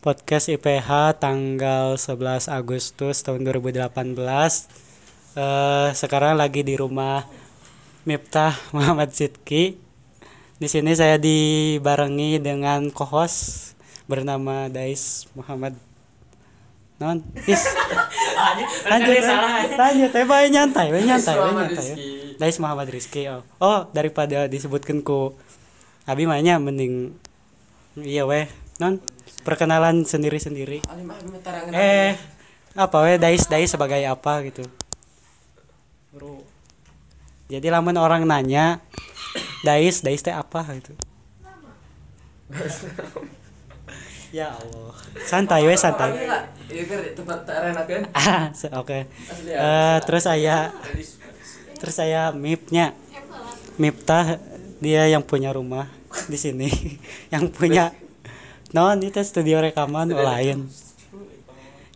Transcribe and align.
podcast 0.00 0.48
IPH 0.48 1.20
tanggal 1.20 2.00
11 2.00 2.48
Agustus 2.48 3.20
tahun 3.20 3.44
2018. 3.44 4.16
Eh, 5.36 5.88
sekarang 5.92 6.40
lagi 6.40 6.64
di 6.64 6.72
rumah 6.72 7.28
Miftah 8.08 8.56
Muhammad 8.76 9.12
Sidki. 9.12 9.76
Di 10.56 10.68
sini 10.68 10.96
saya 10.96 11.20
dibarengi 11.20 12.40
dengan 12.40 12.88
co-host 12.88 13.72
bernama 14.08 14.72
Dais 14.72 15.28
Muhammad 15.36 15.76
Non, 17.00 17.16
is. 17.48 17.64
lanjut, 18.84 19.24
lanjut, 19.72 20.12
eh, 20.12 20.26
bae 20.28 20.52
nyantai, 20.52 20.92
bae 20.92 21.00
nyantai, 21.00 21.32
bae 21.32 21.52
nyantai. 21.56 21.88
Dais 22.36 22.60
Muhammad 22.60 22.92
Rizky. 22.92 23.24
Oh, 23.24 23.40
oh 23.56 23.88
daripada 23.96 24.44
disebutkan 24.44 25.00
ku 25.00 25.32
Abi 26.04 26.28
mainnya 26.28 26.60
mending 26.60 27.16
iya 28.04 28.28
weh 28.28 28.44
non 28.80 29.00
perkenalan 29.40 30.02
sendiri-sendiri. 30.02 30.84
Eh 31.72 32.12
apa 32.72 32.96
weh 33.02 33.16
Dais 33.16 33.44
Dais 33.44 33.66
sebagai 33.66 33.98
apa 34.02 34.40
gitu. 34.42 34.62
Bro. 36.10 36.42
Jadi 37.46 37.66
lamun 37.66 37.96
orang 37.96 38.22
nanya 38.22 38.78
Dais 39.60 40.00
Dais 40.00 40.20
teh 40.20 40.30
apa 40.30 40.62
gitu. 40.74 40.94
ya 44.30 44.54
Allah. 44.54 44.94
Santai 45.24 45.66
weh 45.66 45.74
santai. 45.74 46.14
Ah, 48.12 48.50
se- 48.52 48.70
Oke. 48.80 49.10
Eh, 49.50 49.98
terus 50.04 50.22
saya 50.22 50.70
terus 51.74 51.94
saya 51.96 52.30
Mipnya 52.30 52.94
Miftah 53.74 54.36
dia 54.78 55.08
yang 55.08 55.24
punya 55.24 55.50
rumah 55.50 55.88
di 56.26 56.36
sini 56.36 56.68
yang 57.32 57.48
punya 57.48 57.90
non 58.70 58.98
itu 59.02 59.18
studio 59.22 59.58
rekaman 59.58 60.14
oh, 60.14 60.22
lain. 60.22 60.70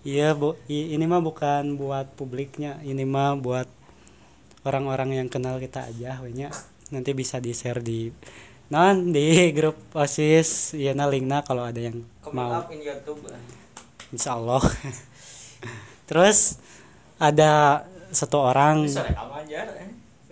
Iya 0.04 0.36
bu. 0.36 0.58
Ini 0.68 1.04
mah 1.06 1.22
bukan 1.24 1.80
buat 1.80 2.12
publiknya. 2.18 2.82
Ini 2.84 3.06
mah 3.08 3.38
buat 3.40 3.68
orang-orang 4.64 5.24
yang 5.24 5.28
kenal 5.28 5.60
kita 5.60 5.88
aja 5.92 6.24
wenya 6.24 6.48
nanti 6.88 7.12
bisa 7.12 7.36
di 7.36 7.52
share 7.52 7.84
di 7.84 8.08
non 8.68 9.12
di 9.14 9.52
grup 9.56 9.76
osis. 9.96 10.74
Iya 10.76 10.92
nah 10.92 11.08
linknya 11.08 11.40
kalau 11.46 11.64
ada 11.64 11.80
yang 11.80 12.04
mau. 12.32 12.66
insya 14.12 14.36
Allah. 14.36 14.62
Terus 16.08 16.60
ada 17.16 17.82
satu 18.12 18.38
orang. 18.44 18.86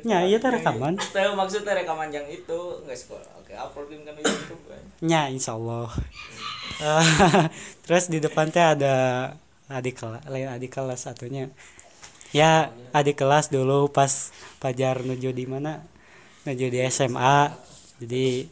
Ya 0.03 0.27
iya 0.27 0.37
teh 0.43 0.51
rekaman. 0.51 0.99
Tahu 0.99 1.33
maksudnya 1.39 1.79
rekaman 1.79 2.11
yang 2.11 2.27
itu. 2.27 2.61
Nggak 2.83 2.99
sekolah. 2.99 3.27
Oke, 3.39 3.55
uploadin 3.55 4.03
kan 4.03 4.15
di 4.19 4.23
YouTube 4.27 4.63
kan. 4.67 4.83
Ya, 4.99 5.23
insya 5.31 5.55
Allah. 5.55 5.93
Eh, 5.95 6.32
Terus 7.85 8.05
di 8.11 8.19
depan 8.23 8.49
teh 8.53 8.63
ada 8.63 8.95
adik 9.73 10.01
kelas, 10.01 10.23
lain 10.29 10.49
adik 10.51 10.71
kelas 10.73 11.01
satunya. 11.09 11.49
Ya, 12.35 12.73
adik 12.97 13.21
kelas 13.21 13.53
dulu 13.53 13.91
pas 13.93 14.33
Pajar 14.63 15.03
nuju 15.03 15.31
di 15.35 15.45
mana? 15.49 15.83
Nuju 16.47 16.67
di 16.73 16.79
SMA. 16.85 17.53
Jadi 18.03 18.47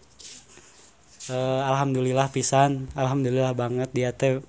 eh, 1.31 1.61
alhamdulillah 1.71 2.29
pisan, 2.33 2.89
alhamdulillah 2.97 3.53
banget 3.57 3.89
dia 3.97 4.11
teh 4.15 4.41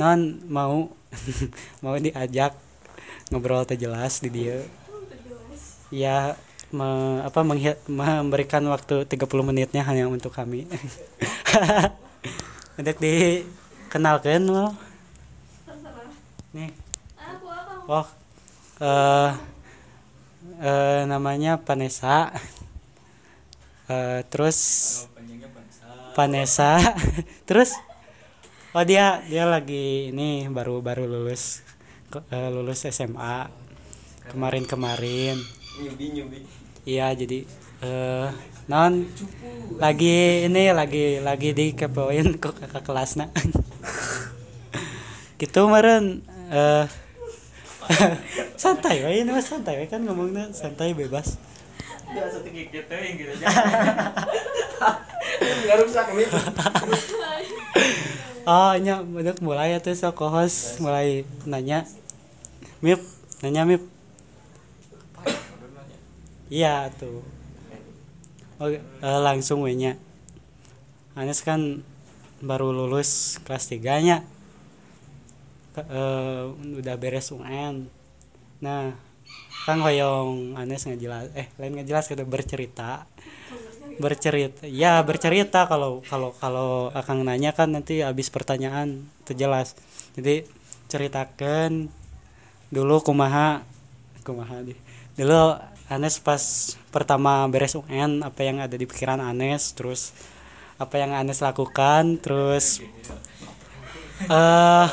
non 0.00 0.20
mau 0.48 0.90
mau 1.84 1.96
diajak 1.98 2.52
ngobrol 3.30 3.64
teh 3.68 3.78
jelas 3.78 4.14
di 4.24 4.30
dia. 4.32 4.58
Ya 5.90 6.34
me- 6.74 7.22
apa 7.22 7.40
memberikan 7.46 8.62
waktu 8.74 9.06
30 9.06 9.44
menitnya 9.46 9.82
hanya 9.86 10.10
untuk 10.10 10.34
kami. 10.34 10.66
Untuk 12.76 13.00
dikenalkan 13.00 14.52
lo. 14.52 14.76
Nih. 16.52 16.68
Oh. 17.88 18.04
eh 18.84 19.32
eh, 20.60 21.00
namanya 21.08 21.56
Vanessa. 21.56 22.36
Eh, 23.88 24.20
terus. 24.28 24.58
Vanessa. 26.12 26.76
terus 27.48 27.72
oh 28.76 28.84
dia 28.84 29.24
dia 29.24 29.48
lagi 29.48 30.12
ini 30.12 30.44
baru 30.52 30.84
baru 30.84 31.08
lulus 31.08 31.64
eh, 32.28 32.48
lulus 32.52 32.84
SMA 32.92 33.48
kemarin-kemarin. 34.28 35.40
Nyubi 35.80 36.06
nyubi. 36.12 36.40
Iya 36.84 37.08
jadi 37.16 37.40
eh 37.80 38.55
non 38.66 39.06
lagi 39.78 40.42
ini 40.50 40.74
lagi 40.74 41.22
lagi 41.22 41.54
dikepoin 41.54 42.34
ke 42.34 42.50
kakak 42.50 42.82
kelasna 42.82 43.30
gitu 45.40 45.70
meren 45.70 46.26
eh 46.50 46.90
santai 48.62 49.06
wae 49.06 49.22
ini 49.22 49.30
mah 49.30 49.44
santai 49.44 49.78
wae 49.78 49.86
kan 49.86 50.02
ngomongnya 50.02 50.50
santai 50.50 50.90
bebas. 50.90 51.38
Biasa 52.10 52.42
tinggi 52.42 52.66
gitu 52.70 52.82
gitu. 52.90 53.30
Nggak 55.62 55.76
rusak 55.86 56.06
nih. 56.14 56.26
oh 58.46 58.74
nya 58.78 59.02
udah 59.02 59.34
mulai 59.42 59.74
ya 59.74 59.78
tuh 59.78 59.94
so 59.94 60.10
host 60.10 60.82
mulai 60.82 61.22
nanya. 61.46 61.86
Mip 62.82 62.98
nanya 63.42 63.62
mip. 63.62 63.82
Iya 66.50 66.90
tuh 66.98 67.35
oh, 68.60 68.68
eh, 68.72 69.20
langsung 69.22 69.64
we 69.64 69.76
nya 69.76 69.96
Anes 71.16 71.40
kan 71.40 71.80
baru 72.44 72.76
lulus 72.76 73.40
kelas 73.48 73.72
3 73.72 74.04
nya. 74.04 74.20
Eh, 75.76 76.44
udah 76.80 76.96
beres 76.96 77.28
UN 77.32 77.88
nah 78.56 78.96
kan 79.68 79.76
hoyong 79.84 80.56
Anes 80.56 80.88
ngejelas 80.88 81.28
eh 81.36 81.52
lain 81.60 81.80
ngejelas 81.80 82.08
gitu 82.08 82.24
bercerita. 82.24 83.04
Bercerita 83.96 84.64
ya 84.68 85.00
bercerita 85.04 85.64
kalau 85.68 86.04
kalau 86.04 86.32
kalau 86.36 86.92
akang 86.92 87.24
nanya 87.24 87.56
kan 87.56 87.72
nanti 87.72 88.04
habis 88.04 88.28
pertanyaan 88.28 89.08
terjelas 89.24 89.72
jadi 90.16 90.44
ceritakan 90.88 91.88
dulu 92.68 93.00
kumaha 93.00 93.64
kumaha 94.24 94.60
di 94.64 94.76
dulu 95.16 95.56
Anes 95.86 96.18
pas 96.18 96.42
pertama 96.90 97.46
beres 97.46 97.78
UN 97.78 98.26
apa 98.26 98.42
yang 98.42 98.58
ada 98.58 98.74
di 98.74 98.86
pikiran 98.90 99.22
Anes 99.22 99.70
terus 99.70 100.10
apa 100.82 100.98
yang 100.98 101.14
Anes 101.14 101.38
lakukan 101.38 102.18
terus 102.18 102.82
eh 104.26 104.88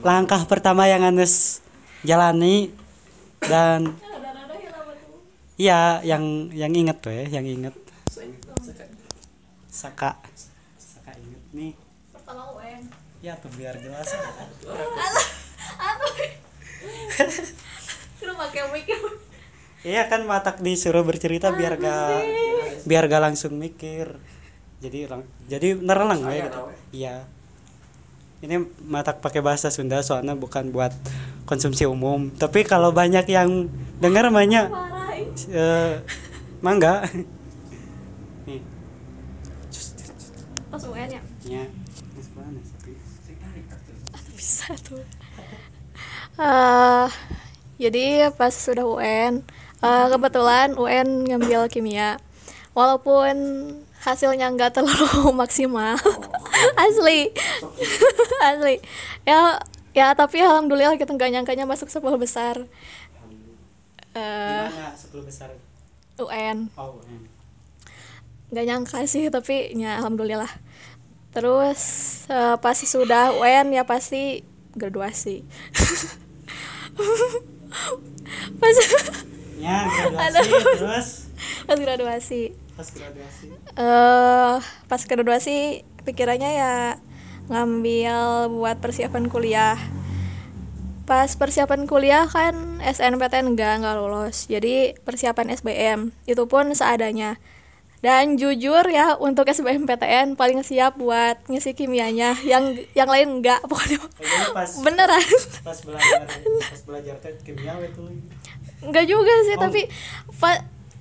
langkah 0.00 0.42
pertama 0.48 0.88
yang 0.88 1.04
Anes 1.04 1.60
jalani 2.06 2.72
dan 3.44 3.92
Iya, 5.58 6.06
yang 6.06 6.54
yang 6.54 6.70
inget 6.70 7.02
tuh 7.02 7.10
ya, 7.10 7.26
yang 7.26 7.42
inget. 7.42 7.74
Saka. 9.66 10.14
Saka 10.78 11.10
inget 11.18 11.42
nih. 11.50 11.74
pertama 12.14 12.46
UN 12.54 12.86
Ya 13.18 13.34
tuh 13.42 13.50
biar 13.58 13.74
jelas. 13.82 14.06
aduh 15.82 16.14
lu 18.22 18.32
pakai 18.38 18.62
mic 18.70 18.86
Iya 19.86 20.10
kan 20.10 20.26
matak 20.26 20.58
disuruh 20.58 21.06
bercerita 21.06 21.54
biar 21.54 21.78
gak 21.78 22.18
biar 22.82 23.04
gak 23.06 23.22
langsung 23.22 23.54
mikir. 23.54 24.18
Jadi 24.78 25.10
lang- 25.10 25.26
jadi 25.46 25.74
nerelang 25.74 26.22
we 26.26 26.38
gitu. 26.42 26.60
Iya. 26.94 27.26
Ini 28.38 28.62
matak 28.86 29.18
pakai 29.18 29.42
bahasa 29.42 29.70
Sunda 29.70 29.98
soalnya 30.02 30.38
bukan 30.38 30.70
buat 30.70 30.94
konsumsi 31.42 31.86
umum. 31.86 32.30
Tapi 32.30 32.62
kalau 32.62 32.94
banyak 32.94 33.26
yang 33.26 33.66
dengar 33.98 34.30
banyak 34.30 34.70
eh 35.50 35.94
mangga. 36.58 37.02
Nih, 38.46 38.62
pas 40.70 40.82
UN 40.82 41.10
ya 41.10 41.22
nih, 41.44 41.66
tapi. 42.70 42.92
bisa 44.34 44.70
tuh 44.80 45.02
Eh, 46.38 47.06
jadi 47.82 48.30
pas 48.30 48.54
sudah 48.54 48.86
UN 48.86 49.42
eh, 49.82 50.06
kebetulan 50.12 50.74
UN 50.74 51.28
ngambil 51.28 51.68
kimia. 51.70 52.18
Walaupun 52.74 53.34
hasilnya 54.02 54.50
nggak 54.54 54.78
terlalu 54.78 55.32
maksimal. 55.40 55.98
Asli. 56.78 57.34
Asli. 58.50 58.76
Ya 59.26 59.58
ya 59.96 60.14
tapi 60.14 60.38
alhamdulillah 60.38 60.94
kita 60.94 61.10
nggak 61.14 61.32
nyangkanya 61.34 61.66
masuk 61.66 61.90
10 61.90 62.02
besar. 62.20 62.56
10 64.14 65.22
besar? 65.22 65.50
UN 66.18 66.66
Oh, 66.74 66.98
nggak 68.50 68.66
nyangka 68.66 69.06
sih 69.06 69.30
tapi 69.30 69.70
ya 69.78 70.02
alhamdulillah. 70.02 70.50
Terus 71.30 71.80
eh, 72.26 72.56
pasti 72.58 72.88
sudah 72.88 73.30
UN 73.36 73.76
ya 73.76 73.86
pasti 73.86 74.42
graduasi. 74.74 75.44
Pas 78.60 78.76
Ya, 79.58 79.90
graduasi 79.90 80.50
terus? 80.78 81.08
Pas 81.66 81.78
graduasi. 81.78 82.42
Pas 82.78 82.88
graduasi. 82.88 83.46
eh 83.74 84.56
pas 84.86 85.02
graduasi 85.02 85.56
pikirannya 86.02 86.50
ya 86.54 86.74
ngambil 87.48 88.48
buat 88.54 88.78
persiapan 88.78 89.26
kuliah. 89.26 89.76
Pas 91.02 91.32
persiapan 91.34 91.88
kuliah 91.88 92.28
kan 92.28 92.78
SNPTN 92.78 93.56
enggak 93.56 93.80
enggak 93.80 93.96
lolos 93.96 94.44
jadi 94.46 94.92
persiapan 95.02 95.56
SBM 95.56 96.00
itu 96.24 96.42
pun 96.46 96.70
seadanya. 96.70 97.40
Dan 97.98 98.38
jujur 98.38 98.86
ya 98.86 99.18
untuk 99.18 99.50
SBMPTN 99.50 100.38
paling 100.38 100.62
siap 100.62 100.94
buat 100.94 101.42
ngisi 101.50 101.74
kimianya. 101.74 102.38
Yang 102.46 102.86
yang 102.94 103.10
lain 103.10 103.42
enggak 103.42 103.58
pokoknya. 103.70 103.98
Pas 104.54 104.70
beneran. 104.78 105.18
pas 105.66 105.78
belajar 105.82 106.22
pas 106.62 106.80
belajar 106.86 107.16
kimia 107.42 107.74
itu 107.82 108.04
enggak 108.80 109.04
juga 109.04 109.34
sih 109.44 109.56
Oh. 109.56 109.60
tapi 109.60 109.80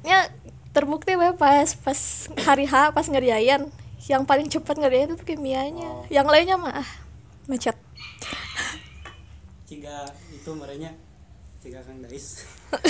ya 0.02 0.30
terbukti 0.72 1.14
we 1.14 1.30
pas 1.34 1.68
pas 1.76 2.00
hari 2.42 2.66
H 2.66 2.92
pas 2.92 3.06
ngerjain 3.06 3.70
yang 4.08 4.24
paling 4.24 4.48
cepat 4.48 4.78
ngerjain 4.78 5.14
itu 5.14 5.24
kimianya 5.24 5.90
Oh. 5.90 6.06
yang 6.08 6.26
lainnya 6.26 6.56
mah 6.56 6.82
ah, 6.82 6.90
macet 7.46 7.76
jika 9.66 10.06
itu 10.32 10.50
merenya 10.54 10.96
jika 11.60 11.82
kang 11.82 12.00
dais 12.00 12.46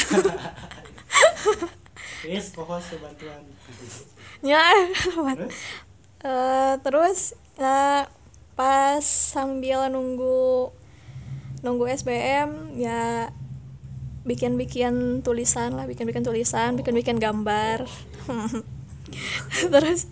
Yes, 2.26 2.50
pokok 2.50 2.82
sebantuan. 2.82 3.46
ya 4.42 4.66
Terus? 4.98 5.54
Eh, 6.20 6.74
terus 6.82 7.20
eh, 7.56 8.04
pas 8.54 9.06
sambil 9.06 9.86
nunggu 9.88 10.74
nunggu 11.62 11.86
SBM 11.88 12.74
ya 12.76 13.30
bikin-bikin 14.28 15.24
tulisan 15.24 15.80
lah 15.80 15.88
bikin-bikin 15.88 16.28
tulisan 16.28 16.76
bikin-bikin 16.76 17.18
gambar. 17.18 17.88
Terus 19.74 20.12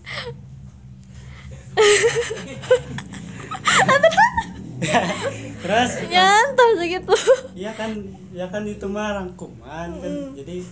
Terus? 5.66 5.90
Nyantai 6.08 6.72
segitu 6.78 7.16
Iya 7.56 7.72
kan, 7.76 7.90
ya 8.32 8.48
kan 8.52 8.66
itu 8.68 8.88
mah 8.88 9.12
rangkuman 9.20 10.00
kan. 10.00 10.34
Jadi 10.36 10.64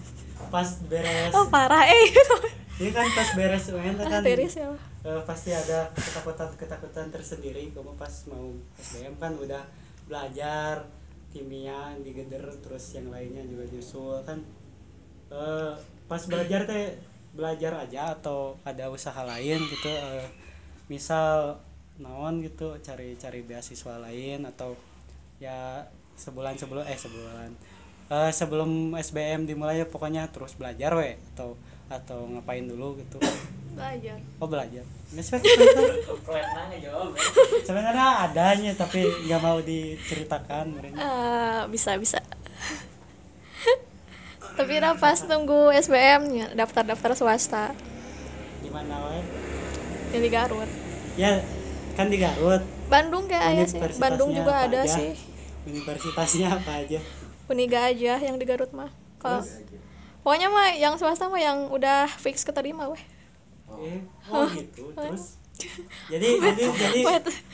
pas 0.52 0.69
beres, 0.87 1.32
oh 1.32 1.49
parah 1.49 1.88
eh. 1.88 2.12
Ini 2.81 2.90
kan 2.90 3.06
pas 3.14 3.29
beres 3.38 3.70
UN 3.70 3.94
ah, 4.02 4.11
kan 4.11 4.26
tiris 4.26 4.58
ya. 4.58 4.67
Eh, 5.06 5.23
pasti 5.23 5.55
ada 5.55 5.94
ketakutan-ketakutan 5.94 7.14
tersendiri. 7.14 7.70
Kamu 7.70 7.94
pas 7.94 8.11
mau 8.26 8.50
SBM 8.79 9.14
kan 9.19 9.38
udah 9.38 9.62
belajar 10.11 10.82
kimia 11.34 11.98
digeder 11.98 12.46
terus 12.62 12.94
yang 12.94 13.10
lainnya 13.10 13.42
juga 13.42 13.66
nyusul 13.75 14.22
kan. 14.22 14.38
Eh, 15.34 15.75
pas 16.06 16.22
belajar 16.31 16.62
teh 16.70 16.94
belajar 17.34 17.75
aja 17.75 18.14
atau 18.14 18.54
ada 18.62 18.86
usaha 18.86 19.26
lain 19.26 19.58
gitu. 19.58 19.90
eh, 19.90 20.26
misal 20.86 21.58
naon 21.98 22.38
gitu 22.46 22.78
cari-cari 22.78 23.42
beasiswa 23.42 23.98
lain 23.98 24.46
atau 24.46 24.78
ya 25.42 25.82
sebulan 26.14 26.54
sebelum 26.54 26.86
eh 26.86 26.98
sebulan 26.98 27.50
Eh, 28.04 28.32
sebelum 28.37 28.92
SBM 29.00 29.48
dimulai 29.48 29.80
ya 29.80 29.87
pokoknya 29.88 30.28
terus 30.28 30.52
belajar 30.60 30.92
we 30.92 31.16
atau 31.32 31.56
atau 31.88 32.26
ngapain 32.28 32.64
dulu 32.64 32.96
gitu. 32.98 33.19
Belajar. 33.75 34.19
Oh 34.38 34.46
belajar. 34.46 34.84
Sebenarnya- 35.14 35.82
adanya 38.22 38.72
tapi 38.75 39.02
nggak 39.26 39.40
mau 39.40 39.58
diceritakan 39.60 40.64
Eh, 40.94 41.60
bisa 41.69 41.94
bisa. 41.98 42.19
Tapi 44.54 44.70
udah 44.78 44.94
pas 44.94 45.19
tunggu 45.19 45.75
SBM 45.75 46.22
ya, 46.31 46.46
daftar-daftar 46.54 47.19
swasta. 47.19 47.75
Gimana 48.62 49.10
yang 50.14 50.22
di 50.22 50.30
Garut. 50.30 50.70
Ya 51.19 51.42
kan 51.98 52.06
di 52.06 52.22
Garut. 52.22 52.62
Bandung 52.87 53.26
kayak 53.26 53.44
aja 53.50 53.64
sih. 53.66 53.82
Bandung 53.98 54.30
juga 54.30 54.54
ada 54.62 54.87
aja? 54.87 54.94
sih. 54.94 55.10
Universitasnya 55.66 56.54
apa 56.54 56.87
aja? 56.87 57.02
Uniga 57.50 57.90
aja 57.90 58.14
yang 58.22 58.38
di 58.38 58.46
Garut 58.46 58.70
mah 58.70 58.94
kalau 59.19 59.42
Terus? 59.42 59.74
Pokoknya 60.25 60.49
mah 60.49 60.73
yang 60.73 60.97
swasta 60.97 61.29
mah 61.29 61.38
yang 61.38 61.69
udah 61.69 62.09
fix 62.09 62.43
keterima 62.43 62.88
weh. 62.88 63.05
Eh, 63.85 64.00
oh 64.32 64.49
gitu 64.49 64.91
terus? 64.97 65.37
Jadi 66.11 66.43
jadi 66.43 66.67
jadi 66.67 67.00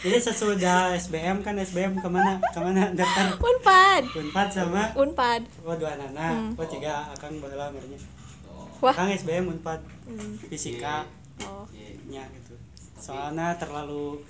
jadi 0.01 0.19
sesudah 0.19 0.97
SBM 0.97 1.45
kan 1.45 1.53
SBM 1.53 2.01
ke 2.01 2.09
mana 2.09 2.41
ke 2.41 2.57
mana 2.57 2.89
daftar? 2.97 3.37
Unpad. 3.37 4.03
Unpad 4.17 4.49
sama? 4.49 4.83
Unpad. 4.97 5.45
Oh 5.69 5.77
dua 5.77 6.01
nana 6.01 6.33
Hmm. 6.33 6.57
oh 6.57 6.65
tiga 6.65 7.13
akang 7.13 7.37
baheula 7.45 7.69
merenya 7.69 8.01
wah. 8.81 8.97
Akang 8.97 9.13
SBM 9.13 9.53
Unpad. 9.53 9.85
Hmm. 10.09 10.33
fisika. 10.49 11.05
Oh. 11.45 11.69
Nya 12.09 12.25
gitu. 12.41 12.57
Soalnya 12.97 13.53
terlalu 13.61 14.25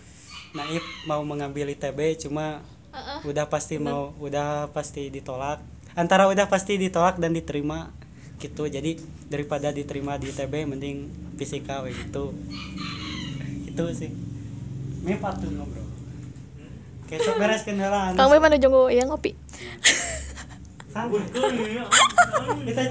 naif 0.51 0.83
mau 1.07 1.23
mengambil 1.23 1.71
ITB 1.71 2.27
cuma 2.27 2.67
Heeh. 2.91 3.19
udah 3.23 3.47
pasti 3.47 3.79
mau 3.79 4.11
udah 4.19 4.67
pasti 4.75 5.15
ditolak. 5.15 5.63
Antara 5.95 6.27
udah 6.27 6.51
pasti 6.51 6.75
ditolak 6.75 7.23
dan 7.23 7.31
diterima 7.39 7.95
gitu. 8.41 8.65
Jadi 8.65 8.97
daripada 9.29 9.69
diterima 9.71 10.17
di 10.17 10.33
ITB 10.33 10.65
mending 10.65 11.13
fisika 11.37 11.85
we 11.85 11.93
gitu. 11.93 12.33
Itu 13.69 13.85
sih. 13.93 14.11
Ini 15.05 15.21
patut 15.21 15.53
ngobrol. 15.53 15.85
Kayak 17.11 17.37
beres 17.43 17.63
kendala 17.67 18.15
Kang 18.15 18.31
mana 18.33 18.57
jonggo? 18.57 18.89
Ya 18.89 19.05
ngopi. 19.05 19.37
Kita 22.67 22.83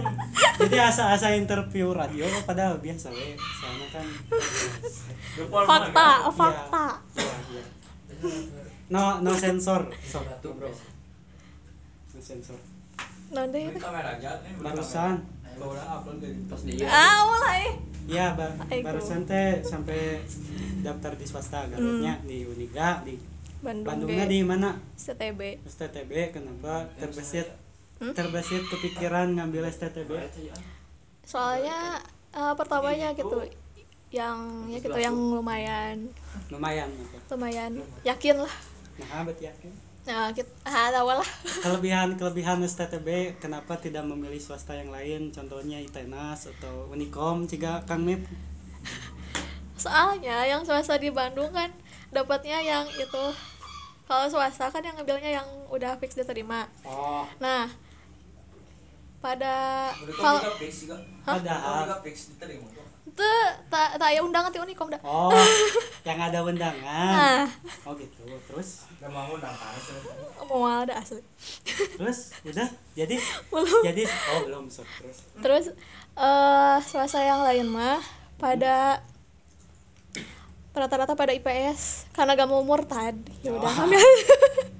jadi 0.59 0.77
asa-asa 0.87 1.35
interview 1.35 1.91
radio 1.91 2.27
padahal 2.47 2.79
biasa 2.79 3.11
we. 3.11 3.35
Soalnya 3.35 3.87
kan 3.91 4.05
fakta 5.67 6.07
fakta. 6.31 6.85
Iya, 7.15 7.63
no 8.91 9.19
no 9.23 9.31
sensor. 9.35 9.87
Bro. 10.43 10.71
No 12.11 12.19
sensor. 12.19 12.59
Nanti. 13.29 13.61
Ini 13.71 13.79
kamera 13.79 14.17
aja 14.17 14.41
nih. 14.41 14.57
barusan 14.59 15.21
Gitu. 15.59 16.85
Ah 16.87 17.19
mulai. 17.27 17.63
Iya 18.09 18.33
ba 18.33 18.47
Aiku. 18.73 18.85
barusan 18.89 19.21
teh 19.29 19.61
sampai 19.61 20.17
daftar 20.81 21.13
di 21.13 21.25
swasta 21.29 21.69
Garutnya 21.69 22.17
di 22.25 22.41
Uniga 22.47 23.05
di 23.05 23.13
Bandung 23.61 23.85
Bandungnya 23.85 24.25
di 24.25 24.39
mana? 24.41 24.69
STB 24.97 25.61
STTB 25.67 26.11
kenapa? 26.33 26.89
Terbesit 26.97 27.47
Hmm? 27.99 28.15
terbesit 28.15 28.63
kepikiran 28.71 29.35
ngambil 29.35 29.67
STTB 29.67 30.07
soalnya 31.27 31.99
eh, 32.31 32.53
pertamanya 32.55 33.11
gitu 33.11 33.43
yang 34.09 34.65
ya 34.71 34.79
gitu 34.81 34.95
yang 34.95 35.13
lumayan. 35.13 36.07
Lumayan 36.49 36.89
lumayan. 37.29 37.71
Yakin 38.07 38.39
lah. 38.39 38.55
Nah 39.03 39.27
yakin 39.27 39.88
nah 40.09 40.33
kita 40.33 40.49
ah 40.65 40.89
tahu 40.89 41.13
lah 41.13 41.29
kelebihan 41.69 42.17
kelebihan 42.17 42.57
STTB 42.65 43.37
kenapa 43.37 43.77
tidak 43.77 44.01
memilih 44.09 44.41
swasta 44.41 44.73
yang 44.73 44.89
lain 44.89 45.29
contohnya 45.29 45.77
ITENAS 45.85 46.49
atau 46.57 46.89
Unicom 46.89 47.45
jika 47.45 47.85
Kang 47.85 48.01
Mip 48.01 48.25
soalnya 49.77 50.49
yang 50.49 50.65
swasta 50.65 50.97
di 50.97 51.13
Bandung 51.13 51.53
kan 51.53 51.69
dapatnya 52.09 52.57
yang 52.57 52.89
itu 52.89 53.23
kalau 54.09 54.25
swasta 54.25 54.73
kan 54.73 54.81
yang 54.81 54.97
ngambilnya 54.97 55.29
yang 55.29 55.47
udah 55.69 55.93
fix 56.01 56.17
diterima 56.17 56.65
oh 56.81 57.29
nah 57.37 57.69
pada 59.19 59.55
kalau 60.15 60.39
kau 60.39 60.55
fix 60.55 60.87
juga. 60.87 60.95
Padahal. 61.27 61.91
Fix 61.99 62.31
diterima. 62.31 62.71
Itu 63.19 63.31
tak 63.67 63.99
tak 63.99 64.15
ya 64.15 64.23
undangan 64.23 64.47
ti 64.47 64.63
Unicom 64.63 64.87
dah 64.87 65.01
oh 65.03 65.35
yang 66.07 66.15
ada 66.23 66.39
undangan. 66.41 67.11
Nah. 67.11 67.45
Oh 67.83 67.93
gitu. 67.99 68.23
Terus? 68.47 68.87
Gak 68.97 69.11
mau 69.11 69.27
undang 69.29 69.51
panas. 69.51 69.83
mau 70.47 70.63
ada 70.65 70.95
asli. 70.97 71.21
Terus? 71.99 72.31
Udah? 72.47 72.67
Jadi? 72.95 73.19
Belum. 73.51 73.81
Jadi? 73.83 74.03
Oh 74.07 74.39
belum 74.47 74.63
sok 74.71 74.87
terus? 75.03 75.17
Terus 75.43 75.65
eh 76.15 76.77
swasta 76.87 77.19
yang 77.21 77.43
lain 77.43 77.67
mah 77.67 77.99
pada 78.39 79.03
rata-rata 80.71 81.11
pada 81.11 81.35
IPS 81.35 82.07
karena 82.15 82.39
gak 82.39 82.47
mau 82.47 82.63
murtad 82.63 83.19
ya 83.43 83.51
udah 83.51 83.67
Oh. 83.67 83.73
ngambil 83.83 83.99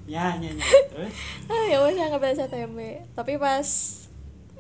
ya 0.08 0.40
ya 0.40 0.50
ya. 0.50 0.66
Terus? 0.90 1.14
Ah, 1.52 1.64
ya 1.68 1.78
udah 1.84 2.08
ngambil 2.16 2.32
STB 2.40 2.78
tapi 3.14 3.36
pas 3.36 3.68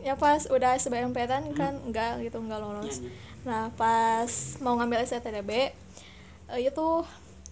ya 0.03 0.13
pas 0.19 0.43
udah 0.51 0.75
SBMPTN 0.75 1.55
kan 1.55 1.73
enggak 1.87 2.19
gitu 2.23 2.39
enggak 2.39 2.59
ya, 2.59 2.63
lolos 2.63 2.97
ya. 3.03 3.11
Nah 3.49 3.73
pas 3.73 4.29
mau 4.59 4.77
ngambil 4.77 5.01
STB 5.03 5.49
eh, 5.49 6.59
itu 6.61 6.87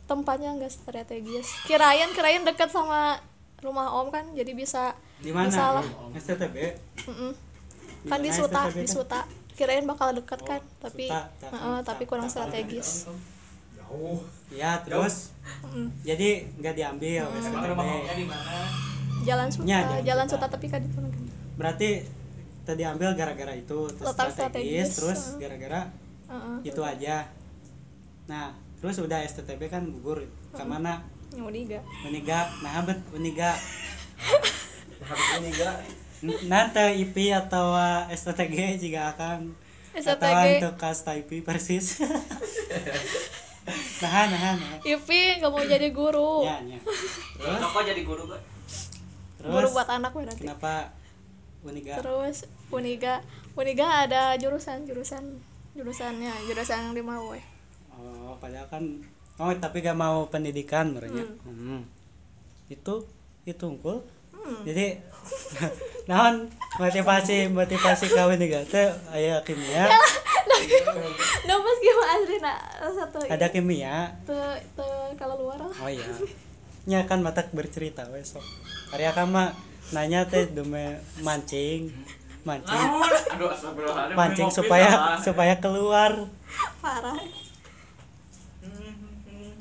tempatnya 0.05 0.53
enggak 0.53 0.69
strategis 0.71 1.49
kirain 1.65 2.05
kirain 2.11 2.43
deket 2.43 2.69
sama 2.69 3.17
rumah 3.57 3.89
om 3.91 4.07
kan 4.07 4.29
jadi 4.31 4.53
bisa 4.53 4.93
di 5.17 5.33
mana 5.33 5.49
bisa 5.49 5.73
lah 5.73 5.85
STTB 6.13 6.55
Mm-mm. 7.03 7.31
Di 7.97 8.07
kan 8.07 8.21
di 8.21 8.29
Suta 8.29 8.61
STTB 8.63 8.75
di 8.75 8.85
kan? 8.85 8.93
Suta 8.93 9.19
kirain 9.51 9.83
bakal 9.83 10.13
deket 10.13 10.39
kan 10.43 10.61
Oh, 10.61 10.77
tapi 10.79 11.09
Suta, 11.09 11.19
tak- 11.35 11.51
Heeh, 11.51 11.77
tapi 11.81 12.03
kurang 12.05 12.23
tak- 12.23 12.33
strategis 12.37 13.09
Jauh. 13.73 14.21
ya 14.47 14.77
terus 14.79 15.33
Mm. 15.65 15.89
jadi 16.03 16.29
nggak 16.53 16.75
diambil 16.75 17.23
Hmm. 17.25 17.33
Emang 17.33 17.41
STTB 17.41 17.65
rumah 17.67 17.85
omnya 17.89 18.13
di 18.13 18.25
mana? 18.25 18.53
jalan 19.25 19.47
Suta 19.49 19.65
Ya, 19.65 19.79
Jalan 19.81 20.03
jalan 20.05 20.25
Suta. 20.25 20.35
Suta 20.37 20.53
tapi 20.53 20.65
kan 20.67 20.79
di 20.79 20.89
berarti 21.57 21.89
tadi 22.67 22.83
ambil 22.83 23.15
gara-gara 23.15 23.55
itu 23.55 23.87
terus 23.89 24.03
Letak 24.05 24.27
strategis, 24.27 24.35
strategis, 24.35 24.89
terus 24.93 25.21
heeh. 25.23 25.39
gara-gara 25.39 25.81
Heeh. 26.27 26.57
itu 26.65 26.81
aja. 26.83 27.15
Nah 28.27 28.51
terus 28.77 28.99
udah 28.99 29.23
STTB 29.23 29.61
kan 29.65 29.87
gugur 29.87 30.21
ke 30.51 30.63
mana? 30.63 30.99
Yang 31.29 31.45
Uniga 31.45 31.79
Uniga 32.03 32.39
nah 32.59 32.83
bet 32.83 32.99
Uniga 33.09 33.55
Habis 34.97 35.27
ini 35.37 35.49
gak 35.53 35.75
nanti 36.43 36.83
IP 36.99 37.15
atau 37.31 37.77
STTG 38.09 38.55
jika 38.77 39.13
akan. 39.13 39.53
STTG. 39.93 40.19
atau 40.19 40.41
untuk 40.59 40.75
kasta 40.75 41.15
IP 41.15 41.41
persis. 41.41 41.85
Nah 43.97 44.31
nah 44.31 44.55
nah 44.55 44.79
Ipi 44.79 45.43
nggak 45.43 45.51
mau 45.51 45.59
jadi 45.59 45.91
guru. 45.91 46.39
Ya 46.39 46.55
ya 46.63 46.79
terus 46.79 47.59
Kok 47.67 47.83
jadi 47.83 48.01
guru 48.01 48.23
kan? 48.25 48.39
guru 49.37 49.67
buat 49.69 49.87
anak 49.87 50.11
nanti. 50.15 50.43
kenapa 50.43 50.91
Uniga. 51.65 51.99
Terus 51.99 52.45
Uniga 52.69 53.23
Uniga 53.57 54.05
ada 54.05 54.37
jurusan 54.37 54.85
jurusan 54.85 55.41
jurusannya 55.77 56.33
jurusan 56.49 56.89
yang 56.89 56.95
di 56.97 57.03
mau 57.05 57.33
eh. 57.37 57.45
oh 57.97 58.33
padahal 58.37 58.65
kan 58.69 58.83
oh 59.37 59.53
tapi 59.57 59.81
gak 59.81 59.97
mau 59.97 60.25
pendidikan 60.29 60.93
merenya. 60.93 61.25
Hmm. 61.45 61.85
itu 62.69 63.05
itu 63.45 63.63
unggul. 63.65 64.01
Hmm. 64.33 64.61
jadi 64.65 65.01
naon 66.09 66.47
motivasi 66.77 67.49
motivasi 67.49 68.05
kau 68.13 68.29
nih 68.33 68.47
gak 68.47 68.65
teh 68.69 68.87
aya 69.13 69.41
kimia. 69.45 69.89
Nah 71.45 71.57
pas 71.65 71.77
gimana 71.81 72.11
asli 72.17 72.37
nak 72.41 72.59
satu 72.93 73.17
ada 73.25 73.47
kimia. 73.49 74.13
Tuh 74.25 74.57
tuh 74.73 75.13
kalau 75.17 75.35
luar 75.41 75.61
lah. 75.61 75.73
Oh 75.81 75.89
iya. 75.89 76.05
Nya 76.87 77.03
kan 77.09 77.19
matak 77.19 77.51
bercerita 77.51 78.07
wes 78.13 78.33
sok. 78.37 78.45
Karya 78.93 79.11
kama 79.11 79.51
nanya 79.95 80.27
teh 80.27 80.47
demi 80.51 80.99
mancing. 81.23 81.91
Mancing. 82.43 82.87
Aduh 83.35 83.51
mancing 84.15 84.47
Ini 84.47 84.55
supaya 84.55 85.19
supaya 85.19 85.53
keluar. 85.59 86.27
Parah. 86.79 87.19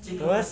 Terus? 0.07 0.49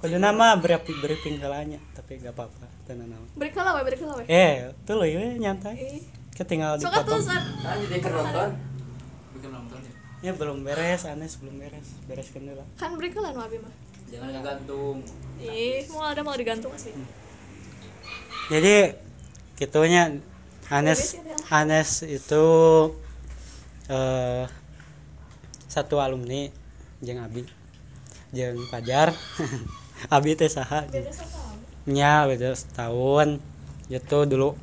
Kudu 0.00 0.16
nama 0.16 0.56
beri 0.56 0.78
briefing 0.78 1.42
kalanya 1.42 1.82
tapi 1.90 2.22
gak 2.22 2.38
apa-apa 2.38 2.70
tenan 2.86 3.10
naon 3.10 3.26
beri 3.34 3.50
kalau 3.50 3.74
we 3.74 3.82
beri 3.82 3.98
kalau 3.98 4.14
we 4.14 4.24
eh 4.30 4.70
tuh 4.86 4.94
loh 4.94 5.08
ya 5.08 5.34
nyantai. 5.34 6.06
Ketinggal 6.38 6.78
dipotong 6.78 7.18
san 7.18 7.42
Kan 7.64 7.82
jadi 7.82 7.98
kan 7.98 8.12
nonton. 8.14 8.50
Bikin 9.34 9.50
nonton 9.50 9.78
ya. 9.82 9.92
ya 10.30 10.32
belum 10.38 10.62
beres 10.62 11.02
Anes 11.10 11.42
belum 11.42 11.58
beres. 11.58 11.98
Bereskan 12.06 12.46
dulu. 12.46 12.62
Kan 12.78 12.94
beri 12.94 13.10
kalau 13.10 13.34
nu 13.34 13.42
abi 13.42 13.58
mah. 13.58 13.74
Jangan 14.06 14.28
ngegantung. 14.38 14.96
ih 15.42 15.82
mau 15.90 16.06
ada 16.06 16.22
mau 16.22 16.38
digantung 16.38 16.72
sih 16.78 16.94
jadi 18.52 18.94
gitunya 19.56 20.22
Anes 20.70 21.16
Anes 21.50 22.02
itu 22.02 22.46
eh 23.86 24.44
satu 25.70 26.02
alumni 26.02 26.50
jeung 27.04 27.22
Abi 27.22 27.46
jeung 28.34 28.58
Pajar 28.72 29.14
Abi 30.14 30.36
teh 30.36 30.50
saha 30.52 30.84
nya 31.86 32.26
beda 32.26 32.52
setahun. 32.52 33.38
Itu 33.86 34.26
dulu 34.26 34.58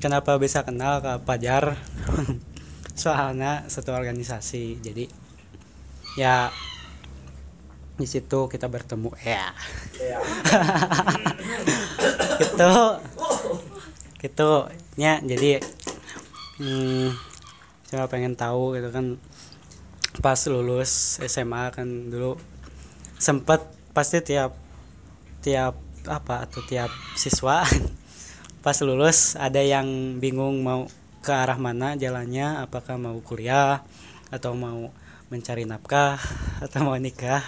kenapa 0.00 0.40
bisa 0.40 0.64
kenal 0.64 1.04
ke 1.04 1.12
Pajar 1.22 1.76
soalnya 3.02 3.68
satu 3.68 3.92
organisasi. 3.94 4.80
Jadi 4.80 5.06
ya 6.18 6.50
di 8.02 8.10
situ 8.10 8.50
kita 8.50 8.66
bertemu. 8.66 9.14
Ya. 9.22 9.54
Gitu. 12.42 12.74
Gitu. 14.18 14.50
Nya 14.98 15.22
jadi 15.22 15.62
hmm, 16.58 17.14
cuma 17.88 18.10
pengen 18.10 18.34
tahu 18.34 18.76
gitu 18.76 18.88
kan 18.90 19.16
pas 20.20 20.38
lulus 20.48 21.22
SMA 21.24 21.72
kan 21.72 21.88
dulu 22.12 22.36
sempet 23.16 23.64
pasti 23.96 24.20
tiap 24.20 24.52
tiap 25.40 25.76
apa 26.04 26.44
atau 26.44 26.60
tiap 26.64 26.92
siswa 27.16 27.64
pas 28.64 28.76
lulus 28.84 29.34
ada 29.40 29.60
yang 29.60 30.18
bingung 30.20 30.60
mau 30.60 30.88
ke 31.22 31.30
arah 31.30 31.56
mana 31.56 31.94
jalannya 31.94 32.64
apakah 32.66 32.98
mau 32.98 33.16
kuliah 33.22 33.86
atau 34.32 34.56
mau 34.56 34.90
mencari 35.32 35.64
nafkah 35.64 36.20
atau 36.60 36.78
mau 36.84 36.96
nikah 36.98 37.44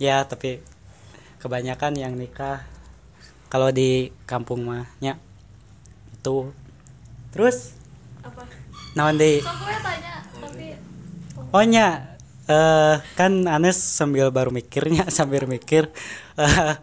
ya 0.00 0.24
tapi 0.24 0.64
kebanyakan 1.44 1.92
yang 2.00 2.16
nikah 2.16 2.64
kalau 3.52 3.68
di 3.68 4.08
kampung 4.24 4.64
mahnya 4.64 5.20
itu. 6.16 6.48
Terus? 7.36 7.76
Apa? 8.24 8.48
Naon 8.96 9.20
di 9.20 9.44
tanya 9.44 10.24
tapi 10.40 10.78
Oh 11.52 11.64
nya. 11.68 12.16
Eh 12.48 12.96
kan 13.14 13.44
Anes 13.46 13.76
sambil 13.76 14.32
baru 14.32 14.48
mikirnya 14.48 15.04
sambil 15.16 15.44
mikir. 15.44 15.92
Eh, 16.40 16.74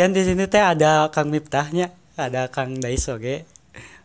kan 0.00 0.10
di 0.16 0.22
sini 0.24 0.48
teh 0.48 0.64
ada 0.64 1.12
Kang 1.12 1.28
Miftahnya 1.28 1.92
ada 2.16 2.48
Kang 2.50 2.78
Dais 2.78 3.04
oge 3.10 3.46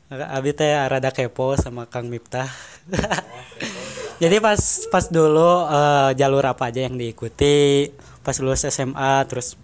Abi 0.09 0.57
teh 0.57 0.73
rada 0.73 1.13
kepo 1.13 1.53
sama 1.55 1.85
Kang 1.85 2.09
Miftah. 2.09 2.49
Jadi 4.21 4.35
pas 4.41 4.59
pas 4.89 5.05
dulu 5.07 5.69
eh, 5.69 6.09
jalur 6.17 6.43
apa 6.43 6.73
aja 6.73 6.89
yang 6.89 6.97
diikuti 6.97 7.87
pas 8.19 8.35
lulus 8.39 8.65
SMA 8.65 9.25
terus 9.25 9.57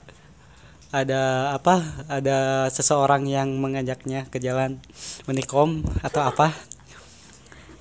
ada 0.92 1.54
apa 1.56 1.80
ada 2.10 2.68
seseorang 2.68 3.24
yang 3.24 3.48
mengajaknya 3.56 4.28
ke 4.28 4.36
jalan 4.36 4.76
unikom 5.24 5.82
atau 6.04 6.20
apa? 6.22 6.52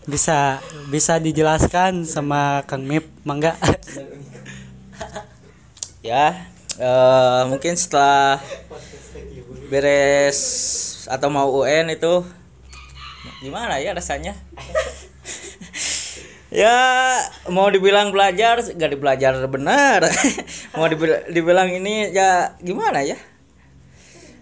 Bisa 0.07 0.63
bisa 0.87 1.19
dijelaskan 1.19 2.07
sama 2.07 2.63
Kang 2.65 2.87
Mip 2.87 3.05
mangga? 3.27 3.53
Ya 5.99 6.47
eh, 6.79 7.41
mungkin 7.51 7.75
setelah 7.75 8.39
beres 9.67 10.39
atau 11.11 11.27
mau 11.27 11.51
UN 11.51 11.91
itu 11.91 12.23
gimana 13.43 13.83
ya 13.83 13.91
rasanya 13.91 14.31
ya 16.49 16.73
mau 17.53 17.69
dibilang 17.69 18.09
belajar 18.09 18.61
gak 18.61 18.91
dibelajar 18.91 19.37
benar. 19.45 20.09
Mau 20.77 20.89
dibil- 20.89 21.25
dibilang 21.29 21.69
ini 21.69 22.09
ya 22.09 22.57
gimana 22.61 23.05
ya? 23.05 23.17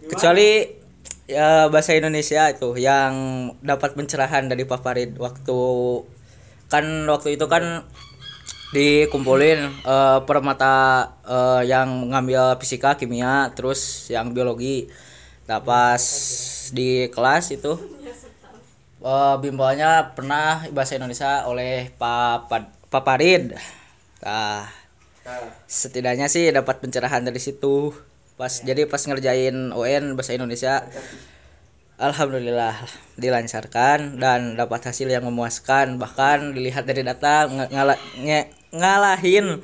Kecuali 0.08 0.64
ya 1.28 1.68
bahasa 1.68 1.92
Indonesia 1.92 2.48
itu 2.48 2.80
yang 2.80 3.14
dapat 3.60 3.94
pencerahan 4.00 4.48
dari 4.48 4.64
Pak 4.64 4.80
Farid. 4.80 5.20
Waktu 5.20 5.60
kan 6.72 6.84
waktu 7.12 7.36
itu 7.36 7.46
kan 7.52 7.84
dikumpulin 8.72 9.60
eh, 9.84 10.20
per 10.24 10.40
mata 10.44 10.76
eh, 11.28 11.68
yang 11.68 12.12
ngambil 12.12 12.56
fisika 12.60 12.96
kimia 12.96 13.52
terus 13.52 14.08
yang 14.08 14.32
biologi. 14.32 14.88
Nah 15.48 15.64
pas 15.64 16.04
di 16.72 17.08
kelas 17.12 17.56
itu 17.56 17.97
eh, 19.08 19.36
bimbelnya 19.40 20.12
pernah 20.12 20.68
bahasa 20.76 21.00
Indonesia 21.00 21.48
oleh 21.48 21.88
Pak 21.96 22.52
Pak 22.92 23.04
Farid 23.08 23.56
nah 24.18 24.68
setidaknya 25.68 26.28
sih 26.32 26.50
dapat 26.56 26.80
pencerahan 26.80 27.24
dari 27.24 27.40
situ. 27.40 27.92
Pas 28.38 28.62
jadi 28.62 28.86
pas 28.86 29.02
ngerjain 29.02 29.74
UN 29.74 30.14
bahasa 30.14 30.38
Indonesia 30.38 30.86
Alhamdulillah 31.98 32.78
dilancarkan 33.18 34.22
dan 34.22 34.54
dapat 34.54 34.86
hasil 34.86 35.10
yang 35.10 35.26
memuaskan. 35.26 35.98
Bahkan 35.98 36.54
dilihat 36.54 36.86
dari 36.86 37.02
data 37.02 37.50
ng- 37.50 37.74
ngala- 37.74 38.04
nge- 38.22 38.50
ngalahin 38.70 39.58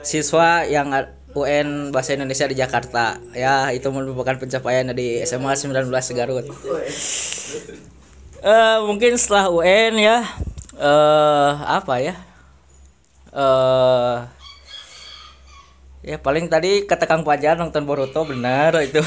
siswa 0.00 0.64
yang 0.64 0.88
UN 1.36 1.92
bahasa 1.92 2.16
Indonesia 2.16 2.48
di 2.48 2.56
Jakarta. 2.56 3.20
Ya 3.36 3.68
itu 3.76 3.86
merupakan 3.92 4.40
pencapaian 4.40 4.88
dari 4.88 5.20
SMA 5.28 5.52
19 5.52 5.92
Garut 6.16 6.48
Eh, 8.40 8.78
mungkin 8.88 9.20
setelah 9.20 9.52
UN 9.52 10.00
ya 10.00 10.24
eh 10.80 11.52
apa 11.60 12.00
ya 12.00 12.16
eh 13.30 14.16
ya 16.00 16.16
paling 16.16 16.48
tadi 16.48 16.88
kata 16.88 17.04
Kang 17.04 17.20
Pajar 17.20 17.60
nonton 17.60 17.84
Boruto 17.84 18.24
benar 18.24 18.72
itu. 18.80 19.04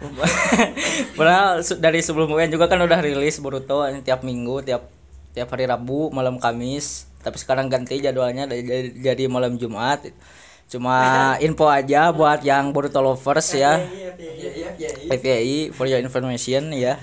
Padahal 1.16 1.64
dari 1.80 2.04
sebelum 2.04 2.28
UN 2.28 2.52
juga 2.52 2.68
kan 2.68 2.76
udah 2.76 3.00
rilis 3.00 3.40
Boruto 3.40 3.88
ini 3.88 4.04
tiap 4.04 4.20
minggu 4.20 4.60
tiap 4.60 4.84
tiap 5.32 5.48
hari 5.48 5.64
Rabu 5.64 6.12
malam 6.12 6.36
Kamis. 6.36 7.08
Tapi 7.24 7.40
sekarang 7.40 7.72
ganti 7.72 8.04
jadwalnya 8.04 8.44
dari- 8.44 8.68
dari- 8.68 8.92
jadi 9.00 9.24
malam 9.32 9.56
Jumat. 9.56 10.04
Cuma 10.68 10.96
info 11.40 11.72
aja 11.72 12.12
buat 12.12 12.44
yang 12.44 12.68
Boruto 12.76 13.00
lovers 13.00 13.56
ya. 13.56 13.80
FPI 15.08 15.72
for 15.72 15.88
your 15.88 16.04
information 16.04 16.68
ya 16.76 17.00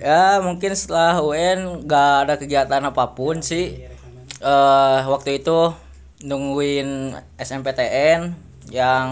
ya 0.00 0.40
mungkin 0.40 0.72
setelah 0.72 1.20
UN 1.20 1.84
nggak 1.84 2.12
ada 2.26 2.34
kegiatan 2.40 2.82
apa 2.84 3.12
pun 3.12 3.40
sih. 3.44 3.86
eh 4.40 5.00
waktu 5.04 5.44
itu 5.44 5.72
nungguin 6.24 7.12
SMPTN 7.36 8.32
yang 8.72 9.08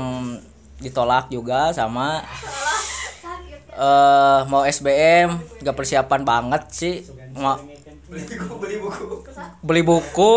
ditolak 0.81 1.29
juga 1.29 1.73
sama 1.77 2.25
eh 3.77 4.41
mau 4.49 4.65
SBM 4.65 5.37
nggak 5.61 5.77
persiapan 5.77 6.23
banget 6.25 6.63
sih. 6.73 6.95
Mau 7.37 7.61
Beli 8.09 8.25
buku. 8.81 9.21
beli 9.61 9.83
buku 9.85 10.37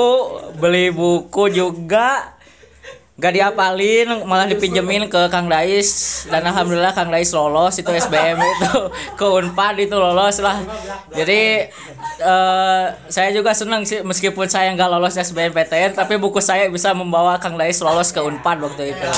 beli 0.59 0.85
buku 0.91 1.43
juga 1.55 2.35
gak 3.21 3.37
diapalin 3.37 4.25
malah 4.25 4.49
dipinjemin 4.49 5.05
ke 5.05 5.29
Kang 5.29 5.45
Dais 5.45 6.25
dan 6.25 6.41
alhamdulillah 6.41 6.89
Kang 6.89 7.13
Dais 7.13 7.29
lolos 7.29 7.77
itu 7.77 7.93
SBM 7.93 8.41
itu 8.41 8.73
ke 9.19 9.25
Unpad 9.29 9.77
itu 9.77 9.93
lolos 9.93 10.41
lah 10.41 10.57
jadi 11.13 11.69
eh, 12.17 12.83
saya 13.13 13.29
juga 13.29 13.53
senang 13.53 13.85
sih 13.85 14.01
meskipun 14.01 14.49
saya 14.49 14.73
nggak 14.73 14.89
lolos 14.89 15.21
SBMPTN 15.21 15.93
tapi 15.93 16.17
buku 16.17 16.41
saya 16.41 16.65
bisa 16.73 16.97
membawa 16.97 17.37
Kang 17.37 17.61
Dais 17.61 17.77
lolos 17.85 18.09
ke 18.09 18.25
Unpad 18.25 18.57
waktu 18.57 18.97
itu 18.97 19.09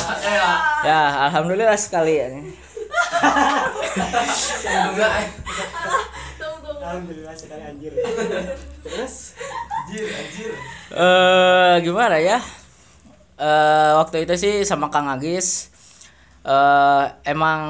ya 0.84 1.32
alhamdulillah 1.32 1.80
sekali 1.80 2.20
ya. 2.20 2.28
Alhamdulillah 6.84 7.34
sekali 7.34 7.64
anjir. 7.64 7.96
Terus 8.84 9.34
eh 10.92 11.76
gimana 11.82 12.20
ya? 12.20 12.44
Eh 13.44 13.92
waktu 14.00 14.24
itu 14.24 14.34
sih 14.40 14.54
sama 14.64 14.88
Kang 14.94 15.12
Agis. 15.12 15.68
Eh 16.48 17.04
emang 17.28 17.62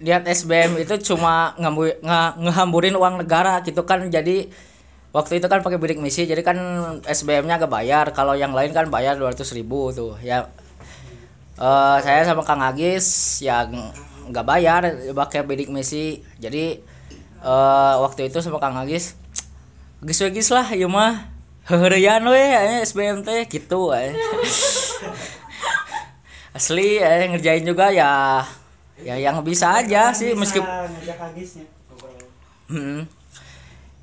lihat 0.00 0.24
SBM 0.26 0.80
itu 0.82 0.94
cuma 1.12 1.52
ngambu, 1.60 2.00
nga- 2.02 2.34
ngehamburin 2.42 2.96
uang 2.98 3.22
negara 3.22 3.62
gitu 3.62 3.86
kan. 3.86 4.02
Jadi 4.10 4.50
waktu 5.14 5.38
itu 5.38 5.46
kan 5.46 5.62
pakai 5.62 5.78
bidik 5.78 5.98
misi 6.02 6.22
jadi 6.26 6.42
kan 6.42 6.58
SBM-nya 7.06 7.62
agak 7.62 7.70
bayar. 7.70 8.06
Kalau 8.10 8.34
yang 8.34 8.50
lain 8.50 8.74
kan 8.74 8.90
bayar 8.90 9.14
200 9.14 9.54
ribu 9.54 9.94
tuh 9.94 10.18
ya. 10.26 10.50
Eh 11.60 11.98
saya 12.02 12.26
sama 12.26 12.42
Kang 12.42 12.62
Agis 12.64 13.38
yang 13.46 13.70
nggak 14.30 14.46
bayar 14.46 14.82
pakai 15.14 15.46
bidik 15.46 15.70
misi. 15.70 16.26
Jadi 16.42 16.82
eh 17.40 17.94
waktu 18.02 18.26
itu 18.26 18.42
sama 18.42 18.58
Kang 18.58 18.74
Agis 18.74 19.14
Gis 20.00 20.24
gis 20.32 20.48
lah 20.48 20.64
ieu 20.72 20.88
mah. 20.88 21.28
Heureyan 21.68 22.24
we 22.24 22.40
aya 22.40 22.80
SBM 22.80 23.20
teh 23.20 23.44
gitu 23.44 23.92
we. 23.92 24.16
Asli 26.56 26.98
eh, 26.98 27.30
ngerjain 27.30 27.62
juga 27.62 27.94
ya 27.94 28.42
ya 29.00 29.16
yang 29.16 29.40
bisa 29.40 29.80
aja 29.80 30.12
sih 30.12 30.36
meskipun. 30.36 30.68
Hmm. 32.70 33.08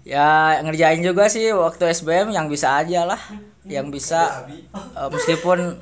Ya 0.08 0.60
ngerjain 0.64 1.04
juga 1.04 1.28
sih 1.28 1.52
waktu 1.52 1.92
SBM 1.92 2.32
yang 2.32 2.48
bisa 2.48 2.80
aja 2.80 3.04
lah, 3.04 3.20
yang 3.68 3.92
bisa 3.92 4.48
eh, 4.74 5.10
meskipun 5.12 5.80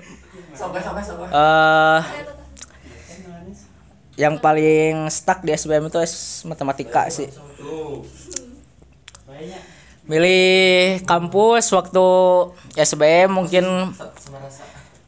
eh 1.36 2.02
yang 4.16 4.40
paling 4.40 5.12
stuck 5.12 5.44
di 5.44 5.52
SBM 5.52 5.92
itu 5.92 6.00
S 6.00 6.48
matematika 6.48 7.08
sih. 7.12 7.28
Banyak. 9.28 9.62
Milih 10.06 11.01
kampus 11.04 11.74
waktu 11.74 12.08
SBM 12.78 13.30
mungkin 13.42 13.66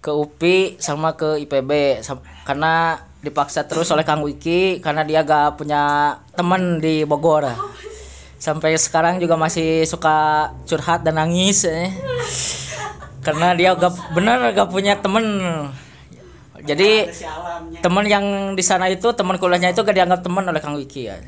ke 0.08 0.12
UPI 0.16 0.80
sama 0.80 1.20
ke 1.20 1.44
IPB 1.44 2.00
Sam- 2.00 2.24
karena 2.48 2.96
dipaksa 3.20 3.68
terus 3.68 3.92
oleh 3.92 4.08
Kang 4.08 4.24
Wiki 4.24 4.80
karena 4.80 5.04
dia 5.04 5.28
gak 5.28 5.60
punya 5.60 6.16
temen 6.32 6.80
di 6.80 7.04
Bogor. 7.04 7.44
Sampai 8.40 8.80
sekarang 8.80 9.20
juga 9.20 9.36
masih 9.36 9.84
suka 9.84 10.48
curhat 10.64 11.04
dan 11.04 11.20
nangis 11.20 11.68
eh. 11.68 11.92
karena 13.28 13.52
dia 13.60 13.76
gak 13.76 14.16
benar 14.16 14.56
gak 14.56 14.72
punya 14.72 14.96
temen 15.04 15.26
jadi 16.64 17.12
temen 17.84 18.06
yang 18.08 18.56
di 18.56 18.64
sana 18.64 18.88
itu 18.88 19.12
teman 19.12 19.36
kuliahnya 19.36 19.76
itu 19.76 19.84
gak 19.84 19.92
dianggap 19.92 20.24
teman 20.24 20.48
oleh 20.48 20.64
Kang 20.64 20.80
Wiki 20.80 21.12
ya 21.12 21.20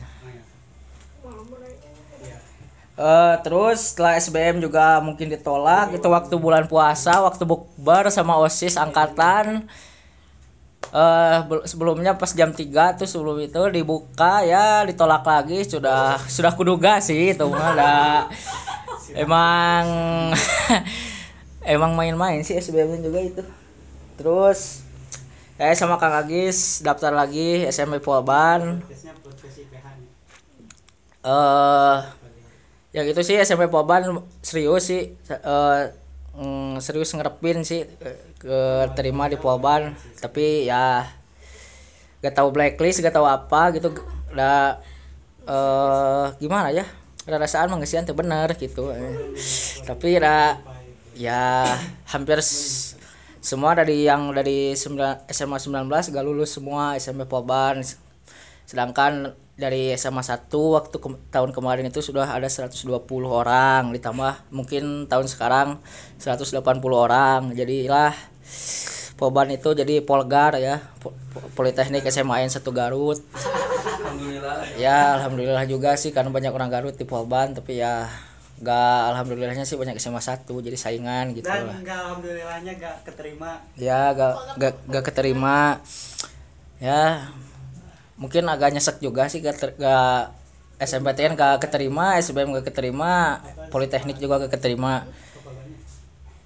Eh, 3.00 3.36
terus 3.48 3.96
setelah 3.96 4.20
SBM 4.20 4.60
juga 4.60 5.00
mungkin 5.00 5.32
ditolak. 5.32 5.96
Itu 5.96 6.08
waktu 6.12 6.36
bulan 6.36 6.68
puasa 6.68 7.24
waktu 7.24 7.44
bukber 7.48 8.12
sama 8.12 8.36
osis 8.44 8.76
angkatan. 8.76 9.64
Eh 10.90 11.38
bel- 11.48 11.64
sebelumnya 11.70 12.12
pas 12.18 12.32
jam 12.34 12.50
3 12.52 12.98
tuh 13.00 13.06
sebelum 13.08 13.38
itu 13.40 13.62
dibuka 13.72 14.44
ya 14.44 14.84
ditolak 14.84 15.24
lagi. 15.24 15.64
Sudah 15.64 16.20
sudah 16.28 16.52
kuduga 16.58 17.00
sih 17.00 17.32
itu 17.36 17.48
ada 17.56 18.28
emang 19.16 19.86
emang 21.76 21.92
main-main 21.96 22.44
sih 22.44 22.60
SBM 22.60 23.00
juga 23.00 23.20
itu. 23.24 23.44
Terus 24.20 24.84
saya 25.56 25.72
sama 25.76 25.96
Kang 26.00 26.16
Agis 26.16 26.80
daftar 26.84 27.12
lagi 27.16 27.64
SMP 27.68 28.00
Polban 28.00 28.80
eh 31.24 32.19
yang 32.90 33.06
itu 33.06 33.22
sih 33.22 33.38
SMP 33.38 33.70
Poban 33.70 34.02
serius 34.42 34.90
sih 34.90 35.14
eh 35.30 35.82
mm, 36.34 36.82
serius 36.82 37.14
ngerepin 37.14 37.62
sih 37.62 37.86
eh, 37.86 38.18
ke 38.42 38.90
terima 38.98 39.30
di 39.30 39.38
Poban. 39.38 39.94
Tapi 40.18 40.66
ya 40.66 41.06
gak 42.20 42.36
tahu 42.36 42.50
blacklist 42.50 43.06
gak 43.06 43.14
tahu 43.14 43.30
apa 43.30 43.78
gitu. 43.78 43.94
Udah 44.34 44.82
eh 45.46 46.26
gimana 46.42 46.74
ya 46.74 46.86
ada 47.30 47.38
rasaan 47.46 47.70
mengesian 47.70 48.10
tuh 48.10 48.18
bener 48.18 48.58
gitu. 48.58 48.90
Tapi 49.86 50.18
ya 50.18 50.58
ya 51.14 51.42
hampir 52.10 52.42
semua 53.40 53.78
dari 53.78 54.10
yang 54.10 54.34
dari 54.34 54.74
SMA 54.74 55.58
19 55.62 55.86
gak 55.90 56.26
lulus 56.26 56.58
semua 56.58 56.98
SMP 56.98 57.30
Poban. 57.30 57.86
Sedangkan 58.66 59.38
dari 59.60 59.92
SMA 59.94 60.24
1 60.24 60.48
waktu 60.50 60.96
ke- 60.96 61.20
tahun 61.30 61.52
kemarin 61.52 61.86
itu 61.86 62.00
sudah 62.00 62.26
ada 62.26 62.48
120 62.48 62.80
orang 63.26 63.92
ditambah 63.92 64.48
mungkin 64.50 64.84
tahun 65.06 65.28
sekarang 65.28 65.84
180 66.16 66.56
orang 66.90 67.52
jadilah 67.52 68.16
Poban 69.14 69.52
itu 69.52 69.70
jadi 69.74 70.00
Polgar 70.00 70.56
ya 70.56 70.80
Po- 70.96 71.12
Po- 71.30 71.52
Politeknik 71.54 72.08
SMA 72.08 72.40
N 72.40 72.50
1 72.50 72.64
Garut 72.70 73.20
Alhamdulillah. 74.00 74.64
ya 74.76 74.98
alhamdulillah 75.14 75.66
juga 75.66 75.94
sih 75.94 76.10
karena 76.10 76.30
banyak 76.30 76.50
orang 76.50 76.70
Garut 76.70 76.96
di 76.96 77.04
Polban 77.04 77.52
tapi 77.52 77.78
ya 77.78 78.08
gak 78.58 79.00
alhamdulillahnya 79.10 79.64
sih 79.64 79.76
banyak 79.76 79.96
SMA 79.98 80.20
1 80.20 80.48
jadi 80.58 80.76
saingan 80.76 81.32
gitu 81.32 81.46
Dan 81.46 81.64
lah 81.66 81.76
enggak 81.78 82.00
alhamdulillahnya 82.02 82.72
enggak 82.74 82.96
keterima. 83.04 83.52
ya 83.76 84.12
gak 84.14 84.34
gak, 84.56 84.74
gak 84.86 85.04
keterima 85.06 85.60
ya 86.78 87.28
mungkin 88.20 88.44
agak 88.52 88.76
nyesek 88.76 89.00
juga 89.00 89.32
sih 89.32 89.40
ter- 89.40 89.80
gak 89.80 90.36
SMPTN 90.80 91.40
gak 91.40 91.64
keterima 91.64 92.20
SBM 92.20 92.56
gak 92.60 92.68
keterima 92.72 93.40
Politeknik 93.72 94.20
juga 94.20 94.44
gak 94.44 94.60
keterima. 94.60 95.08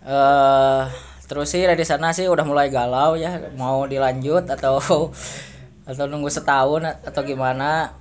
Eh 0.06 0.84
terus 1.24 1.50
sih 1.50 1.66
dari 1.66 1.82
sana 1.82 2.14
sih 2.14 2.30
udah 2.30 2.46
mulai 2.46 2.70
galau 2.70 3.18
ya 3.18 3.40
mau 3.58 3.90
dilanjut 3.90 4.46
atau 4.46 4.78
atau 5.90 6.04
nunggu 6.06 6.30
setahun 6.30 6.86
atau 7.04 7.22
gimana. 7.26 7.98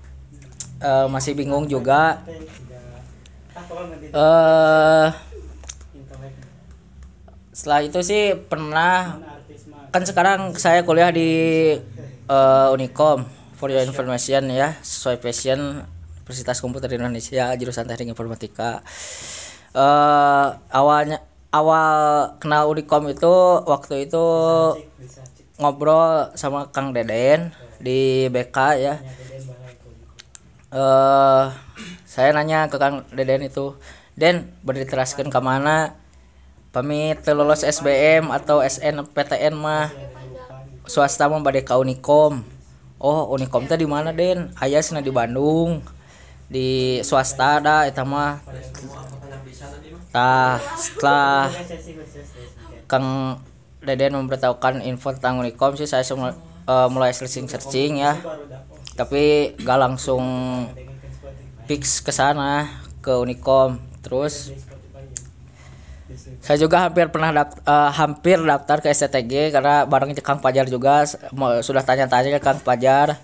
Eh, 0.83 1.07
masih 1.07 1.39
bingung 1.39 1.71
juga. 1.71 2.21
Intelek. 5.95 6.35
setelah 7.55 7.81
itu 7.87 8.01
sih 8.03 8.35
pernah 8.35 9.23
kan 9.95 10.03
sekarang 10.03 10.57
saya 10.59 10.83
kuliah 10.83 11.15
di 11.15 11.31
eh, 12.27 12.75
Unicom 12.75 13.42
for 13.63 13.71
your 13.71 13.87
information 13.87 14.51
ya 14.51 14.75
sesuai 14.83 15.23
passion 15.23 15.87
Universitas 16.27 16.59
Komputer 16.59 16.91
Indonesia 16.99 17.55
jurusan 17.55 17.87
Teknik 17.87 18.11
Informatika. 18.11 18.83
Eh 19.71 20.49
awalnya 20.75 21.23
awal 21.55 22.35
kenal 22.43 22.67
Unicom 22.67 23.07
itu 23.07 23.31
waktu 23.63 24.11
itu 24.11 24.27
ngobrol 25.63 26.35
sama 26.35 26.75
Kang 26.75 26.91
Deden 26.91 27.55
di 27.79 28.27
BK 28.35 28.59
ya. 28.83 28.99
Eh 30.75 31.45
saya 32.03 32.35
nanya 32.35 32.67
ke 32.67 32.83
Kang 32.83 33.07
Deden 33.15 33.47
itu 33.47 33.79
Den 34.19 34.51
berditeraskan 34.67 35.31
ke 35.31 35.39
mana? 35.39 35.95
Pamit 36.75 37.23
lulus 37.31 37.63
SBM 37.63 38.27
atau 38.35 38.59
SNPTN 38.59 39.55
mah? 39.55 39.87
Swasta 40.83 41.31
mah 41.31 41.39
bade 41.39 41.63
ka 41.63 41.79
Unicom 41.79 42.43
oh 43.03 43.35
Unicom 43.35 43.67
teh 43.67 43.75
di 43.75 43.85
mana 43.85 44.15
Den? 44.15 44.55
Aya 44.63 44.79
cenah 44.79 45.03
di 45.03 45.11
Bandung. 45.11 45.83
Di 46.47 47.03
swasta 47.03 47.59
da 47.59 47.85
eta 47.85 48.07
mah. 48.07 48.39
Tah 50.15 50.63
setelah. 50.79 51.51
Kang 52.87 53.41
Deden 53.83 54.15
memberitahukan 54.15 54.87
info 54.87 55.11
tentang 55.11 55.43
Unicom 55.43 55.75
sih 55.75 55.91
saya 55.91 56.07
semula- 56.07 56.39
eh, 56.71 56.89
mulai 56.89 57.11
searching 57.11 57.51
searching 57.51 57.99
ya. 57.99 58.15
Tapi 58.95 59.57
gak 59.59 59.79
langsung 59.81 60.23
fix 61.67 61.99
ke 62.05 62.15
sana 62.15 62.69
ke 63.03 63.11
Unicom 63.19 63.81
terus 64.03 64.55
saya 66.43 66.59
juga 66.59 66.91
hampir 66.91 67.07
pernah 67.15 67.31
dapt- 67.31 67.63
eh, 67.63 67.91
hampir 67.95 68.37
daftar 68.43 68.83
ke 68.83 68.91
STTG 68.91 69.55
karena 69.55 69.87
bareng 69.87 70.11
Kang 70.19 70.43
Pajar 70.43 70.67
juga 70.67 71.07
sudah 71.63 71.83
tanya-tanya 71.87 72.35
ke 72.37 72.41
Kang 72.43 72.59
Pajar 72.59 73.15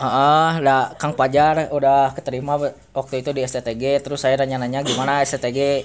Heeh, 0.00 0.50
dah 0.62 0.94
Kang 0.94 1.18
Pajar 1.18 1.66
udah 1.74 2.14
keterima 2.14 2.54
waktu 2.94 3.14
itu 3.20 3.34
di 3.34 3.42
STTG 3.42 3.98
terus 4.00 4.22
saya 4.22 4.38
nanya-nanya 4.38 4.86
gimana 4.86 5.20
STTG 5.26 5.84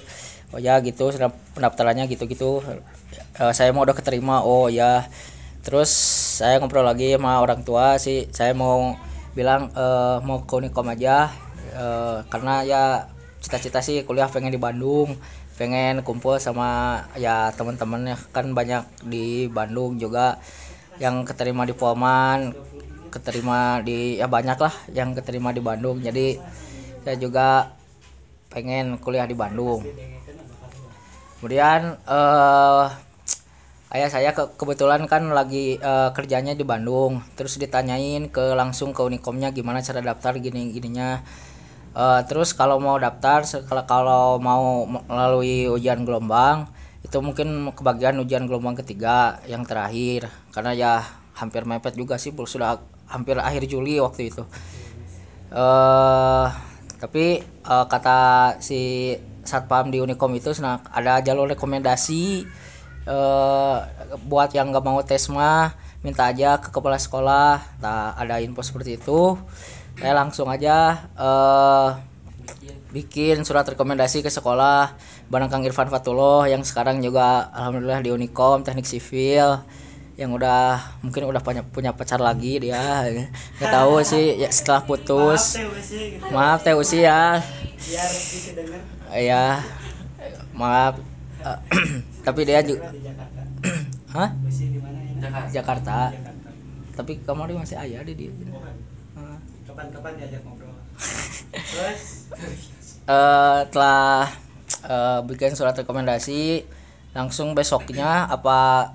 oh 0.54 0.62
ya 0.62 0.78
gitu 0.78 1.10
sudah 1.10 1.34
pendaftarannya 1.58 2.06
gitu-gitu. 2.06 2.62
Eh, 3.36 3.52
saya 3.52 3.74
mau 3.74 3.82
udah 3.82 3.92
keterima 3.98 4.46
oh 4.46 4.70
ya. 4.70 5.10
Terus 5.66 5.90
saya 6.38 6.62
ngobrol 6.62 6.86
lagi 6.86 7.18
sama 7.18 7.42
orang 7.42 7.66
tua 7.66 7.98
sih 7.98 8.30
saya 8.30 8.54
mau 8.54 8.94
bilang 9.34 9.74
eh, 9.74 10.16
mau 10.22 10.46
ke 10.46 10.54
Unicom 10.54 10.86
aja. 10.86 11.34
Eh, 11.74 12.18
karena 12.30 12.62
ya 12.62 12.82
cita-cita 13.42 13.82
sih 13.82 14.06
kuliah 14.06 14.30
pengen 14.30 14.54
di 14.54 14.60
Bandung 14.62 15.18
pengen 15.56 16.04
kumpul 16.04 16.36
sama 16.36 17.00
ya 17.16 17.50
teman-teman 17.56 18.12
ya 18.12 18.16
kan 18.30 18.52
banyak 18.52 18.84
di 19.08 19.48
Bandung 19.48 19.96
juga 19.96 20.36
yang 21.00 21.24
keterima 21.24 21.64
di 21.64 21.72
Polman 21.76 22.52
keterima 23.16 23.80
di 23.80 24.20
ya 24.20 24.28
banyak 24.28 24.58
lah 24.60 24.74
yang 24.92 25.16
keterima 25.16 25.50
di 25.56 25.64
Bandung. 25.64 26.04
Jadi 26.04 26.36
saya 27.00 27.16
juga 27.16 27.72
pengen 28.52 29.00
kuliah 29.00 29.24
di 29.24 29.32
Bandung. 29.32 29.80
Kemudian 31.40 31.96
eh 32.04 32.84
ayah 33.96 34.10
saya 34.12 34.30
ke- 34.36 34.52
kebetulan 34.60 35.08
kan 35.08 35.32
lagi 35.32 35.80
eh, 35.80 36.10
kerjanya 36.12 36.52
di 36.52 36.64
Bandung. 36.66 37.24
Terus 37.38 37.56
ditanyain 37.56 38.28
ke 38.28 38.52
langsung 38.52 38.92
ke 38.92 39.00
Unicomnya 39.00 39.48
gimana 39.56 39.80
cara 39.80 40.04
daftar 40.04 40.36
gini 40.36 40.76
gininya 40.76 41.24
Eh, 41.96 42.20
terus 42.28 42.52
kalau 42.52 42.76
mau 42.76 43.00
daftar 43.00 43.40
kalau 43.88 44.36
mau 44.36 44.84
melalui 44.84 45.64
ujian 45.64 46.04
gelombang 46.04 46.68
itu 47.00 47.16
mungkin 47.24 47.72
kebagian 47.72 48.20
ujian 48.20 48.44
gelombang 48.44 48.76
ketiga 48.76 49.40
yang 49.48 49.64
terakhir. 49.64 50.28
Karena 50.52 50.76
ya 50.76 50.92
hampir 51.40 51.64
mepet 51.64 51.96
juga 51.96 52.20
sih 52.20 52.36
sudah 52.36 52.84
hampir 53.08 53.40
akhir 53.40 53.64
Juli 53.64 53.96
waktu 53.96 54.28
itu. 54.28 54.44
Eh 55.56 56.46
tapi 57.00 57.40
eh, 57.48 57.86
kata 57.88 58.20
si 58.60 59.16
satpam 59.46 59.88
di 59.88 59.96
Unicom 60.02 60.32
itu 60.36 60.52
nah, 60.60 60.84
ada 60.92 61.24
jalur 61.24 61.48
rekomendasi 61.48 62.44
eh 63.08 63.78
buat 64.28 64.50
yang 64.52 64.68
nggak 64.74 64.84
mau 64.84 65.00
tes 65.00 65.30
mah 65.32 65.72
minta 66.04 66.28
aja 66.28 66.60
ke 66.60 66.68
kepala 66.68 67.00
sekolah. 67.00 67.80
Nah 67.80 68.12
ada 68.20 68.36
info 68.44 68.60
seperti 68.60 69.00
itu 69.00 69.40
saya 69.96 70.12
langsung 70.12 70.48
aja 70.52 71.08
eh 71.16 71.88
bikin 72.92 73.44
surat 73.44 73.66
rekomendasi 73.68 74.24
ke 74.24 74.30
sekolah. 74.32 74.96
Bareng 75.26 75.50
Kang 75.50 75.66
Irfan 75.66 75.90
Fatullah 75.90 76.46
yang 76.46 76.62
sekarang 76.62 77.02
juga 77.02 77.50
alhamdulillah 77.52 78.00
di 78.00 78.14
Unicom 78.14 78.62
teknik 78.62 78.86
sivil 78.86 79.60
yang 80.16 80.32
udah 80.32 80.80
mungkin 81.04 81.28
udah 81.28 81.42
punya 81.44 81.60
punya 81.66 81.90
pacar 81.92 82.22
lagi 82.22 82.56
dia. 82.62 83.04
Nggak 83.60 83.68
tahu 83.72 84.00
sih 84.00 84.40
ya 84.40 84.48
setelah 84.48 84.86
putus. 84.86 85.60
Maaf 86.32 86.64
teh 86.64 86.72
usi. 86.72 87.04
Ya. 87.04 87.42
Ya 89.12 89.60
maaf. 90.56 90.96
Eh, 91.44 91.58
tapi 92.26 92.48
dia 92.48 92.64
juga 92.64 92.88
hah? 94.16 94.30
Jakarta. 95.52 96.14
Tapi 96.96 97.20
kemarin 97.20 97.60
masih 97.60 97.76
ayah 97.76 98.00
di 98.00 98.14
dia. 98.16 98.32
Kapan-kapan 99.76 100.12
diajak 100.16 100.40
ngobrol. 100.40 100.72
Terus? 101.52 102.32
Eh 103.04 103.60
telah 103.68 104.24
eh, 104.88 105.20
bikin 105.28 105.52
surat 105.52 105.76
rekomendasi 105.76 106.64
langsung 107.12 107.52
besoknya 107.52 108.24
apa 108.24 108.88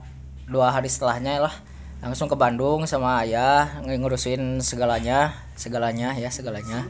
dua 0.49 0.73
hari 0.73 0.89
setelahnya 0.89 1.37
lah. 1.37 1.53
Langsung 2.01 2.25
ke 2.25 2.33
Bandung 2.33 2.89
sama 2.89 3.21
ayah 3.21 3.77
ng- 3.85 4.01
ngurusin 4.01 4.57
segalanya 4.65 5.37
segalanya 5.53 6.17
ya 6.17 6.33
segalanya. 6.33 6.89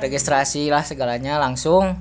Registrasi 0.00 0.72
lah 0.72 0.80
segalanya 0.80 1.36
langsung 1.36 2.00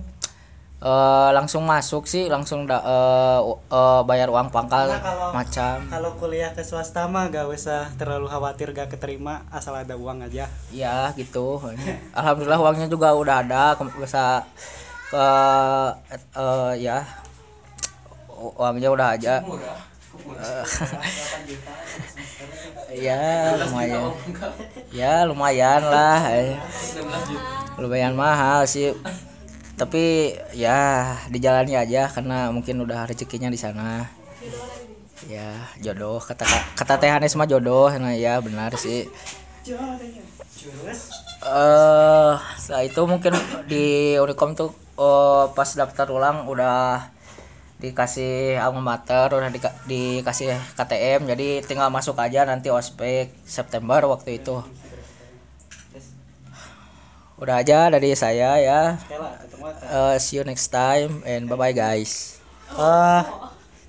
eh, 0.81 1.29
langsung 1.31 1.61
masuk 1.63 2.03
sih 2.03 2.25
langsung 2.25 2.65
da- 2.65 2.81
eh, 2.81 3.39
u- 3.43 3.61
eh, 3.63 4.01
bayar 4.03 4.27
uang 4.27 4.49
pangkal 4.49 4.87
Nah, 4.87 4.97
kalau- 4.97 5.31
macam. 5.31 5.75
kalau 5.87 6.11
kuliah 6.15 6.49
ke 6.49 6.61
swasta 6.61 7.05
mah 7.05 7.29
gak 7.29 7.45
usah 7.47 7.85
terlalu 7.95 8.25
khawatir 8.25 8.71
gak 8.71 8.89
keterima 8.89 9.45
asal 9.49 9.73
ada 9.73 9.93
uang 9.93 10.23
aja. 10.23 10.49
Ya 10.69 11.13
gitu. 11.13 11.61
Alhamdulillah 12.17 12.59
uangnya 12.59 12.87
juga 12.87 13.13
udah 13.13 13.35
ada 13.39 13.63
bisa 13.95 14.41
ke 15.07 15.27
eh, 16.33 16.73
ya 16.81 17.05
u- 18.31 18.55
uangnya 18.57 18.89
udah 18.89 19.07
aja. 19.15 19.35
Eh, 20.31 20.65
ya 22.97 23.21
lumayan. 23.55 24.11
ya 24.91 25.13
lumayan 25.23 25.81
lah 25.83 26.19
lumayan 27.77 28.13
mahal 28.13 28.65
sih 28.65 28.91
tapi 29.81 30.03
ya 30.53 30.77
dijalani 31.33 31.73
aja 31.73 32.05
karena 32.05 32.53
mungkin 32.53 32.77
udah 32.85 33.09
rezekinya 33.09 33.49
di 33.49 33.57
sana. 33.57 34.05
Ya 35.25 35.49
jodoh. 35.81 36.21
Kata 36.21 36.45
kata 36.77 37.01
teh 37.01 37.09
Hanes 37.09 37.33
mah 37.33 37.49
jodoh. 37.49 37.89
Nah 37.97 38.13
ya 38.13 38.37
benar 38.37 38.77
sih. 38.77 39.09
Eh 41.41 42.33
setelah 42.61 42.83
itu 42.85 43.01
mungkin 43.09 43.33
di 43.65 44.13
Unicom 44.21 44.53
tuh 44.53 44.69
eh, 44.97 45.45
pas 45.57 45.69
daftar 45.73 46.05
ulang 46.13 46.45
udah 46.45 47.09
dikasih 47.81 48.61
alma 48.61 48.93
mater 48.93 49.33
udah 49.33 49.49
dika- 49.49 49.73
dikasih 49.89 50.53
KTM 50.77 51.25
jadi 51.25 51.65
tinggal 51.65 51.89
masuk 51.89 52.13
aja 52.21 52.45
nanti 52.45 52.69
ospek 52.69 53.33
September 53.41 54.05
waktu 54.05 54.37
itu 54.37 54.61
udah 57.41 57.65
aja 57.65 57.89
dari 57.89 58.13
saya 58.13 58.61
ya. 58.61 58.81
Eh, 59.89 60.15
see 60.21 60.37
you 60.39 60.45
next 60.45 60.69
time 60.69 61.25
and 61.25 61.49
bye 61.49 61.57
bye 61.57 61.73
guys. 61.73 62.37
Eh, 62.71 63.21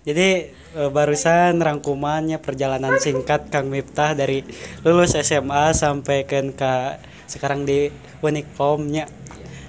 jadi 0.09 0.51
eh, 0.51 0.91
barusan 0.91 1.61
rangkumannya 1.61 2.41
perjalanan 2.41 2.97
singkat 2.97 3.53
Kang 3.53 3.69
Miftah 3.69 4.17
dari 4.17 4.43
lulus 4.83 5.15
SMA 5.15 5.77
sampai 5.77 6.25
ke 6.25 6.41
sekarang 7.29 7.69
di 7.69 7.93
Unicomnya 8.25 9.07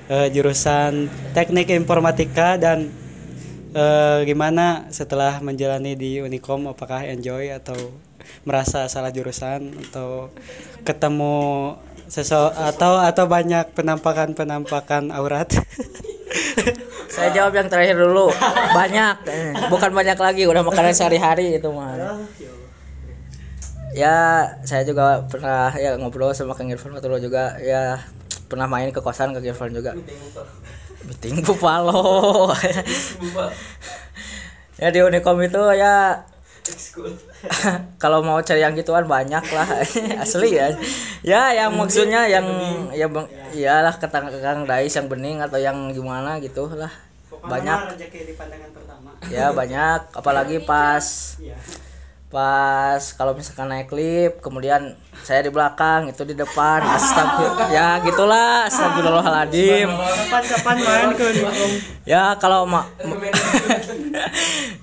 Eh, 0.04 0.28
jurusan 0.36 1.08
Teknik 1.32 1.72
Informatika 1.72 2.60
dan 2.60 2.92
eh, 3.72 4.20
gimana 4.28 4.92
setelah 4.92 5.40
menjalani 5.40 5.96
di 5.96 6.20
Unicom 6.20 6.68
apakah 6.68 7.08
enjoy 7.08 7.56
atau 7.56 7.74
merasa 8.44 8.84
salah 8.92 9.16
jurusan 9.16 9.72
atau 9.88 10.28
ketemu 10.84 11.36
sesu 12.14 12.38
atau 12.54 13.02
atau 13.02 13.26
banyak 13.26 13.74
penampakan-penampakan 13.74 15.10
aurat? 15.10 15.50
Saya 17.14 17.30
jawab 17.34 17.58
yang 17.58 17.70
terakhir 17.70 17.98
dulu. 17.98 18.30
Banyak. 18.74 19.16
Eh, 19.30 19.54
bukan 19.70 19.94
banyak 19.94 20.18
lagi 20.18 20.50
udah 20.50 20.66
makanan 20.66 20.94
sehari-hari 20.94 21.58
itu 21.58 21.70
mah. 21.70 21.94
Ya 23.94 24.50
saya 24.66 24.82
juga 24.82 25.22
pernah 25.30 25.70
ya 25.78 25.94
ngobrol 26.02 26.34
sama 26.34 26.58
Kang 26.58 26.74
Irfan 26.74 26.98
Fatullah 26.98 27.22
juga. 27.22 27.54
Ya 27.62 28.02
pernah 28.50 28.66
main 28.66 28.90
ke 28.90 28.98
kosan 28.98 29.38
Kang 29.38 29.46
Irfan 29.46 29.70
juga. 29.70 29.94
Meeting 31.04 31.44
Bupalo 31.44 32.48
ya 34.82 34.88
di 34.88 35.04
Unicom 35.04 35.36
itu 35.44 35.64
ya 35.76 36.24
kalau 38.04 38.24
mau 38.24 38.40
cari 38.40 38.64
yang 38.64 38.76
gituan 38.76 39.06
banyak 39.06 39.44
lah. 39.52 39.68
Asli 40.24 40.56
ya. 40.58 40.72
ya 41.24 41.52
yang 41.54 41.76
maksudnya 41.76 42.28
yang 42.28 42.46
ya 42.96 43.08
bang 43.08 43.28
iyalah 43.54 43.96
ketang 44.00 44.32
ketang 44.32 44.64
dais 44.64 44.94
yang 44.94 45.08
bening 45.08 45.40
atau 45.44 45.60
yang 45.60 45.76
gimana 45.92 46.40
gitu 46.40 46.68
lah 46.74 46.92
banyak. 47.44 48.00
ya 49.32 49.52
banyak. 49.52 50.00
Apalagi 50.16 50.64
pas 50.64 51.36
Iya. 51.40 51.58
pas 52.34 53.14
kalau 53.14 53.38
misalkan 53.38 53.70
naik 53.70 53.94
lift 53.94 54.42
kemudian 54.42 54.98
saya 55.22 55.46
di 55.46 55.52
belakang 55.54 56.10
itu 56.10 56.26
di 56.26 56.34
depan. 56.34 56.82
Astagfirullah 56.82 57.70
ya 57.70 58.02
gitulah. 58.02 58.66
Astagfirullahaladzim. 58.72 59.90
Main 60.82 61.10
ke 61.14 61.24
Unicom 61.30 61.72
ya 62.04 62.36
kalau 62.42 62.68
mau 62.68 62.84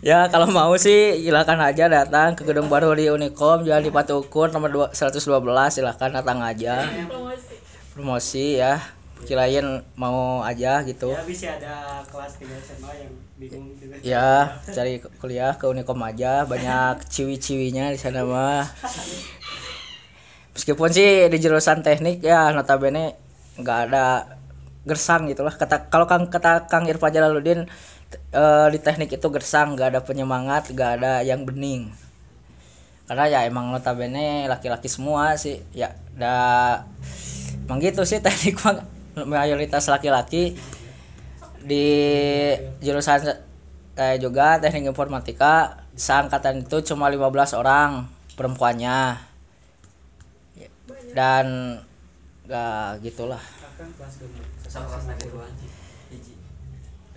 ya 0.01 0.33
kalau 0.33 0.49
mau 0.49 0.73
sih 0.81 1.21
silakan 1.21 1.61
aja 1.61 1.85
datang 1.93 2.33
ke 2.33 2.43
gedung 2.49 2.73
baru 2.73 2.97
di 2.97 3.13
Unicom 3.13 3.65
jalan 3.69 3.85
di 3.85 3.93
Patu 3.93 4.25
Ukur 4.25 4.49
nomor 4.49 4.71
dua- 4.73 4.93
112 4.97 5.21
silakan 5.69 6.11
datang 6.17 6.41
aja. 6.41 6.89
Promosi. 7.93 8.57
Ya. 8.57 8.81
Kirain 9.21 9.85
mau 10.01 10.41
aja 10.41 10.81
gitu. 10.89 11.13
Ya 11.13 11.21
bisa 11.29 11.53
ada 11.53 12.01
kelas 12.09 12.41
3 12.41 12.57
SMA 12.57 12.91
yang 13.05 13.13
bingung 13.37 13.77
juga. 13.77 14.01
Ya 14.01 14.57
cari 14.65 15.05
kuliah 15.21 15.53
ke 15.61 15.69
Unikom 15.69 16.01
aja. 16.01 16.49
Banyak 16.49 17.05
ciwi-ciwinya 17.05 17.93
di 17.93 18.01
sana 18.01 18.25
mah. 18.25 18.65
Meskipun 20.57 20.89
sih 20.89 21.29
di 21.29 21.37
jurusan 21.37 21.85
teknik 21.85 22.25
ya 22.25 22.49
notabene 22.57 23.21
nggak 23.61 23.79
ada 23.93 24.25
gersang 24.89 25.29
gitulah 25.29 25.53
kata 25.53 25.93
kalau 25.93 26.09
kang 26.09 26.33
kata 26.33 26.65
Kang 26.65 26.89
Irfa 26.89 27.13
Jalaluddin 27.13 27.69
eh, 28.15 28.67
di 28.73 28.79
teknik 28.83 29.11
itu 29.15 29.27
gersang 29.31 29.75
nggak 29.75 29.89
ada 29.97 30.01
penyemangat 30.03 30.71
nggak 30.75 30.91
ada 31.01 31.13
yang 31.23 31.47
bening. 31.47 31.91
Karena 33.07 33.27
ya 33.27 33.41
emang 33.47 33.75
notabene 33.75 34.47
laki-laki 34.47 34.87
semua 34.87 35.35
sih 35.35 35.59
ya 35.75 35.91
da 36.15 36.35
emang 37.67 37.83
gitu 37.83 38.07
sih 38.07 38.23
teknik 38.25 38.59
mayoritas 39.27 39.91
laki-laki 39.91 40.55
di 41.61 41.87
jurusan 42.81 43.37
saya 44.01 44.17
juga 44.17 44.57
teknik 44.63 44.97
informatika 44.97 45.85
seangkatan 45.99 46.65
itu 46.65 46.95
cuma 46.95 47.11
15 47.13 47.59
orang 47.59 48.09
perempuannya. 48.39 49.29
Dan 51.11 51.77
gak 52.47 53.03
gitulah 53.03 53.43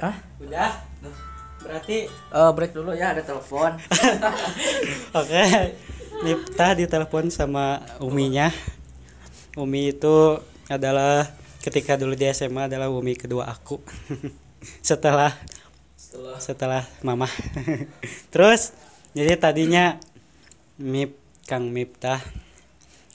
Hah? 0.03 0.19
udah 0.43 0.83
berarti 1.63 2.11
Oh, 2.35 2.51
break 2.51 2.75
dulu 2.75 2.91
ya 2.91 3.15
ada 3.15 3.23
telepon. 3.23 3.79
Oke, 5.19 5.43
Miftah 6.27 6.75
ditelepon 6.75 7.31
sama 7.31 7.79
uminya. 8.03 8.51
Umi 9.55 9.95
itu 9.95 10.43
adalah 10.67 11.31
ketika 11.63 11.95
dulu 11.95 12.19
di 12.19 12.27
SMA 12.35 12.67
adalah 12.67 12.91
umi 12.91 13.15
kedua 13.15 13.47
aku. 13.47 13.79
setelah 14.83 15.31
setelah 16.43 16.83
mama. 16.99 17.31
Terus 18.35 18.75
jadi 19.15 19.39
tadinya 19.39 20.03
Mip 20.75 21.15
Kang 21.47 21.71
Miftah 21.71 22.19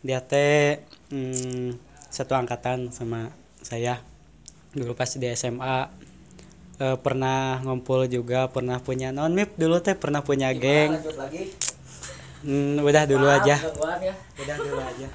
dia 0.00 0.24
teh 0.24 0.80
hmm, 1.12 1.76
satu 2.08 2.32
angkatan 2.32 2.88
sama 2.96 3.28
saya 3.60 4.00
dulu 4.72 4.94
pas 4.94 5.10
di 5.10 5.26
SMA 5.34 5.97
eh, 6.78 6.96
pernah 6.98 7.58
ngumpul 7.62 8.06
juga 8.06 8.46
pernah 8.48 8.78
punya 8.78 9.10
non 9.10 9.34
Mip 9.34 9.54
dulu 9.58 9.82
teh 9.82 9.98
pernah 9.98 10.22
punya 10.22 10.54
geng 10.54 10.94
Lanjut 10.94 11.18
lagi. 11.18 11.42
Hmm, 12.38 12.78
udah 12.86 13.02
dulu 13.02 13.26
Maaf, 13.26 13.42
aja. 13.42 13.56
ya. 13.98 14.14
Udah 14.38 14.56
dulu 14.62 14.78
aja. 14.78 15.08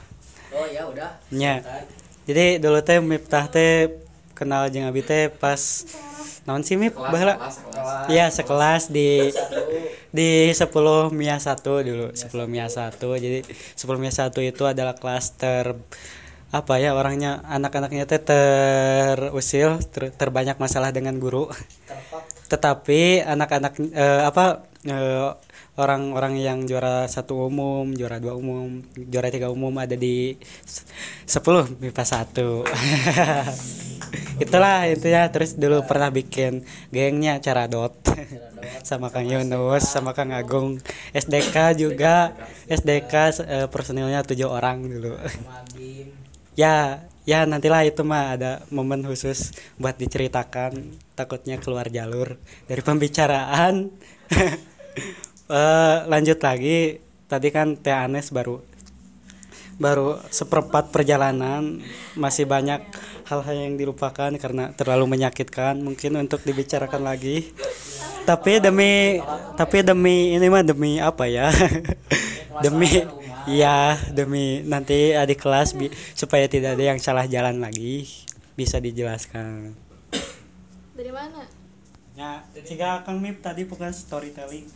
Oh 0.52 0.68
ya 0.68 0.82
udah. 0.92 1.10
Nya. 1.32 1.64
Jadi 2.28 2.60
dulu 2.60 2.84
teh 2.84 3.00
Miftah 3.00 3.48
teh 3.48 3.96
kenal 4.36 4.68
jeung 4.68 4.84
abi 4.84 5.00
teh 5.08 5.32
pas 5.32 5.88
naon 6.44 6.68
sih 6.68 6.76
Mip 6.76 6.92
baheula? 7.00 7.40
Iya, 8.12 8.28
sekelas 8.28 8.92
di 8.92 9.32
di 10.12 10.52
10 10.52 10.68
Mia 11.16 11.40
1 11.40 11.64
dulu, 11.64 12.12
10 12.12 12.52
Mia 12.52 12.68
1. 12.68 13.00
Jadi 13.00 13.40
10 13.48 14.02
Mia 14.04 14.12
1 14.12 14.36
itu 14.44 14.64
adalah 14.68 15.00
kelas 15.00 15.40
ter 15.40 15.80
apa 16.54 16.78
ya 16.78 16.94
orangnya 16.94 17.42
anak-anaknya 17.50 18.06
teh 18.06 18.22
terusil 18.22 19.82
ter- 19.90 20.14
terbanyak 20.14 20.62
masalah 20.62 20.94
dengan 20.94 21.18
guru. 21.18 21.50
Tetapi 22.46 23.26
anak-anak 23.26 23.74
eh, 23.90 24.22
apa 24.22 24.62
eh, 24.86 25.34
orang-orang 25.74 26.38
yang 26.38 26.70
juara 26.70 27.10
satu 27.10 27.50
umum 27.50 27.90
juara 27.98 28.22
dua 28.22 28.38
umum 28.38 28.86
juara 28.94 29.34
tiga 29.34 29.50
umum 29.50 29.74
ada 29.82 29.98
di 29.98 30.38
s- 30.62 30.86
10 31.26 31.82
MIPA 31.82 32.04
satu. 32.06 32.62
Itulah 34.44 34.86
itu 34.86 35.10
ya. 35.10 35.26
Terus 35.34 35.58
dulu 35.58 35.82
pernah 35.90 36.14
bikin 36.14 36.62
gengnya 36.94 37.42
cara 37.42 37.66
dot. 37.66 37.98
Sama 38.88 39.10
Kang 39.10 39.26
Yunus 39.26 39.84
sama 39.90 40.14
Kang 40.14 40.30
Agung. 40.32 40.78
SDK 41.18 41.74
juga 41.74 42.32
SDK 42.70 43.14
eh, 43.42 43.68
personilnya 43.74 44.22
tujuh 44.22 44.48
orang 44.48 44.86
dulu 44.86 45.18
ya 46.54 47.06
ya 47.24 47.48
nantilah 47.48 47.88
itu 47.88 48.04
mah 48.04 48.36
ada 48.36 48.52
momen 48.70 49.04
khusus 49.04 49.56
buat 49.80 49.96
diceritakan. 49.96 50.96
Takutnya 51.16 51.62
keluar 51.62 51.88
jalur 51.90 52.38
dari 52.68 52.82
pembicaraan. 52.82 53.90
Eh, 55.44 55.98
lanjut 56.08 56.40
lagi. 56.40 57.04
Tadi 57.28 57.52
kan 57.52 57.76
Teh 57.76 57.92
Anes 57.92 58.32
baru 58.32 58.64
baru 59.78 60.18
seperempat 60.32 60.90
perjalanan. 60.90 61.84
Masih 62.16 62.48
banyak 62.48 62.80
hal-hal 63.28 63.56
yang 63.58 63.76
dilupakan 63.76 64.32
karena 64.40 64.72
terlalu 64.74 65.06
menyakitkan 65.18 65.84
mungkin 65.84 66.16
untuk 66.16 66.42
dibicarakan 66.48 67.04
lagi. 67.04 67.52
Tapi 68.24 68.64
demi 68.64 69.20
tapi 69.60 69.84
demi 69.84 70.32
ini 70.32 70.48
mah 70.48 70.64
demi 70.64 70.98
apa 70.98 71.28
ya? 71.28 71.52
Demi 72.64 73.02
ya 73.46 73.80
demi 74.10 74.62
nanti 74.62 75.12
adik 75.12 75.40
kelas 75.40 75.74
bi- 75.74 75.92
supaya 76.14 76.46
tidak 76.46 76.76
ada 76.76 76.84
yang 76.86 77.00
salah 77.00 77.26
jalan 77.26 77.60
lagi 77.60 78.08
bisa 78.54 78.78
dijelaskan 78.78 79.74
Dari 80.94 81.10
mana? 81.10 81.44
ya 82.14 82.46
jika 82.56 83.02
Kang 83.02 83.18
Mip 83.18 83.42
tadi 83.42 83.66
bukan 83.66 83.90
storytelling 83.90 84.70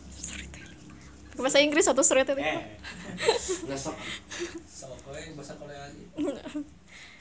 Bahasa 1.38 1.62
Inggris 1.62 1.86
atau 1.86 2.02
storytelling? 2.02 2.42
eh 2.42 2.66
Besok. 3.64 3.94
Sok 4.66 4.98
bahasa 5.38 5.54
Korea 5.54 5.86
lagi. 5.86 6.02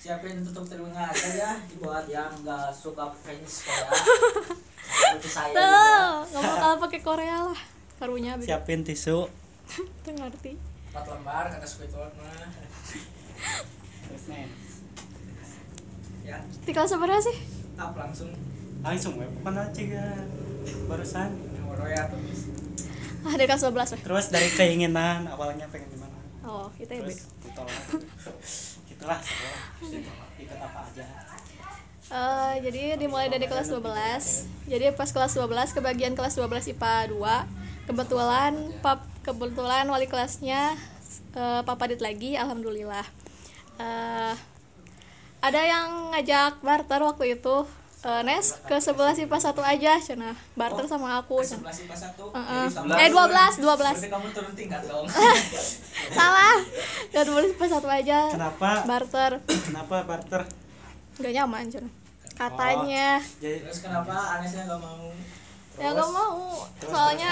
Siapin 0.01 0.41
tutup 0.41 0.65
telinga 0.65 1.05
aja 1.05 1.29
ya 1.29 1.51
buat 1.77 2.10
yang 2.10 2.33
nggak 2.41 2.73
suka 2.73 3.13
fans 3.13 3.62
Korea. 3.62 3.93
Seperti 4.89 5.29
saya. 5.29 5.53
Tuh, 5.53 6.12
nggak 6.33 6.43
bakal 6.49 6.71
pakai 6.81 7.01
Korea 7.05 7.38
lah. 7.45 7.60
Karunya 8.01 8.33
siapin 8.41 8.81
tisu 8.81 9.29
Tuh 10.05 10.13
ngerti. 10.13 10.57
Empat 10.97 11.13
lembar 11.13 11.45
kata 11.53 11.67
Squidward 11.69 12.10
mah. 12.17 12.49
Ya, 16.25 16.41
Di 16.65 16.73
kelas 16.73 16.89
apa 16.97 17.21
sih? 17.21 17.38
up 17.77 17.93
langsung. 17.93 18.33
langsung 18.81 19.13
ya 19.21 19.29
bukan 19.29 19.62
aja 19.62 20.25
barusan 20.89 21.38
Roya 21.69 22.10
tulis. 22.10 22.49
Ah, 23.21 23.38
dari 23.38 23.45
kelas 23.45 23.62
12 23.62 23.93
weh. 23.93 24.01
terus 24.01 24.25
dari 24.33 24.49
keinginan 24.49 25.29
awalnya 25.29 25.69
pengen 25.69 25.86
di 25.93 26.01
mana 26.01 26.17
Oh, 26.41 26.73
kita 26.73 26.97
ya, 26.97 27.05
terus 27.05 27.29
ditolak 27.45 27.77
gitulah 28.89 29.19
sekolah 29.21 29.62
ikut 30.41 30.57
apa 30.57 30.79
aja 30.81 31.05
Eh, 32.07 32.53
jadi 32.65 32.97
dimulai 32.97 33.29
dari 33.29 33.45
kelas 33.45 33.69
12 33.69 33.86
jadi 34.65 34.97
pas 34.97 35.13
kelas 35.13 35.38
12 35.38 35.77
kebagian 35.77 36.17
kelas 36.17 36.33
12 36.33 36.73
IPA 36.73 37.13
2 37.13 37.77
kebetulan 37.88 38.54
pap 38.84 39.00
kebetulan 39.23 39.88
wali 39.88 40.06
kelasnya 40.06 40.76
eh, 41.34 41.62
Papa 41.63 41.88
Dit 41.88 42.04
lagi 42.04 42.36
alhamdulillah. 42.36 43.06
Eh, 43.80 44.34
ada 45.38 45.62
yang 45.63 46.12
ngajak 46.12 46.60
barter 46.60 47.00
waktu 47.00 47.39
itu? 47.39 47.63
Eh, 48.04 48.21
Nes 48.23 48.60
ke 48.63 48.78
11 48.78 49.26
IPA 49.26 49.38
1 49.41 49.58
aja 49.63 49.91
cina 49.97 50.32
barter 50.54 50.86
sama 50.86 51.17
aku. 51.17 51.41
cenah. 51.41 51.65
Sebelas 51.65 51.78
IPA 51.82 51.95
satu. 51.97 52.26
Jadi 52.30 52.69
sama. 52.69 52.93
eh 53.00 53.10
12 53.10 53.63
12 53.63 53.80
Berarti 53.97 54.10
kamu 54.12 54.28
turun 54.32 54.54
tingkat 54.54 54.82
dong. 54.86 55.06
salah. 56.17 56.56
Ke 57.10 57.21
12 57.26 57.56
IPA 57.58 57.65
1 57.82 57.97
aja. 58.04 58.19
Kenapa? 58.32 58.69
Barter. 58.86 59.32
Kenapa 59.67 59.95
barter? 60.04 60.41
Nggak 61.17 61.34
nyaman 61.34 61.65
cina 61.71 61.89
katanya. 62.38 63.17
jadi 63.41 63.65
Terus 63.65 63.82
kenapa 63.82 64.13
Anesnya 64.38 64.69
nggak 64.69 64.78
mau? 64.78 65.10
Ya 65.78 65.90
gak 65.94 66.12
mau 66.12 66.66
soalnya 66.82 67.32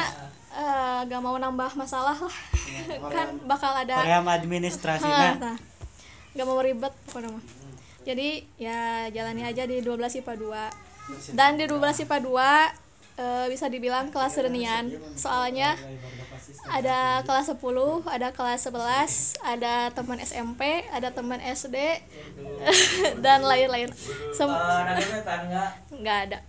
eh, 0.54 1.00
gak 1.10 1.22
mau 1.22 1.36
nambah 1.42 1.72
masalah 1.74 2.18
lah 2.18 2.38
kan 3.10 3.28
bakal 3.50 3.74
ada 3.74 3.98
Korea 4.02 4.22
Hah, 4.22 4.34
administrasinya 4.38 5.30
nah, 5.42 5.58
gak 6.38 6.46
mau 6.46 6.62
ribet 6.62 6.94
pokoknya 7.10 7.30
mah 7.34 7.44
jadi 8.06 8.46
ya 8.62 9.10
jalani 9.10 9.42
aja 9.42 9.66
di 9.66 9.82
12 9.82 10.22
IPA 10.22 10.34
2 11.34 11.34
dan 11.34 11.58
di 11.58 11.66
12 11.66 12.06
IPA 12.06 12.18
2 12.22 13.18
eh, 13.18 13.46
bisa 13.50 13.66
dibilang 13.66 14.14
kelas 14.14 14.38
serenian 14.38 14.94
soalnya 15.18 15.74
ada 16.66 17.22
kelas 17.22 17.52
10 17.52 17.62
ada 18.06 18.28
kelas 18.32 18.68
11 18.68 19.38
ada 19.44 19.74
teman 19.92 20.18
SMP 20.18 20.62
ada 20.90 21.10
teman 21.10 21.38
SD 21.38 21.78
dan 23.24 23.42
lain-lain. 23.42 23.90
Sem- 24.32 24.50
Eh, 24.50 24.82
nggak 25.96 26.18
ada. 26.28 26.40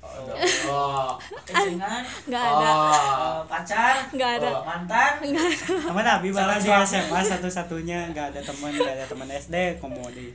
Oh, 0.66 1.14
kencengan. 1.44 2.02
nggak 2.26 2.42
ada. 2.42 2.68
Oh, 2.72 3.38
pacar. 3.46 3.94
nggak 4.10 4.30
ada. 4.40 4.48
Oh, 4.50 4.62
mantan. 4.64 5.12
nggak 5.22 5.44
ada. 5.44 5.58
Teman 5.86 6.06
Abi 6.08 6.28
malah 6.30 6.58
di 6.58 6.70
SMA 6.82 7.20
satu-satunya. 7.22 8.10
Nggak 8.10 8.26
ada 8.34 8.40
teman 8.42 8.72
nggak 8.72 8.94
ada 8.96 9.04
teman 9.06 9.28
SD 9.28 9.78
komo 9.78 10.06
di 10.10 10.32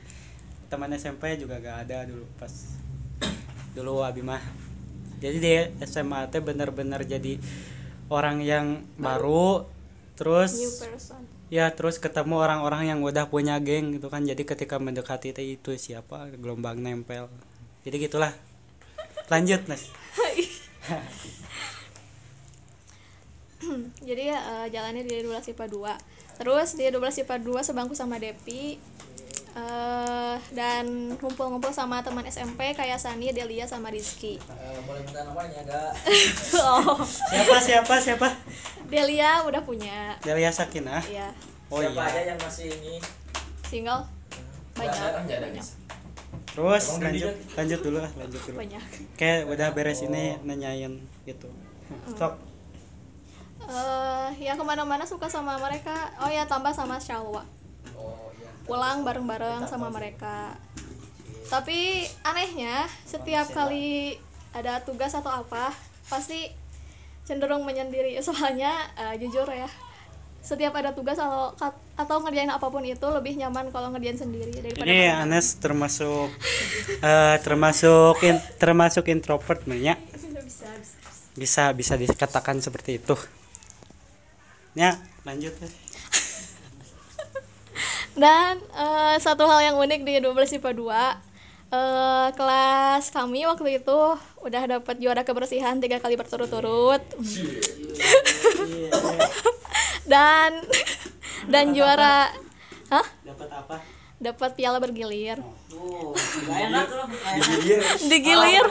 teman 0.68 0.88
SMP 0.92 1.36
juga 1.36 1.60
nggak 1.60 1.88
ada 1.88 2.08
dulu 2.08 2.24
pas 2.36 2.52
dulu 3.72 4.00
Abi 4.00 4.22
mah. 4.22 4.40
Jadi 5.18 5.38
di 5.38 5.52
SMA 5.82 6.26
teh 6.28 6.40
bener-bener 6.40 7.04
jadi 7.04 7.38
orang 8.12 8.44
yang 8.44 8.84
baru 9.00 9.64
terus 10.14 10.52
new 10.54 10.68
person. 10.68 11.24
ya 11.48 11.72
terus 11.72 11.96
ketemu 11.96 12.44
orang-orang 12.44 12.92
yang 12.92 13.00
udah 13.00 13.32
punya 13.32 13.56
geng 13.58 13.96
gitu 13.96 14.12
kan. 14.12 14.22
Jadi 14.22 14.44
ketika 14.44 14.76
mendekati 14.76 15.32
itu 15.32 15.72
siapa 15.80 16.28
gelombang 16.36 16.78
nempel. 16.78 17.32
Jadi 17.82 17.96
gitulah. 17.96 18.36
Lanjut 19.32 19.64
mas 19.64 19.88
jadi 24.08 24.34
eh, 24.34 24.66
jalannya 24.74 25.06
di 25.06 25.22
12 25.22 25.54
IPA 25.54 25.66
2 25.70 26.42
terus 26.42 26.74
di 26.74 26.90
12 26.90 27.22
IPA 27.22 27.36
2 27.38 27.70
sebangku 27.70 27.94
sama 27.94 28.18
Depi 28.18 28.82
eh 29.52 30.36
dan 30.50 30.84
ngumpul-ngumpul 31.16 31.68
sama 31.68 32.00
teman 32.00 32.24
SMP 32.24 32.72
kayak 32.72 32.96
Sani, 32.96 33.28
Delia 33.30 33.68
sama 33.68 33.92
Rizky. 33.92 34.40
Eh, 34.40 34.78
boleh 34.82 35.04
minta 35.04 35.20
namanya 35.22 35.60
ada 35.60 35.80
oh, 36.80 36.96
siapa 37.04 37.56
siapa 37.60 37.94
siapa 37.98 38.28
Delia 38.88 39.44
udah 39.44 39.60
punya. 39.60 40.16
Delia 40.20 40.48
Sakinah 40.48 41.04
Iya, 41.04 41.28
oh 41.68 41.80
siapa 41.80 42.00
aja 42.02 42.12
iya 42.14 42.22
yang 42.32 42.40
masih 42.40 42.68
ini 42.72 42.94
single 43.62 44.08
banyak. 44.72 45.10
Banyak. 45.28 45.66
terus 46.48 46.84
Emang 46.88 47.02
lanjut 47.08 47.32
Delia? 47.32 47.56
lanjut 47.56 47.80
dulu 47.80 47.98
lah 48.00 48.12
lanjut 48.16 48.40
dulu 48.42 48.56
banyak. 48.56 48.82
kayak 49.16 49.40
udah 49.48 49.68
beres 49.72 50.00
ini 50.00 50.36
nanyain 50.44 50.96
gitu 51.24 51.48
sok 52.16 52.36
eh 53.62 54.28
ya 54.36 54.52
ke 54.52 54.64
mana-mana 54.64 55.06
suka 55.06 55.28
sama 55.28 55.54
mereka. 55.54 56.10
Oh 56.18 56.26
ya 56.26 56.42
tambah 56.44 56.74
sama 56.74 56.98
Shalwa. 56.98 57.46
oh 57.94 58.21
Pulang 58.72 59.04
bareng-bareng 59.04 59.68
sama 59.68 59.92
mereka. 59.92 60.56
Tapi 61.52 62.08
anehnya 62.24 62.88
setiap 63.04 63.52
kali 63.52 64.16
ada 64.56 64.80
tugas 64.80 65.12
atau 65.12 65.28
apa 65.28 65.68
pasti 66.08 66.48
cenderung 67.28 67.68
menyendiri. 67.68 68.16
Soalnya 68.24 68.72
eh, 68.96 69.20
jujur 69.20 69.44
ya 69.52 69.68
setiap 70.42 70.74
ada 70.74 70.90
tugas 70.90 71.20
atau 71.20 71.54
atau 71.94 72.16
ngerjain 72.24 72.50
apa 72.50 72.66
pun 72.66 72.82
itu 72.82 73.06
lebih 73.12 73.38
nyaman 73.38 73.70
kalau 73.70 73.94
ngerjain 73.94 74.18
sendiri 74.18 74.50
daripada 74.50 74.82
Ini 74.82 74.98
bareng. 75.12 75.22
Anes 75.28 75.46
termasuk 75.60 76.32
eh, 76.98 77.36
termasuk 77.44 78.16
in- 78.26 78.42
termasuk 78.58 79.04
introvert 79.06 79.62
banyak 79.62 80.00
bisa, 80.10 80.40
bisa. 80.42 80.66
bisa 81.36 81.64
bisa 81.76 81.94
dikatakan 81.94 82.58
seperti 82.58 82.98
itu. 82.98 83.14
Ya 84.74 84.96
lanjut. 85.22 85.52
Dan 88.12 88.60
eh, 88.76 89.16
satu 89.16 89.48
hal 89.48 89.72
yang 89.72 89.76
unik 89.80 90.04
di 90.04 90.20
12 90.20 90.60
IPA 90.60 90.70
2 90.76 91.72
eh, 91.72 92.28
kelas 92.36 93.08
kami 93.08 93.48
waktu 93.48 93.80
itu 93.80 94.00
udah 94.44 94.62
dapat 94.78 95.00
juara 95.00 95.24
kebersihan 95.24 95.80
tiga 95.80 95.96
kali 95.96 96.20
berturut-turut. 96.20 97.00
dan 100.12 100.60
dan 101.48 101.72
juara 101.72 102.28
hah? 102.92 103.06
Dapat 103.24 103.48
apa? 103.48 103.76
Dapat 104.22 104.50
piala 104.54 104.78
bergilir. 104.78 105.42
tuh 105.66 106.14
nggak 106.46 106.58
enak 106.70 106.86
loh 106.94 107.06
Digilir. 108.06 108.64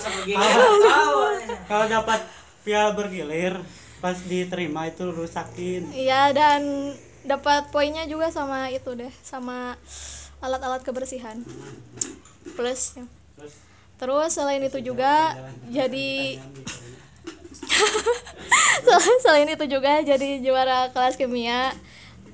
Kalau 1.68 1.86
dapat 1.90 2.22
piala 2.64 2.94
bergilir 2.94 3.58
pas 4.00 4.16
diterima 4.22 4.88
itu 4.88 5.10
rusakin. 5.10 5.92
Iya 5.92 6.32
dan 6.32 6.94
dapat 7.26 7.70
poinnya 7.70 8.06
juga 8.10 8.34
sama 8.34 8.70
itu 8.74 8.92
deh, 8.98 9.14
sama 9.22 9.78
alat-alat 10.42 10.82
kebersihan. 10.82 11.38
Plus 12.58 12.98
Terus 12.98 13.54
Terus 14.02 14.34
selain 14.34 14.66
itu 14.66 14.82
juga 14.82 15.38
jadi 15.70 16.42
selain 19.24 19.46
itu 19.46 19.66
juga 19.70 20.02
jadi 20.02 20.42
juara 20.42 20.90
kelas 20.90 21.22
kimia. 21.22 21.70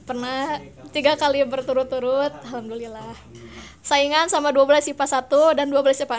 Pernah 0.07 0.63
tiga 0.95 1.19
kali 1.19 1.43
berturut-turut 1.43 2.31
alhamdulillah. 2.47 3.11
Saingan 3.83 4.31
sama 4.31 4.55
12 4.55 4.95
IPA 4.95 5.05
1 5.27 5.59
dan 5.59 5.67
12 5.67 6.07
IPA 6.07 6.17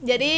6 0.00 0.04
jadi 0.08 0.34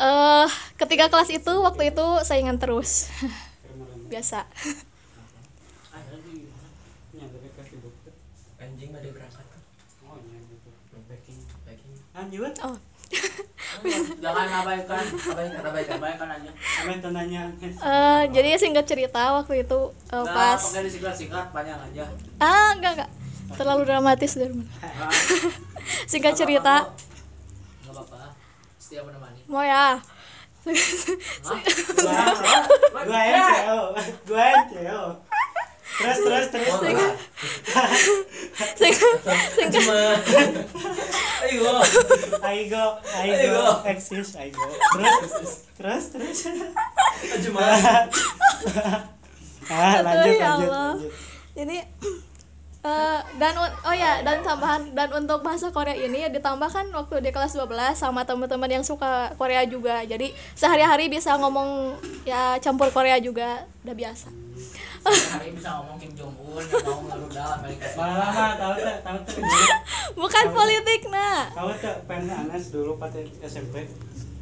eh 0.00 0.48
ketiga 0.80 1.06
kelas 1.12 1.30
itu 1.30 1.54
waktu 1.62 1.94
itu 1.94 2.06
saingan 2.26 2.58
terus. 2.58 3.06
Biasa 4.10 4.42
Lanjut. 12.14 12.54
oh. 12.66 12.76
Jangan 14.22 14.46
abaikan. 14.62 15.02
Abaikan 15.02 15.62
abaikan. 15.66 15.96
Abaikan 15.98 16.28
aja 16.30 16.50
Kami 17.58 17.70
eh, 17.74 18.22
jadi 18.30 18.48
singkat 18.58 18.86
cerita 18.86 19.34
waktu 19.34 19.66
itu 19.66 19.80
eh, 20.14 20.26
pas 20.30 20.58
pakai 20.58 21.14
singkat 21.14 21.46
panjang 21.50 21.78
aja. 21.78 22.04
Ah 22.38 22.74
enggak 22.74 22.92
enggak. 22.98 23.10
Terlalu 23.58 23.82
dramatis 23.86 24.38
dari 24.38 24.54
mana 24.54 24.70
singkat 26.10 26.34
cerita. 26.38 26.90
Nggak 27.86 27.94
apa-apa. 27.94 28.34
Setiap 28.78 29.10
menemani. 29.10 29.42
Mau 29.50 29.62
ya? 29.62 29.98
Gua 33.00 33.22
gua 34.28 34.44
NCO. 34.60 35.02
Terus 36.00 36.18
terus 36.24 36.46
terus. 36.48 36.72
singkat 38.80 39.16
singkat 39.52 39.84
ayo 41.44 41.72
Aigo, 42.40 42.84
Aigo, 43.20 43.64
eksis, 43.84 44.32
Aigo. 44.40 44.60
Terus 44.96 45.52
terus 45.76 46.04
terus. 46.12 46.40
cuma 47.44 47.64
Ah, 49.70 50.02
lanjut 50.02 50.34
ya 50.34 50.48
lanjut 50.56 50.70
lanjut. 50.72 51.12
Jadi 51.54 51.78
eh, 52.80 53.20
dan 53.38 53.54
oh 53.60 53.94
ya 53.94 54.24
dan 54.24 54.42
tambahan 54.42 54.82
dan 54.96 55.08
untuk 55.14 55.46
bahasa 55.46 55.70
Korea 55.70 55.94
ini 55.94 56.26
ya 56.26 56.30
ditambahkan 56.32 56.90
waktu 56.90 57.22
di 57.22 57.30
kelas 57.30 57.54
12 57.54 57.94
sama 57.94 58.26
teman-teman 58.26 58.80
yang 58.80 58.84
suka 58.84 59.30
Korea 59.38 59.62
juga. 59.68 60.02
Jadi 60.02 60.34
sehari-hari 60.58 61.06
bisa 61.06 61.36
ngomong 61.38 62.00
ya 62.26 62.58
campur 62.58 62.90
Korea 62.90 63.20
juga 63.22 63.68
udah 63.86 63.94
biasa. 63.94 64.49
Hari 65.02 65.50
bisa 65.50 65.68
ngomong 65.74 65.96
Kim 65.96 66.12
Jong 66.12 66.34
Un 66.36 66.60
yang 66.60 66.84
mau 66.84 67.00
Amerika 67.56 67.86
Malah 67.94 68.30
tahu 68.54 68.74
tak 68.78 68.98
tahu 69.00 69.18
tak. 69.22 69.36
Bukan 70.12 70.44
politik 70.50 71.00
nah. 71.08 71.48
Tahu 71.50 71.70
tak 71.74 71.96
pengen 72.04 72.28
Anas 72.46 72.68
dulu 72.68 72.96
pas 72.96 73.08
SMP. 73.40 73.88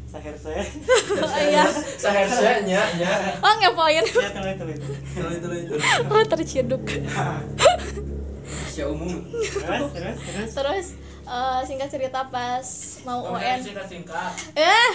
Sahir 0.08 0.32
saya. 0.34 0.64
Oh, 1.20 1.36
iya. 1.36 1.68
seharusnya 1.94 2.64
nya 2.64 2.80
nya 2.96 3.12
Oh 3.38 3.52
ngepoin. 3.54 4.00
Ya 4.00 4.30
telah 4.32 4.50
itu 4.50 4.64
itu. 4.72 4.88
itu 4.88 5.28
itu 5.28 5.48
itu 5.68 5.74
Oh 6.08 6.22
terciduk. 6.24 6.80
Asia 8.64 8.88
umum 8.88 9.12
Terus 9.28 9.92
terus 9.92 10.16
terus. 10.18 10.48
Terus 10.50 10.86
eh, 11.22 11.60
singkat 11.62 11.88
cerita 11.88 12.24
pas 12.24 12.64
mau 13.04 13.36
UN. 13.36 13.60
singkat 13.60 13.84
singkat 13.86 14.32
Eh, 14.56 14.90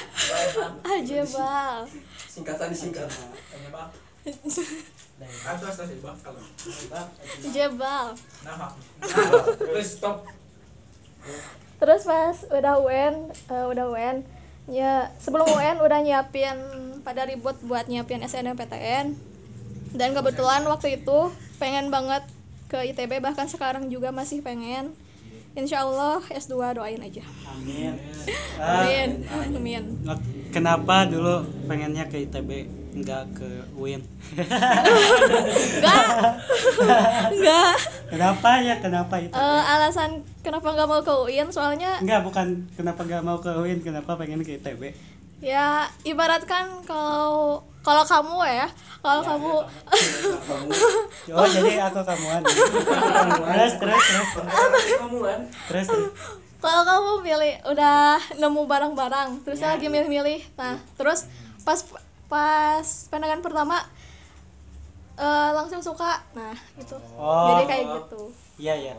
aja 0.84 1.20
bal. 1.30 1.86
singkatan 2.26 2.68
disingkat 2.68 3.06
Jebal. 7.52 8.16
nah 8.44 8.72
terus 9.60 10.00
stop 10.00 10.28
Terus 11.84 12.08
pas 12.08 12.38
udah 12.48 12.80
UN, 12.80 13.16
eh, 13.32 13.66
udah 13.68 13.86
UN, 13.92 14.24
ya 14.72 15.12
sebelum 15.20 15.44
UN 15.52 15.84
udah 15.84 16.00
nyiapin 16.00 16.56
pada 17.04 17.28
ribut 17.28 17.60
buat 17.68 17.92
nyiapin 17.92 18.24
SNMPTN. 18.24 19.12
Dan 19.92 20.10
kebetulan 20.16 20.64
waktu 20.64 21.04
itu 21.04 21.32
pengen 21.60 21.92
banget 21.92 22.24
ke 22.72 22.88
ITB 22.96 23.20
bahkan 23.20 23.52
sekarang 23.52 23.92
juga 23.92 24.16
masih 24.16 24.40
pengen. 24.40 24.96
Insya 25.54 25.86
Allah 25.86 26.24
S2 26.34 26.82
doain 26.82 27.04
aja. 27.04 27.22
Amin. 27.52 27.94
Ah, 28.58 28.88
Amin. 28.88 29.10
Amin. 29.54 29.84
Kenapa 30.50 31.06
dulu 31.06 31.46
pengennya 31.70 32.10
ke 32.10 32.26
ITB 32.26 32.83
enggak 32.94 33.26
ke 33.34 33.50
UIN? 33.74 34.02
Enggak. 34.34 36.04
Enggak. 37.30 37.76
kenapa 38.08 38.50
ya? 38.60 38.76
Kenapa 38.78 39.16
itu? 39.18 39.34
Eh, 39.34 39.62
alasan 39.68 40.12
kenapa 40.40 40.68
nggak 40.70 40.86
mau 40.86 41.02
ke 41.02 41.14
UIN 41.24 41.50
soalnya 41.50 41.98
Enggak, 42.00 42.22
bukan 42.24 42.48
kenapa 42.72 43.02
enggak 43.02 43.22
mau 43.22 43.38
ke 43.38 43.52
UIN, 43.52 43.80
kenapa 43.80 44.14
pengen 44.14 44.42
ke 44.42 44.58
ITB? 44.58 44.94
ya 45.44 45.84
ibaratkan 46.04 46.88
kalau 46.88 47.60
kalau 47.84 48.00
kamu 48.02 48.48
ya 48.48 48.64
kalau 49.02 49.20
kamu 49.20 49.52
Oh, 51.36 51.44
jadi 51.44 51.84
aku 51.84 52.00
kamuan. 52.00 52.40
terus 53.52 53.74
terus 53.76 54.04
terus. 54.08 54.48
kamu 54.96 55.18
kan 55.20 55.40
Terus 55.68 55.86
terus. 55.86 56.08
kalau 56.64 56.82
kamu 56.88 57.12
pilih 57.22 57.54
udah 57.68 58.00
nemu 58.34 58.62
barang-barang 58.64 59.44
terus 59.44 59.60
lagi 59.60 59.92
milih-milih 59.92 60.48
nah 60.56 60.80
terus 60.96 61.28
pas 61.62 61.84
pas 62.34 62.82
pandangan 63.08 63.40
pertama 63.40 63.78
eh, 65.16 65.50
langsung 65.52 65.78
suka. 65.80 66.18
Nah 66.34 66.58
itu 66.74 66.98
Oh. 67.14 67.54
jadi 67.54 67.64
kayak 67.64 67.86
gitu. 67.96 68.22
Iya, 68.58 68.74
iya. 68.76 68.94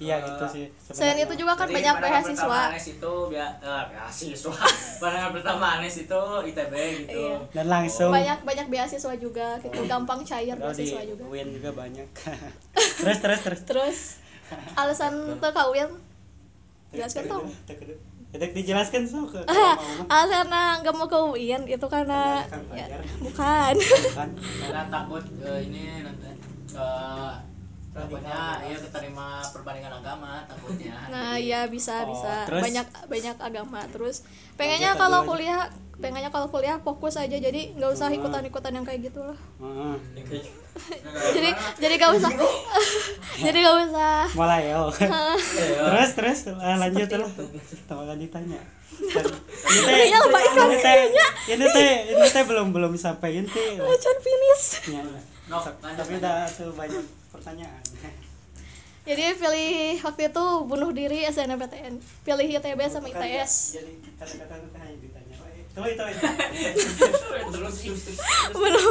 Iya 0.00 0.16
gitu 0.18 0.44
sih. 0.48 0.64
selain 0.88 1.20
itu 1.20 1.34
juga 1.36 1.52
kan 1.52 1.68
Jadi 1.68 1.76
banyak 1.76 1.96
beasiswa. 2.00 2.60
Anes 2.72 2.88
itu 2.88 3.12
bia- 3.28 3.56
eh, 3.60 3.84
beasiswa 3.86 4.56
pandangan 5.00 5.30
pertama 5.30 5.76
Anes 5.76 5.92
itu 5.98 6.20
ITB 6.48 6.72
gitu. 7.04 7.20
Iya. 7.28 7.36
Dan 7.52 7.66
langsung. 7.68 8.08
Banyak 8.08 8.40
banyak 8.40 8.66
beasiswa 8.66 9.12
juga 9.14 9.60
gitu. 9.60 9.76
Gampang 9.84 10.24
cair 10.24 10.56
Oh, 10.56 10.72
di 10.72 10.80
beasiswa 10.80 11.04
juga. 11.04 11.22
UIN 11.28 11.52
juga 11.52 11.70
banyak. 11.76 12.08
terus 13.04 13.18
terus 13.20 13.40
terus. 13.44 13.60
terus 13.62 13.98
alasan 14.72 15.12
tuh 15.36 15.52
kawin 15.52 15.86
jelaskan 16.90 17.22
tau 17.28 17.44
Jadi 18.30 18.46
dijelaskan 18.54 19.02
sok. 19.04 19.34
Ke 19.34 19.40
Ah, 19.44 19.74
mau 19.74 20.06
ah, 20.06 20.24
karena 20.24 20.62
nggak 20.78 20.94
mau 20.94 21.06
ke 21.06 21.18
UIN 21.34 21.66
itu 21.66 21.86
karena 21.86 22.46
ya, 22.70 22.86
bukan. 23.18 23.74
Kan 24.14 24.28
karena 24.38 24.82
takut 24.86 25.24
eh, 25.42 25.60
ini 25.66 26.06
nanti 26.06 26.30
eh, 26.70 27.32
takutnya 27.90 28.40
ya 28.62 28.76
keterima 28.78 29.42
perbandingan 29.50 29.98
agama 29.98 30.46
takutnya. 30.46 30.94
Nah 31.10 31.34
Jadi, 31.34 31.50
ya 31.50 31.60
bisa 31.66 32.06
Oh, 32.06 32.14
bisa. 32.14 32.34
terus? 32.46 32.62
banyak 32.62 32.86
banyak 33.10 33.36
agama. 33.42 33.80
Terus 33.90 34.22
pengennya 34.54 34.94
kalau 34.94 35.26
kuliah 35.26 35.66
pengennya 36.00 36.32
kalau 36.32 36.48
kuliah 36.48 36.80
fokus 36.80 37.20
aja 37.20 37.36
jadi 37.36 37.76
nggak 37.76 37.92
usah 37.92 38.08
ikutan 38.08 38.42
ikutan 38.48 38.72
yang 38.72 38.84
kayak 38.88 39.12
gitu 39.12 39.20
lah 39.20 39.38
Heeh. 39.60 39.94
jadi 41.36 41.50
jadi 41.76 41.94
nggak 41.98 42.12
usah. 42.16 42.30
Jadi 43.44 43.56
nggak 43.64 43.76
usah. 43.88 44.28
Mulai 44.36 44.68
yo 44.68 44.92
terus 45.88 46.10
terus 46.12 46.38
ah, 46.60 46.76
lanjut 46.76 47.08
lah. 47.08 47.30
Tambah 47.88 48.04
lanjut 48.04 48.30
tanya. 48.30 48.60
Ini 49.00 49.80
teh 49.88 50.06
Iya, 50.12 50.20
ini 50.60 50.76
teh 50.76 51.00
ini 51.56 51.66
teh 51.66 51.92
ini 52.12 52.26
teh 52.28 52.42
belum 52.44 52.72
belum 52.72 52.92
sampai 53.00 53.40
inti. 53.40 53.80
Can 53.80 54.16
finish. 54.20 54.92
Ya, 54.92 55.02
Sok, 55.50 55.82
lanjut, 55.82 55.98
tapi 56.04 56.12
udah 56.20 56.46
tuh 56.52 56.70
banyak 56.76 57.04
pertanyaan. 57.32 57.82
Jadi 59.00 59.24
pilih 59.40 59.96
waktu 60.04 60.22
itu 60.28 60.44
bunuh 60.68 60.90
diri 60.92 61.24
SNMPTN 61.26 61.98
pilih 62.22 62.46
ITB 62.46 62.80
sama 62.86 63.08
ITS 63.08 63.80
jadi 63.80 63.92
kata-kata 64.20 64.54
itu 64.60 64.76
hanya 64.76 64.96
bunuh 68.54 68.86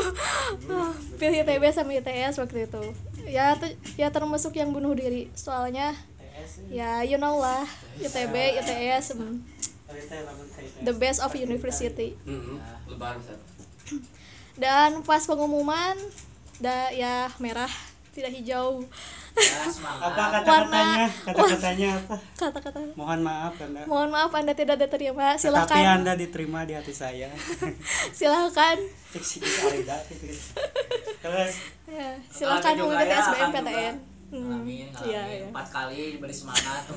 pilih 1.19 1.43
ITB 1.43 1.63
sama 1.75 1.91
ITS 1.99 2.39
waktu 2.39 2.65
itu. 2.65 2.84
Ya 3.27 3.53
ya 3.99 4.07
termasuk 4.09 4.55
yang 4.55 4.71
bunuh 4.71 4.95
diri. 4.95 5.27
Soalnya 5.36 5.93
ya. 6.71 7.03
you 7.03 7.19
know 7.19 7.39
lah. 7.39 7.67
ITB 7.99 8.63
ITS 8.63 9.19
mm, 9.19 9.43
the 10.88 10.95
best 10.95 11.19
of 11.19 11.36
university. 11.36 12.15
Bisa 12.88 13.36
dan 14.59 14.99
pas 15.07 15.23
pengumuman 15.23 15.95
da 16.59 16.91
ya 16.91 17.32
merah 17.39 17.71
tidak 18.11 18.36
hijau. 18.36 18.84
ya 18.84 19.18
apa 19.99 20.11
kata-katanya 20.11 20.49
Warna- 20.49 21.11
kata-katanya? 21.23 21.89
Apa? 21.95 22.15
Kata-kata 22.36 22.80
mohon 22.97 23.19
maaf 23.21 23.53
anda. 23.59 23.82
Mohon 23.86 24.09
maaf 24.11 24.32
anda 24.34 24.53
tidak 24.53 24.77
diterima 24.80 25.25
tapi 25.32 25.39
silakan. 25.39 25.80
Anda 25.80 26.13
diterima 26.15 26.59
di 26.65 26.73
hati 26.75 26.91
saya. 26.91 27.30
Ya, 31.89 32.13
silakan 32.30 32.77
Alhamdulillah. 32.77 33.01
Mengikuti 33.01 33.09
ya, 33.09 33.25
SBMPTN 33.25 33.95
ngalamin 34.30 34.30
ngalamin 34.30 34.88
iya, 35.09 35.21
iya. 35.25 35.45
empat 35.49 35.73
kali 35.73 36.13
diberi 36.13 36.30
semangat 36.30 36.86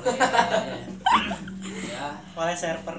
ya. 1.89 2.13
Oleh 2.37 2.53
server. 2.61 2.97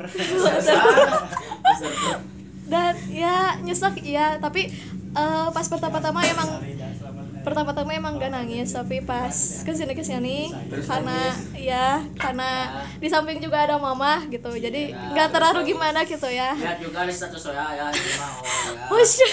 Dan 2.66 2.94
ya 3.06 3.54
nyesek 3.62 4.02
ya 4.02 4.34
tapi 4.42 4.74
eh, 5.14 5.46
pas 5.54 5.66
pertama-tama 5.70 6.26
emang 6.26 6.58
selamat 6.58 7.03
pertama-tama 7.44 7.92
emang 7.92 8.16
gak 8.16 8.32
nangis 8.32 8.72
tapi 8.72 9.04
pas 9.04 9.30
ke 9.60 9.72
sini 9.76 9.92
ke 9.92 10.00
sini 10.00 10.48
karena 10.88 11.36
ya 11.52 12.00
karena 12.16 12.80
di 12.96 13.06
samping 13.06 13.38
juga 13.38 13.68
ada 13.68 13.76
mama 13.76 14.24
gitu. 14.32 14.48
Jadi 14.56 14.96
nggak 14.96 15.28
terlalu 15.28 15.76
gimana 15.76 16.00
gitu 16.08 16.24
ya. 16.24 16.56
Lihat 16.56 16.80
juga 16.80 17.04
di 17.04 17.12
status 17.12 17.52
saya 17.52 17.76
ya 17.76 17.86
ini 17.92 18.12
oh 18.88 18.96
ya. 18.96 19.28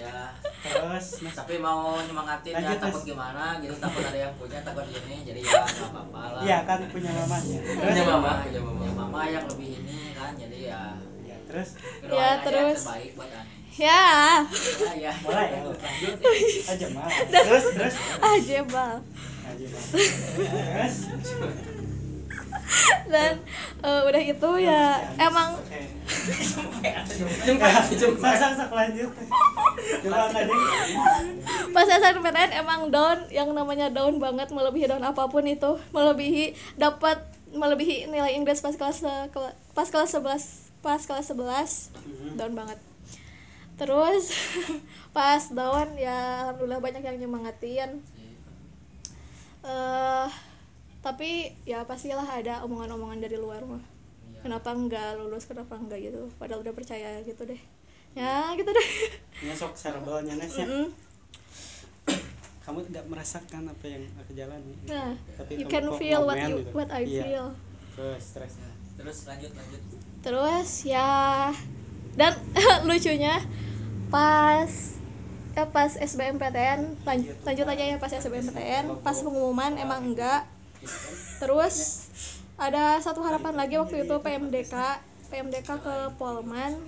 Ya. 0.00 0.16
Terus 0.64 1.20
nah, 1.20 1.32
tapi 1.36 1.60
mau 1.60 2.00
nyemangatin 2.00 2.56
ya 2.56 2.80
takut 2.80 3.04
gimana 3.04 3.60
gitu. 3.60 3.76
Takut 3.76 4.02
ada 4.08 4.18
yang 4.18 4.32
punya 4.40 4.64
takut 4.64 4.88
gini 4.88 5.20
jadi 5.28 5.40
ya 5.44 5.52
nggak 5.60 5.88
apa-apa 5.92 6.22
lah. 6.32 6.40
Iya 6.40 6.58
kan 6.64 6.78
punya 6.88 7.10
mamanya 7.12 7.58
punya 7.60 8.04
mama 8.08 8.30
punya 8.40 8.60
mama. 8.64 8.80
Punya 8.80 8.92
mama 8.96 9.20
yang 9.28 9.44
lebih 9.52 9.70
ini 9.84 10.16
kan 10.16 10.32
jadi 10.40 10.58
ya. 10.72 10.82
Ya 11.28 11.36
terus? 11.44 11.68
Ya, 12.08 12.30
terus. 12.40 12.80
terbaik 12.88 13.12
buat 13.20 13.28
aneh 13.28 13.63
ya. 13.76 14.44
Ya 14.46 14.92
ya. 15.00 15.12
Mulai 15.20 15.46
ya 15.50 15.58
lanjut. 15.62 15.78
Aja 16.64 16.86
mah 16.90 17.06
terus 17.32 17.64
terus. 17.72 17.94
Aja 18.20 18.58
terus. 18.64 19.00
Dan 23.04 23.32
eh, 23.80 24.00
udah 24.02 24.22
itu 24.24 24.50
ya 24.58 24.98
emang 25.16 25.54
coba 27.94 28.28
aja 28.80 29.04
pas 31.70 31.86
SNMPTN 31.86 32.50
emang 32.56 32.80
down 32.88 33.18
yang 33.28 33.50
namanya 33.50 33.90
down 33.90 34.16
banget 34.16 34.48
melebihi 34.48 34.86
down 34.86 35.02
apa 35.02 35.26
pun 35.26 35.44
itu. 35.44 35.76
Melebihi 35.90 36.54
dapat 36.74 37.20
melebihi 37.50 38.08
nilai 38.08 38.34
Inggris 38.34 38.58
pas 38.58 38.74
kelas 38.74 39.04
kela- 39.30 39.56
pas 39.72 39.86
kelas 39.86 40.10
11 40.10 40.70
pas 40.80 41.00
kelas 41.00 41.30
11 41.30 42.34
down 42.34 42.52
banget 42.52 42.76
terus 43.74 44.30
pas 45.16 45.42
down 45.50 45.98
ya 45.98 46.14
alhamdulillah 46.46 46.78
banyak 46.78 47.02
yang 47.02 47.16
nyemangatin. 47.18 47.98
Eh 49.64 50.28
tapi 51.04 51.52
ya 51.62 51.84
pastilah 51.84 52.24
ada 52.24 52.64
omongan-omongan 52.64 53.20
dari 53.20 53.36
luar 53.36 53.60
mah. 53.64 53.82
Kenapa 54.40 54.72
enggak 54.72 55.16
lulus 55.16 55.44
kenapa 55.44 55.76
enggak 55.76 56.00
gitu. 56.02 56.28
Padahal 56.36 56.60
udah 56.60 56.72
percaya 56.72 57.20
gitu 57.20 57.44
deh. 57.44 57.60
Ya 58.14 58.52
gitu 58.54 58.68
deh. 58.68 58.88
Nyesok 59.44 59.74
serbelnya 59.74 60.36
nesnya 60.36 60.64
Mm-mm. 60.64 60.88
kamu 62.64 62.80
tidak 62.88 63.04
merasakan 63.08 63.68
apa 63.68 63.84
yang 63.84 64.04
aku 64.16 64.32
jalani. 64.32 64.72
Nah, 64.88 65.12
Tapi 65.36 65.60
you 65.60 65.66
can 65.66 65.84
feel 65.96 66.24
what 66.24 66.40
you 66.40 66.64
gitu. 66.64 66.72
what 66.72 66.88
I 66.88 67.04
Iya. 67.04 67.22
feel. 67.24 67.46
terus 67.94 68.24
terus. 68.32 68.52
Terus 68.94 69.18
lanjut 69.26 69.52
lanjut. 69.52 69.82
Terus 70.20 70.70
ya 70.86 71.50
dan 72.14 72.32
lucunya 72.88 73.42
pas 74.10 74.70
ya 75.54 75.64
pas 75.70 75.90
SBMPTN 75.94 76.98
lanjut, 77.06 77.34
lanjut 77.46 77.66
aja 77.70 77.84
ya 77.94 77.96
pas 77.98 78.10
SBMPTN 78.10 79.02
pas 79.06 79.14
pengumuman 79.22 79.78
emang 79.78 80.02
enggak 80.10 80.46
terus 81.38 82.10
ada 82.58 82.98
satu 83.02 83.22
harapan 83.22 83.54
lagi 83.54 83.78
waktu 83.78 84.06
itu 84.06 84.14
PMDK 84.18 84.74
PMDK 85.30 85.68
ke 85.78 85.96
Polman 86.18 86.78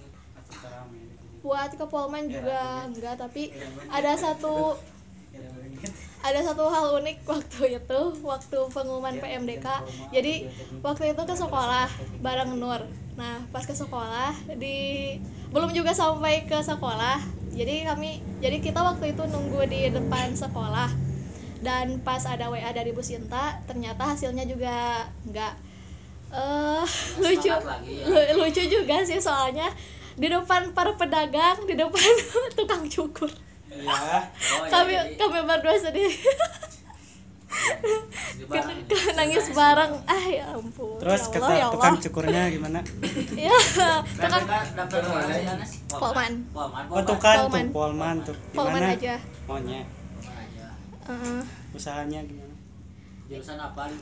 buat 1.47 1.71
ke 1.75 1.85
Polman 1.87 2.27
juga 2.27 2.91
enggak 2.91 3.23
tapi 3.23 3.55
ada 3.91 4.19
satu 4.19 4.75
ada 6.27 6.43
satu 6.43 6.67
hal 6.67 6.99
unik 6.99 7.23
waktu 7.23 7.79
itu 7.79 8.01
waktu 8.27 8.59
pengumuman 8.75 9.15
PMDK 9.15 9.67
jadi 10.11 10.51
waktu 10.83 11.15
itu 11.15 11.23
ke 11.23 11.35
sekolah 11.39 11.87
bareng 12.19 12.59
Nur. 12.59 12.83
Nah 13.15 13.39
pas 13.55 13.63
ke 13.63 13.71
sekolah 13.71 14.35
di 14.59 15.15
belum 15.55 15.71
juga 15.71 15.95
sampai 15.95 16.45
ke 16.51 16.59
sekolah. 16.59 17.23
Jadi 17.55 17.87
kami 17.87 18.21
jadi 18.43 18.59
kita 18.59 18.83
waktu 18.83 19.15
itu 19.15 19.23
nunggu 19.25 19.71
di 19.71 19.89
depan 19.89 20.35
sekolah. 20.35 20.91
Dan 21.63 22.03
pas 22.05 22.21
ada 22.29 22.53
WA 22.53 22.69
dari 22.75 22.91
Bu 22.93 23.01
Sinta 23.01 23.63
ternyata 23.65 24.13
hasilnya 24.13 24.45
juga 24.45 25.07
enggak 25.25 25.55
eh 26.35 26.85
lucu. 27.23 27.55
lagi 27.55 28.03
ya. 28.03 28.05
lu- 28.11 28.45
lucu 28.45 28.63
juga 28.67 29.01
sih 29.07 29.23
soalnya. 29.23 29.71
Di 30.19 30.27
depan 30.27 30.75
para 30.75 30.91
pedagang 30.99 31.65
di 31.65 31.79
depan 31.79 32.13
tukang 32.59 32.85
cukur 32.91 33.31
ya 33.83 33.93
oh, 33.93 34.65
ya, 34.65 34.71
kami 34.71 34.95
kami 35.17 35.39
berdua 35.45 35.77
sedih. 35.77 36.13
Kita 38.87 39.11
nangis 39.17 39.47
bareng. 39.57 39.93
Ah 40.05 40.25
ya 40.29 40.45
ampun 40.53 41.01
terus 41.01 41.23
ya 41.29 41.33
kata 41.33 41.47
Allah, 41.47 41.57
ya 41.57 41.67
tukang 41.73 41.97
cukurnya 42.01 42.43
gimana? 42.53 42.81
Ya 43.49 43.57
Kan 44.21 44.31
tukang? 44.31 44.65
Polman. 45.89 46.33
Polman. 46.53 46.85
Oh 46.93 47.01
tuh 47.05 47.19
kan 47.19 47.49
tuh 47.49 47.63
Polman. 47.73 48.17
tuh. 48.25 48.37
Polman 48.53 48.81
gimana? 48.83 48.97
aja. 48.97 49.15
Maunya. 49.49 49.81
Polman 50.21 50.37
aja. 50.37 50.67
Heeh. 51.09 51.41
usahanya 51.77 52.21
gimana? 52.25 52.55
Jurusan 53.29 53.59
apa 53.61 53.93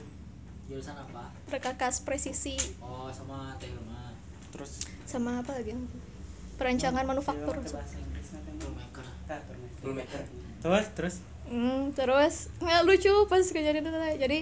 jurusan 0.67 0.97
apa? 0.97 1.23
Perkakas 1.51 2.03
presisi. 2.03 2.57
Oh 2.81 3.13
sama 3.13 3.55
Teh 3.61 3.71
Hilma 3.71 4.17
terus? 4.51 4.87
Sama 5.05 5.43
apa 5.43 5.55
lagi? 5.59 5.75
Perancangan 6.55 7.05
manufaktur. 7.07 7.59
Iya, 7.59 7.83
toolmaker. 8.63 9.07
Terus 10.63 10.87
terus? 10.97 11.15
Hmm, 11.45 11.93
terus 11.93 12.35
nggak 12.59 12.83
lucu 12.89 13.15
pas 13.29 13.45
kejadian 13.45 13.85
itu 13.85 14.01
jadi 14.17 14.39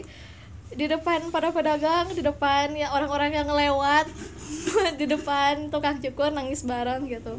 di 0.72 0.86
depan 0.88 1.28
para 1.28 1.52
pedagang 1.52 2.08
di 2.14 2.22
depan 2.24 2.72
ya 2.72 2.94
orang-orang 2.96 3.36
yang 3.36 3.46
ngelewat 3.50 4.06
di 5.00 5.04
depan 5.04 5.68
tukang 5.68 6.00
cukur 6.00 6.30
nangis 6.32 6.64
bareng 6.64 7.04
gitu. 7.10 7.36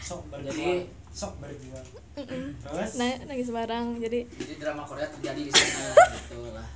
Sok 0.00 0.24
Jadi- 0.30 0.86
berjuang 0.86 0.98
sok 1.10 1.32
berjuang. 1.42 1.86
Terus? 2.64 2.90
Nah, 2.96 3.12
nangis 3.26 3.50
bareng 3.50 3.98
jadi 3.98 4.24
jadi 4.30 4.54
drama 4.56 4.82
Korea 4.86 5.10
terjadi 5.10 5.40
di 5.42 5.52
sana 5.52 5.90
gitu 6.14 6.38
lah. 6.54 6.66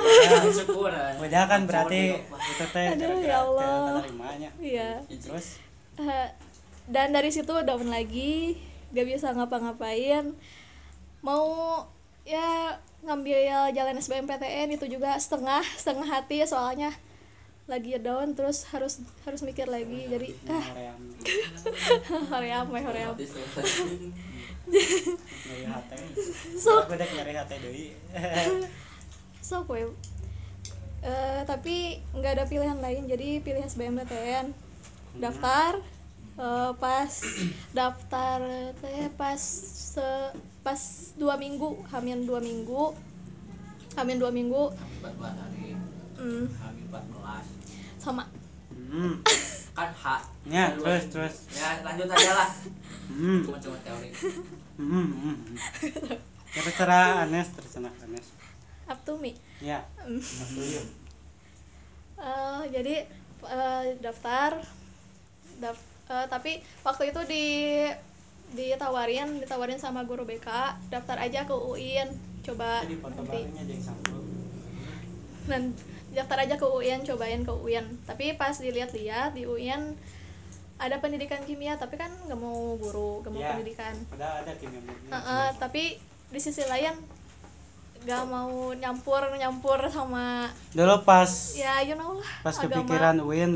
Ya, 0.00 0.40
syukur 0.50 0.90
ya. 0.90 1.12
beda 1.16 1.40
kan 1.46 1.60
berarti 1.68 2.18
itu 2.26 2.64
teh 2.72 2.86
ya 3.22 3.38
Allah. 3.46 4.00
terimanya 4.02 4.50
iya. 4.58 5.00
Terus? 5.06 5.60
Eh, 6.00 6.28
dan 6.90 7.14
dari 7.14 7.30
situ 7.30 7.54
down 7.62 7.86
lagi. 7.86 8.58
Gak 8.90 9.06
bisa 9.06 9.30
ngapa-ngapain. 9.30 10.34
Mau 11.22 11.46
ya 12.26 12.74
ngambil 13.06 13.70
jalan 13.72 13.96
SBMPTN 13.96 14.76
itu 14.76 14.84
juga 14.90 15.16
setengah 15.16 15.62
setengah 15.78 16.10
hati 16.10 16.42
soalnya. 16.42 16.90
Lagi 17.70 17.94
down 18.02 18.34
terus 18.34 18.66
harus 18.74 18.98
harus 19.22 19.46
mikir 19.46 19.70
lagi. 19.70 20.10
Jadi 20.10 20.34
ah. 20.50 20.66
Hoream. 22.34 22.34
hoream 22.34 22.66
we 22.74 22.82
hoream 22.82 23.14
so 26.58 26.82
so 29.46 29.62
we 29.70 29.86
Eh, 31.00 31.42
tapi 31.48 31.96
nggak 32.12 32.32
ada 32.36 32.44
pilihan 32.44 32.76
lain. 32.76 33.08
Jadi 33.08 33.40
pilih 33.40 33.64
SBMPTN 33.64 34.52
daftar 35.16 35.80
eh, 36.40 36.70
pas 36.74 37.12
daftar 37.70 38.40
teh 38.74 39.06
pas 39.14 39.36
se 39.36 40.08
pas 40.60 40.80
dua 41.14 41.36
minggu 41.36 41.84
hamin 41.88 42.24
dua 42.24 42.40
minggu 42.40 42.96
hamin 43.92 44.16
dua 44.16 44.30
minggu 44.30 44.62
empat 44.72 45.12
belas 45.14 45.34
hari 45.36 45.76
hmm, 46.16 46.44
empat 46.88 47.04
belas 47.06 47.46
sama 47.98 48.24
Hmm. 48.90 49.22
kan 49.78 49.86
hak 49.94 50.22
Ya, 50.44 50.74
terus 50.74 51.04
terus. 51.08 51.34
ya 51.54 51.78
lanjut 51.80 52.10
aja 52.10 52.32
lah 52.34 52.50
Hmm. 53.06 53.46
cuma 53.46 53.54
cuma 53.56 53.78
teori 53.80 54.10
Hmm. 54.74 55.06
hmm. 55.06 55.36
Ya 56.50 56.60
terserah 56.60 57.22
Anes, 57.22 57.54
terserah 57.54 57.94
Anes. 58.00 58.26
up 58.84 58.98
to 59.04 59.14
me 59.14 59.38
Ya. 59.62 59.86
Eh, 62.18 62.62
jadi 62.68 63.06
eh, 63.42 63.84
daftar 63.98 64.60
daf- 65.58 65.89
eh, 66.10 66.26
tapi 66.26 66.52
waktu 66.82 67.14
itu 67.14 67.20
di 67.24 67.46
ditawarin 68.50 69.38
ditawarin 69.38 69.78
sama 69.78 70.02
guru 70.02 70.26
BK 70.26 70.48
daftar 70.90 71.22
aja 71.22 71.46
ke 71.46 71.54
UIN 71.54 72.10
coba 72.42 72.82
Jadi 72.82 72.98
nanti 72.98 73.40
dan 75.46 75.62
daftar 76.10 76.42
aja 76.42 76.54
ke 76.58 76.66
UIN 76.66 77.06
cobain 77.06 77.46
ke 77.46 77.52
UIN 77.54 77.86
tapi 78.02 78.34
pas 78.34 78.50
dilihat-lihat 78.52 79.38
di 79.38 79.46
UIN 79.46 79.94
ada 80.80 80.96
pendidikan 80.98 81.38
kimia 81.44 81.78
tapi 81.78 81.94
kan 81.94 82.10
nggak 82.26 82.40
mau 82.40 82.74
guru 82.74 83.22
nggak 83.22 83.30
mau 83.30 83.38
Ya. 83.38 83.50
pendidikan 83.54 83.94
Padahal 84.08 84.42
ada 84.42 84.52
kimia 84.56 84.80
murni. 84.80 85.08
Heeh, 85.12 85.46
tapi 85.60 85.82
di 86.30 86.40
sisi 86.40 86.64
lain 86.64 86.96
nggak 88.00 88.24
mau 88.26 88.72
nyampur 88.72 89.28
nyampur 89.36 89.76
sama 89.92 90.48
Dulu 90.72 91.04
pas 91.04 91.28
ya 91.52 91.84
you 91.84 91.94
know 91.94 92.16
lah 92.16 92.32
pas 92.40 92.56
agama 92.56 92.80
kepikiran 92.82 93.16
Win 93.22 93.52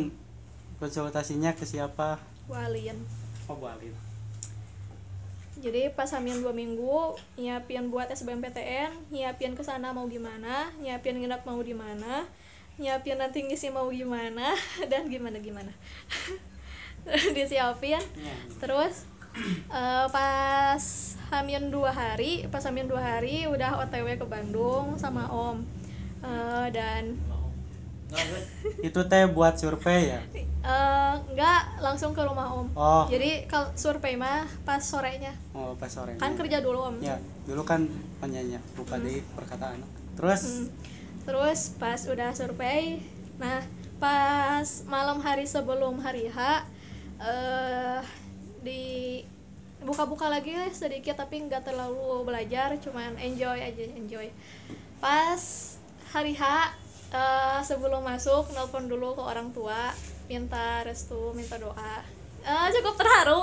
konsultasinya 0.77 1.57
ke 1.57 1.65
siapa? 1.65 2.21
Walian 2.47 2.99
Oh, 3.45 3.57
Bu 3.57 3.69
Alin. 3.69 3.93
jadi 5.55 5.93
pas 5.93 6.11
hamil 6.11 6.41
dua 6.41 6.51
minggu 6.51 7.15
nyiapin 7.37 7.87
buat 7.89 8.11
SBMPTN 8.11 8.91
nyiapin 9.09 9.55
ke 9.55 9.63
sana 9.63 9.93
mau 9.93 10.09
gimana 10.09 10.69
nyiapin 10.77 11.21
nginep 11.21 11.45
mau 11.45 11.61
di 11.61 11.73
mana 11.73 12.27
nyiapin 12.75 13.17
nanti 13.17 13.45
ngisi 13.45 13.71
mau 13.71 13.87
gimana 13.89 14.51
dan 14.91 15.07
gimana 15.07 15.39
gimana 15.39 15.71
disiapin 17.37 18.01
Ya. 18.17 18.35
terus 18.59 19.05
eh, 19.69 20.07
pas 20.09 20.83
hamil 21.31 21.69
dua 21.69 21.93
hari 21.93 22.49
pas 22.49 22.65
hamil 22.65 22.89
dua 22.89 23.01
hari 23.01 23.45
udah 23.47 23.79
otw 23.79 24.09
ke 24.11 24.27
Bandung 24.27 24.97
sama 24.97 25.29
om 25.29 25.61
Eh, 26.25 26.69
dan 26.73 27.21
Itu 28.81 29.01
teh 29.05 29.25
buat 29.27 29.55
survei 29.55 30.11
ya? 30.11 30.21
nggak 31.25 31.63
langsung 31.79 32.17
ke 32.17 32.23
rumah 32.23 32.49
om 32.49 32.67
Oh. 32.73 33.05
jadi 33.07 33.45
kalau 33.45 33.69
survei 33.75 34.17
mah 34.17 34.49
pas 34.65 34.81
sorenya 34.81 35.37
Oh, 35.53 35.77
pas 35.77 35.87
sore. 35.87 36.17
kan 36.17 36.33
kerja 36.33 36.59
dulu 36.59 36.81
om 36.81 36.97
Ya, 36.99 37.19
dulu 37.45 37.63
kan 37.63 37.85
penyanyi 38.17 38.57
lupa 38.73 38.97
deh 38.97 39.21
perkataan. 39.35 39.85
Terus 40.15 40.43
Hmm. 40.43 40.67
Terus 41.25 41.73
pas 41.75 42.01
udah 42.05 42.33
survei, 42.33 43.01
nah 43.35 43.65
pas 43.97 44.65
malam 44.85 45.17
hari 45.19 45.45
sebelum 45.45 45.97
hari 45.99 46.29
H 46.29 46.65
eh 47.19 48.01
di 48.61 48.83
buka-buka 49.81 50.29
lagi 50.29 50.53
sedikit 50.71 51.17
tapi 51.17 51.41
nggak 51.43 51.65
terlalu 51.65 52.25
belajar, 52.25 52.77
cuman 52.79 53.17
enjoy 53.17 53.57
aja 53.59 53.85
enjoy. 53.91 54.29
Pas 54.99 55.41
hari 56.09 56.33
H 56.33 56.45
eh, 57.15 57.61
sebelum 57.63 58.03
masuk 58.03 58.51
nelpon 58.51 58.91
dulu 58.91 59.15
ke 59.15 59.23
orang 59.23 59.55
tua, 59.55 59.95
minta 60.27 60.83
restu, 60.83 61.31
minta 61.33 61.55
doa. 61.57 62.03
Eh, 62.45 62.67
cukup 62.77 62.95
terharu, 63.01 63.41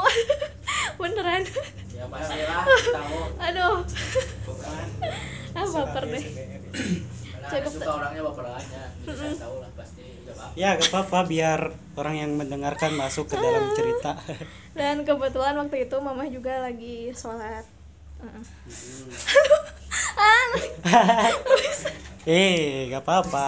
beneran. 1.02 1.42
ya 1.90 2.06
pasti 2.06 2.38
lah 2.46 2.66
tahu 2.66 3.18
Aduh, 3.50 3.76
bukan 4.46 4.86
ah 5.60 5.66
baper 5.66 6.04
deh. 6.06 6.26
karena 7.42 7.58
Cukup 7.58 7.72
suka 7.74 7.92
orangnya 7.98 8.22
baperannya 8.22 8.84
jadi 9.02 9.18
saya 9.18 9.34
tahu 9.42 9.56
lah 9.60 9.72
pasti 9.74 10.04
gak 10.24 10.36
apa 10.38 10.54
ya 10.54 10.70
gak 10.78 10.90
apa-apa 10.94 11.20
biar 11.26 11.60
orang 11.98 12.16
yang 12.22 12.32
mendengarkan 12.38 12.92
masuk 12.94 13.26
ke 13.28 13.36
dalam 13.36 13.74
cerita. 13.74 14.14
Dan 14.78 15.04
kebetulan 15.04 15.58
waktu 15.58 15.90
itu 15.90 15.98
mama 16.00 16.30
juga 16.30 16.62
lagi 16.64 17.12
sholat. 17.12 17.66
Heeh. 18.22 18.44
eh, 22.28 22.90
gak 22.92 23.04
apa-apa. 23.04 23.46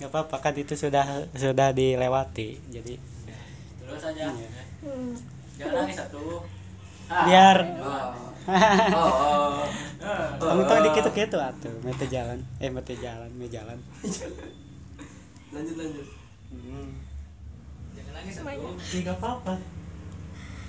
Gak 0.00 0.10
apa-apa 0.10 0.36
kan 0.40 0.54
itu 0.56 0.74
sudah 0.74 1.04
sudah 1.36 1.70
dilewati. 1.70 2.56
Jadi 2.72 2.94
terus 3.90 4.06
aja 4.06 4.22
Iya. 4.30 4.48
Hmm. 4.80 5.12
jangan 5.58 5.74
nangis 5.84 5.98
satu 5.98 6.46
Ah. 7.10 7.26
biar 7.26 7.58
oh 7.82 7.90
oh, 7.90 8.06
oh. 8.94 9.66
tong-tong 10.38 10.80
dikit 10.86 11.10
gitu 11.10 11.36
atuh, 11.42 11.74
mete 11.82 12.06
jalan. 12.06 12.38
Eh, 12.62 12.70
mete 12.70 12.94
jalan, 12.96 13.26
me 13.34 13.50
jalan. 13.50 13.74
lanjut 15.50 15.74
lanjut 15.74 16.06
Hmm. 16.54 17.02
jangan 17.98 18.12
nangis 18.14 18.34
satu 18.38 18.46
Semuanya. 18.46 18.70
Ya, 18.94 18.98
gak 19.10 19.16
apa-apa. 19.18 19.54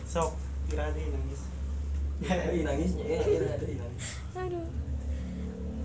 Sok, 0.09 0.34
kira 0.65 0.89
nangis. 0.89 1.41
Ya 2.25 2.34
ya 2.34 2.41
ada 2.41 3.65
ih, 3.69 3.77
nangis 3.77 4.20
Aduh. 4.34 4.67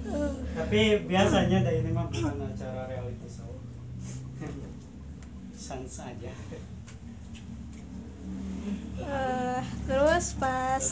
Uh, 0.07 0.31
Tapi 0.55 0.81
biasanya 1.03 1.59
dari 1.61 1.83
ini 1.83 1.91
mah 1.91 2.07
bukan 2.07 2.39
acara 2.39 2.87
reality 2.87 3.27
show. 3.27 3.51
Sans 5.57 5.95
aja. 6.01 6.33
eh, 8.99 9.61
terus 9.87 10.35
pas 10.35 10.83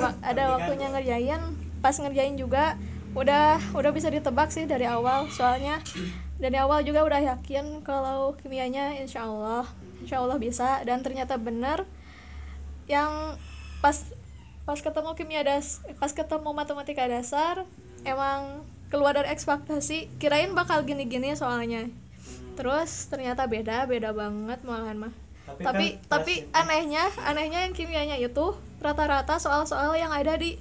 wak- 0.00 0.20
ada 0.22 0.42
waktunya 0.50 0.88
ngerjain, 0.88 1.42
pas 1.78 1.92
ngerjain 1.92 2.32
juga 2.34 2.76
udah 3.12 3.60
udah 3.72 3.92
bisa 3.92 4.08
ditebak 4.08 4.48
sih 4.48 4.64
dari 4.64 4.88
awal 4.88 5.28
soalnya 5.28 5.84
dari 6.40 6.56
awal 6.56 6.80
juga 6.80 7.04
udah 7.04 7.20
yakin 7.36 7.84
kalau 7.84 8.32
kimianya 8.34 8.96
insya 8.96 9.28
Allah 9.28 9.68
insya 10.00 10.24
Allah 10.24 10.40
bisa 10.40 10.80
dan 10.82 11.04
ternyata 11.04 11.36
benar 11.36 11.84
yang 12.88 13.36
pas 13.84 14.00
pas 14.62 14.78
ketemu 14.78 15.10
kimia 15.18 15.42
das 15.42 15.82
pas 15.98 16.12
ketemu 16.14 16.50
matematika 16.54 17.02
dasar 17.06 17.66
emang 18.06 18.62
keluar 18.88 19.16
dari 19.16 19.32
ekspektasi 19.32 20.06
kirain 20.20 20.54
bakal 20.54 20.84
gini-gini 20.84 21.34
soalnya 21.34 21.90
terus 22.54 23.08
ternyata 23.08 23.48
beda 23.48 23.88
beda 23.88 24.12
banget 24.12 24.60
malahan 24.62 25.08
mah 25.08 25.14
Tapi 25.42 25.64
tapi 25.66 25.86
kan 25.98 26.22
tapi 26.22 26.34
anehnya 26.54 27.04
anehnya 27.26 27.66
yang 27.66 27.74
kimianya 27.74 28.16
itu 28.16 28.54
rata-rata 28.78 29.42
soal-soal 29.42 29.98
yang 29.98 30.14
ada 30.14 30.38
di 30.38 30.54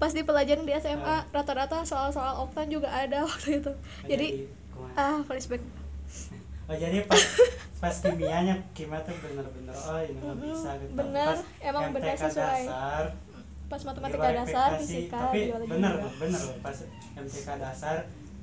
pas 0.00 0.10
dipelajarin 0.10 0.64
di 0.64 0.72
SMA 0.74 1.28
rata-rata 1.30 1.84
soal-soal 1.84 2.40
oktan 2.42 2.66
juga 2.66 2.88
ada 2.88 3.22
waktu 3.28 3.60
itu 3.60 3.72
jadi 4.08 4.28
kumaha? 4.72 4.96
ah 4.96 5.18
flashback 5.22 5.60
oh 6.66 6.76
jadi 6.78 7.04
pas 7.04 7.20
pas 7.78 7.94
kimianya 8.00 8.54
kimia 8.72 9.02
tuh 9.04 9.14
bener-bener 9.20 9.74
oh 9.74 10.00
ini 10.00 10.20
mah 10.22 10.36
bisa 10.38 10.70
gitu. 10.80 10.92
bener, 10.94 11.26
Pas 11.28 11.40
emang 11.60 11.84
bener 11.92 12.14
sesuai. 12.16 12.62
dasar 12.64 13.04
pas 13.72 13.80
di 13.80 13.86
matematika 13.86 14.20
luar 14.22 14.36
dasar 14.38 14.68
ekspektasi. 14.70 14.84
fisika 14.84 15.18
tapi 15.22 15.38
biologi 15.42 15.70
bener 15.70 15.92
juga. 15.94 16.08
bener 16.18 16.40
loh 16.42 16.56
pas 16.60 16.76
MTK 17.16 17.48
dasar 17.56 17.96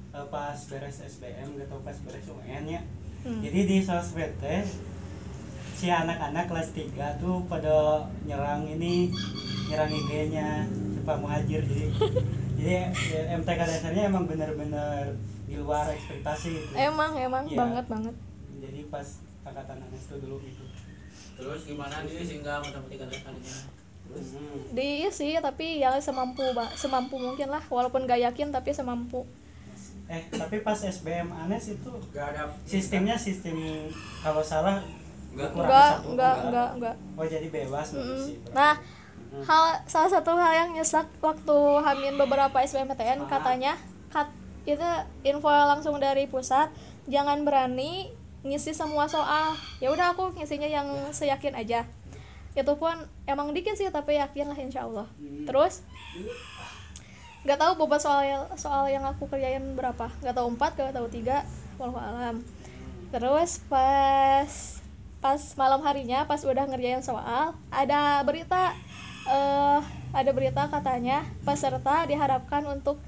eh, 0.09 0.25
pas 0.27 0.57
beres 0.65 0.97
SBM 0.99 1.47
gitu 1.55 1.75
pas 1.79 1.97
beres 1.99 2.25
UN 2.27 2.65
ya 2.67 2.81
Hmm. 3.19 3.43
jadi 3.43 3.59
di 3.67 3.77
sosmed 3.79 4.31
teh 4.39 4.63
si 5.75 5.87
anak-anak 5.87 6.47
kelas 6.47 6.71
3 6.71 6.87
tuh 7.19 7.43
pada 7.45 7.75
nyerang 8.23 8.63
ini 8.65 9.11
nyerang 9.67 9.91
IG-nya 9.91 10.63
Pak 11.03 11.19
Muhajir 11.19 11.59
jadi 11.61 11.85
jadi 12.57 12.71
ya, 12.87 13.21
MTK 13.35 13.59
dasarnya 13.61 14.07
emang 14.07 14.23
bener-bener 14.23 15.19
di 15.43 15.55
luar 15.55 15.87
ekspektasi 15.89 16.47
gitu 16.53 16.71
emang 16.73 17.11
emang 17.13 17.43
Iya. 17.43 17.57
banget 17.57 17.85
banget 17.87 18.15
jadi 18.57 18.79
pas 18.87 19.07
angkatan 19.41 19.77
Anes 19.81 20.03
tuh 20.05 20.17
dulu 20.17 20.39
gitu 20.39 20.63
terus 21.35 21.61
gimana 21.65 22.03
dia 22.03 22.19
sehingga 22.21 22.59
matematika 22.59 23.03
dasarnya 23.03 23.55
Hmm. 24.09 24.73
di 24.73 25.05
sih 25.13 25.37
tapi 25.37 25.77
ya 25.77 25.93
semampu 26.01 26.41
semampu 26.73 27.21
mungkin 27.21 27.53
lah 27.53 27.61
walaupun 27.69 28.09
gak 28.09 28.17
yakin 28.17 28.49
tapi 28.49 28.73
semampu 28.73 29.21
eh 30.09 30.25
tapi 30.33 30.65
pas 30.65 30.81
SBM 30.81 31.29
Anes 31.29 31.69
itu 31.69 31.89
gak 32.09 32.33
ada 32.33 32.49
sistemnya 32.65 33.13
sistem 33.13 33.85
kalau 34.25 34.41
salah 34.41 34.81
Enggak. 35.29 35.49
kurang 35.53 35.69
enggak 35.69 35.93
satu, 35.93 36.09
enggak 36.09 36.35
enggak 36.41 36.69
enggak 36.73 36.95
oh 37.13 37.25
jadi 37.29 37.47
bebas 37.53 37.87
Mm-mm. 37.93 38.01
ngisi. 38.17 38.33
nah 38.49 38.73
hal 39.45 39.63
salah 39.85 40.09
satu 40.09 40.33
hal 40.33 40.53
yang 40.65 40.69
nyesek 40.73 41.05
waktu 41.21 41.57
hamin 41.85 42.17
beberapa 42.17 42.57
SBMPTN 42.65 43.29
katanya 43.29 43.77
kat, 44.09 44.25
itu 44.65 44.89
info 45.21 45.53
langsung 45.53 46.01
dari 46.01 46.25
pusat 46.25 46.73
jangan 47.05 47.45
berani 47.45 48.09
ngisi 48.41 48.73
semua 48.73 49.05
soal 49.05 49.53
ya 49.77 49.93
udah 49.93 50.17
aku 50.17 50.33
ngisinya 50.33 50.65
yang 50.65 50.87
seyakin 51.13 51.53
aja 51.53 51.85
itu 52.57 52.73
pun 52.77 52.95
emang 53.29 53.53
dikit 53.53 53.77
sih 53.77 53.89
tapi 53.89 54.17
yakin 54.17 54.53
lah 54.53 54.57
insya 54.57 54.85
Allah. 54.85 55.07
Terus 55.45 55.85
nggak 57.45 57.55
tahu 57.55 57.71
bobot 57.79 58.03
soal 58.03 58.49
soal 58.59 58.89
yang 58.89 59.05
aku 59.05 59.29
kerjain 59.29 59.63
berapa. 59.73 60.09
Nggak 60.21 60.35
tahu 60.35 60.47
empat 60.53 60.71
nggak 60.77 60.95
tahu 60.95 61.07
tiga. 61.09 61.45
Walau 61.79 61.97
alam 61.99 62.43
terus 63.09 63.65
pas 63.65 64.77
pas 65.17 65.41
malam 65.57 65.81
harinya 65.81 66.29
pas 66.29 66.45
udah 66.45 66.69
ngerjain 66.69 67.01
soal 67.01 67.57
ada 67.73 68.21
berita 68.21 68.77
eh 69.25 69.81
ada 70.13 70.31
berita 70.33 70.69
katanya 70.69 71.25
peserta 71.41 72.05
diharapkan 72.05 72.65
untuk 72.69 73.01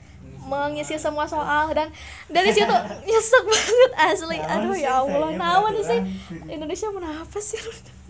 mengisi 0.45 0.97
semua 0.97 1.29
soal. 1.29 1.69
Dan 1.73 1.89
dari 2.29 2.49
situ 2.53 2.73
nyesek 3.07 3.43
banget 3.45 3.91
asli. 3.97 4.37
Aduh 4.41 4.77
ya 4.77 5.01
Allah 5.05 5.37
nawan 5.37 5.77
sih? 5.81 6.01
Indonesia 6.49 6.89
kenapa 6.89 7.37
sih 7.37 7.61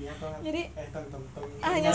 Jadi, 0.42 0.62
ah, 1.62 1.76
ya? 1.76 1.82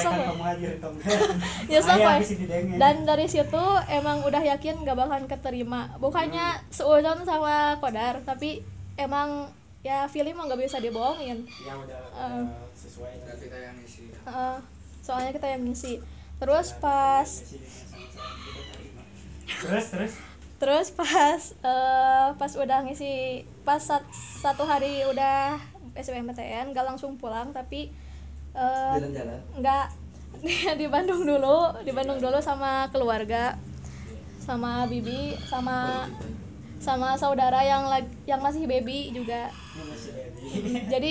nyesek 1.68 1.90
Ayah, 1.90 2.06
Pak. 2.06 2.14
habis 2.16 2.30
didengin. 2.32 2.78
dan 2.78 2.96
dari 3.02 3.26
situ 3.26 3.64
emang 3.88 4.22
udah 4.22 4.42
yakin 4.46 4.82
gak 4.82 4.94
bakalan 4.94 5.26
keterima. 5.26 5.90
Bukannya 5.96 6.62
seuzon 6.68 7.22
sama 7.22 7.76
kodar 7.76 8.22
tapi 8.22 8.62
emang 8.94 9.50
ya 9.80 10.06
feeling 10.06 10.34
mah 10.34 10.46
nggak 10.46 10.60
bisa 10.60 10.78
dibohongin. 10.78 11.46
Ya 11.60 11.74
udah, 11.74 11.98
Eh. 12.10 12.42
udah 12.42 13.36
kita 13.36 13.56
yang 13.56 13.76
soalnya 15.00 15.30
kita 15.30 15.46
yang 15.48 15.62
ngisi. 15.62 16.02
Terus 16.36 16.74
pas 16.74 17.28
terus 19.56 19.86
terus? 19.88 20.12
Terus 20.56 20.88
pas 20.90 21.40
eh, 21.54 22.28
pas 22.32 22.52
udah 22.56 22.78
ngisi 22.82 23.12
pas 23.62 23.78
sat- 23.78 24.08
satu 24.40 24.64
hari 24.64 25.04
udah 25.04 25.60
SBMPTN 25.96 26.70
gak 26.70 26.86
langsung 26.86 27.16
pulang 27.16 27.50
tapi 27.50 27.90
eh, 28.52 28.92
Jalan-jalan. 28.94 29.40
nggak. 29.56 29.86
Di 30.76 30.86
Bandung 30.86 31.22
dulu 31.22 31.58
di 31.80 31.90
Bandung 31.90 32.18
dulu 32.18 32.36
sama 32.38 32.84
keluarga 32.86 33.56
sama 34.36 34.84
bibi 34.84 35.32
sama 35.42 36.04
sama 36.76 37.16
saudara 37.16 37.58
yang 37.58 37.82
lag- 37.84 38.14
yang 38.24 38.38
masih 38.38 38.64
baby 38.64 39.10
juga. 39.10 39.48
Ini 39.48 39.82
masih 39.86 40.10
baby. 40.12 40.44
Jadi 40.86 41.10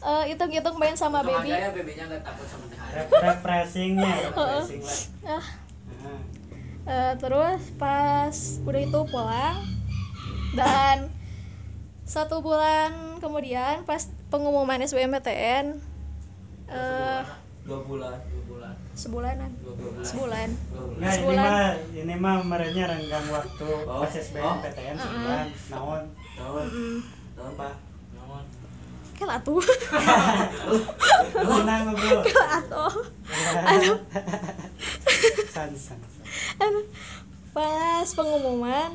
eh, 0.00 0.24
hitung-hitung 0.26 0.76
main 0.76 0.96
sama 0.96 1.20
Untung 1.20 1.36
baby. 1.38 1.52
aja 1.52 1.58
ya 1.60 1.70
babynya 1.70 2.04
nggak 2.08 2.22
takut 2.24 2.46
sama 2.46 2.64
THR 2.66 2.92
Rep- 2.92 3.12
refreshingnya 3.22 4.14
refreshing 4.32 4.82
lah 5.22 5.44
Eh, 6.82 7.14
terus 7.16 7.62
pas 7.72 8.34
udah 8.60 8.82
itu 8.82 9.00
pulang 9.06 9.54
dan 10.52 11.06
satu 12.02 12.42
bulan 12.42 12.90
kemudian 13.22 13.86
pas 13.86 14.10
pengumuman 14.32 14.80
SBMPTN 14.80 15.76
eh 16.66 17.22
Dua 17.62 17.78
bulan. 17.84 18.18
dua 18.26 18.42
bulan. 18.48 18.74
sebulanan. 18.92 19.50
Dua 19.62 19.74
bulan. 19.76 20.02
Sebulan. 20.02 20.48
Dua 20.66 20.82
bulan. 20.82 20.98
Nggak, 20.98 21.06
ini 21.06 21.14
Sebulan. 21.14 21.44
mah 21.46 21.70
ini 21.94 22.14
mah 22.16 22.36
merenya 22.42 22.84
renggang 22.88 23.26
waktu 23.28 23.68
Oh, 23.84 24.02
pas 24.02 24.10
SBMPTN 24.10 24.96
sebulan. 24.96 25.46
Naon? 25.70 26.02
Tahun. 26.34 26.66
Mm, 26.66 26.98
Tahun 27.32 27.52
pak. 27.54 27.74
namun 28.12 28.42
kayak 29.12 29.38
atuh. 29.38 29.62
Tenang 31.30 31.82
bro 31.92 32.18
kayak 32.24 32.48
atuh. 32.58 32.92
San 35.48 35.70
san 35.70 36.00
san. 36.00 36.22
Aduh. 36.58 36.84
pas 37.52 38.08
pengumuman 38.08 38.90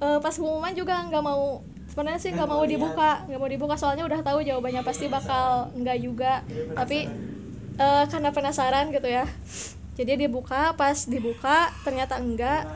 eh, 0.00 0.18
pas 0.18 0.32
pengumuman 0.32 0.72
juga 0.72 1.06
nggak 1.06 1.20
mau 1.20 1.60
sebenarnya 1.98 2.22
sih 2.22 2.30
nggak 2.30 2.46
mau 2.46 2.62
dibuka 2.62 3.26
nggak 3.26 3.40
mau 3.42 3.50
dibuka 3.50 3.74
soalnya 3.74 4.06
udah 4.06 4.22
tahu 4.22 4.46
jawabannya 4.46 4.86
pasti 4.86 5.10
bakal 5.10 5.66
nggak 5.74 5.98
juga. 5.98 6.46
Tapi 6.78 7.10
eh, 7.74 8.04
karena 8.06 8.30
penasaran 8.30 8.94
gitu 8.94 9.10
ya. 9.10 9.26
Jadi 9.98 10.14
dibuka 10.14 10.78
pas 10.78 10.94
dibuka 11.10 11.74
ternyata 11.82 12.22
enggak. 12.22 12.70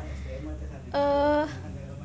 Eh 0.91 1.47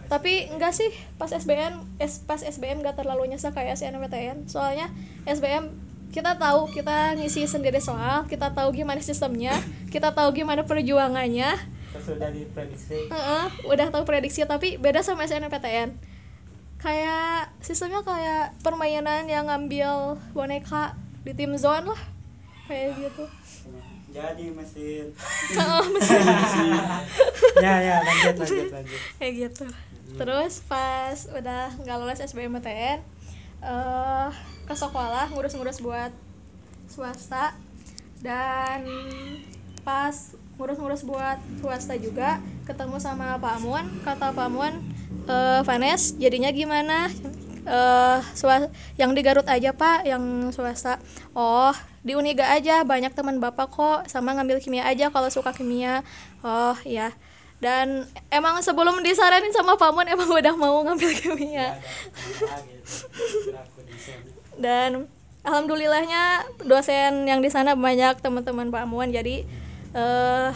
tapi 0.07 0.45
enggak 0.47 0.71
sih 0.71 0.93
pas 1.17 1.27
SBM 1.27 1.81
es- 1.97 2.21
pas 2.21 2.37
SBM 2.37 2.85
enggak 2.85 3.01
terlalu 3.01 3.33
nyesek 3.33 3.51
kayak 3.51 3.75
SNMPTN 3.75 4.45
soalnya 4.45 4.87
SBM 5.25 5.73
kita 6.13 6.37
tahu 6.37 6.69
kita 6.71 7.17
ngisi 7.17 7.43
sendiri 7.43 7.81
soal 7.81 8.23
kita 8.23 8.53
tahu 8.53 8.71
gimana 8.71 9.01
sistemnya 9.01 9.57
kita 9.89 10.13
tahu 10.13 10.37
gimana 10.37 10.61
perjuangannya. 10.63 11.49
Sudah 11.97 12.29
diprediksi. 12.29 13.09
Heeh, 13.09 13.45
udah 13.65 13.89
tahu 13.89 14.05
prediksi 14.05 14.45
tapi 14.45 14.77
beda 14.77 15.01
sama 15.01 15.25
SNMPTN 15.25 15.97
kayak 16.77 17.49
sistemnya 17.61 18.05
kayak 18.05 18.53
permainan 18.61 19.25
yang 19.25 19.49
ngambil 19.49 20.17
boneka 20.31 20.93
di 21.25 21.33
tim 21.33 21.57
zone 21.57 21.91
lah. 21.91 22.01
Kayak 22.69 22.99
gitu. 23.01 23.25
Jadi 24.13 24.45
mesin. 24.49 25.05
Heeh, 25.53 25.83
mesin. 25.93 26.21
Ya 27.65 27.81
ya 27.81 27.97
lanjut 28.05 28.35
lanjut 28.45 28.69
lanjut. 28.69 28.99
Kayak 29.17 29.33
gitu. 29.49 29.65
Terus 30.17 30.53
pas 30.69 31.17
udah 31.33 31.73
nggak 31.81 31.97
lulus 31.97 32.21
SBMPTN 32.21 33.01
eh 33.57 34.29
ke 34.69 34.75
sekolah 34.77 35.33
ngurus-ngurus 35.33 35.81
buat 35.81 36.13
swasta. 36.85 37.57
Dan 38.21 38.85
pas 39.81 40.13
ngurus-ngurus 40.57 41.05
buat 41.05 41.37
swasta 41.61 41.97
juga 41.97 42.41
ketemu 42.65 42.97
sama 42.97 43.37
Pak 43.37 43.57
Mun 43.61 43.85
kata 44.01 44.33
Pak 44.33 44.49
Mun 44.49 44.73
eh 45.27 45.61
Vanes 45.67 46.15
jadinya 46.15 46.49
gimana? 46.51 47.11
Eh 47.67 48.19
swa- 48.31 48.71
yang 48.95 49.11
di 49.11 49.21
Garut 49.21 49.47
aja 49.47 49.75
Pak 49.75 50.07
yang 50.07 50.49
swasta. 50.55 50.97
Oh 51.35 51.75
di 52.01 52.15
Uniga 52.15 52.47
aja 52.47 52.87
banyak 52.87 53.11
teman 53.11 53.43
bapak 53.43 53.67
kok 53.67 53.99
sama 54.07 54.31
ngambil 54.31 54.63
kimia 54.63 54.87
aja 54.87 55.11
kalau 55.11 55.27
suka 55.27 55.51
kimia. 55.51 56.01
Oh 56.41 56.75
ya 56.87 57.11
dan 57.57 58.05
emang 58.29 58.61
sebelum 58.61 59.01
disaranin 59.01 59.49
sama 59.49 59.73
Pak 59.81 59.89
Mun 59.89 60.05
emang 60.05 60.29
udah 60.29 60.53
mau 60.53 60.77
ngambil 60.85 61.11
kimia. 61.17 61.73
Ada 61.73 62.57
gitu. 62.69 62.95
Dan 64.57 65.09
alhamdulillahnya 65.41 66.45
dosen 66.65 67.25
yang 67.25 67.41
di 67.41 67.49
sana 67.49 67.73
banyak 67.73 68.21
teman-teman 68.21 68.69
Pak 68.69 68.85
Muan 68.85 69.09
jadi 69.09 69.47
eh 69.97 70.49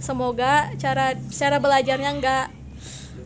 semoga 0.00 0.72
cara 0.80 1.12
cara 1.30 1.56
belajarnya 1.60 2.10
nggak 2.18 2.46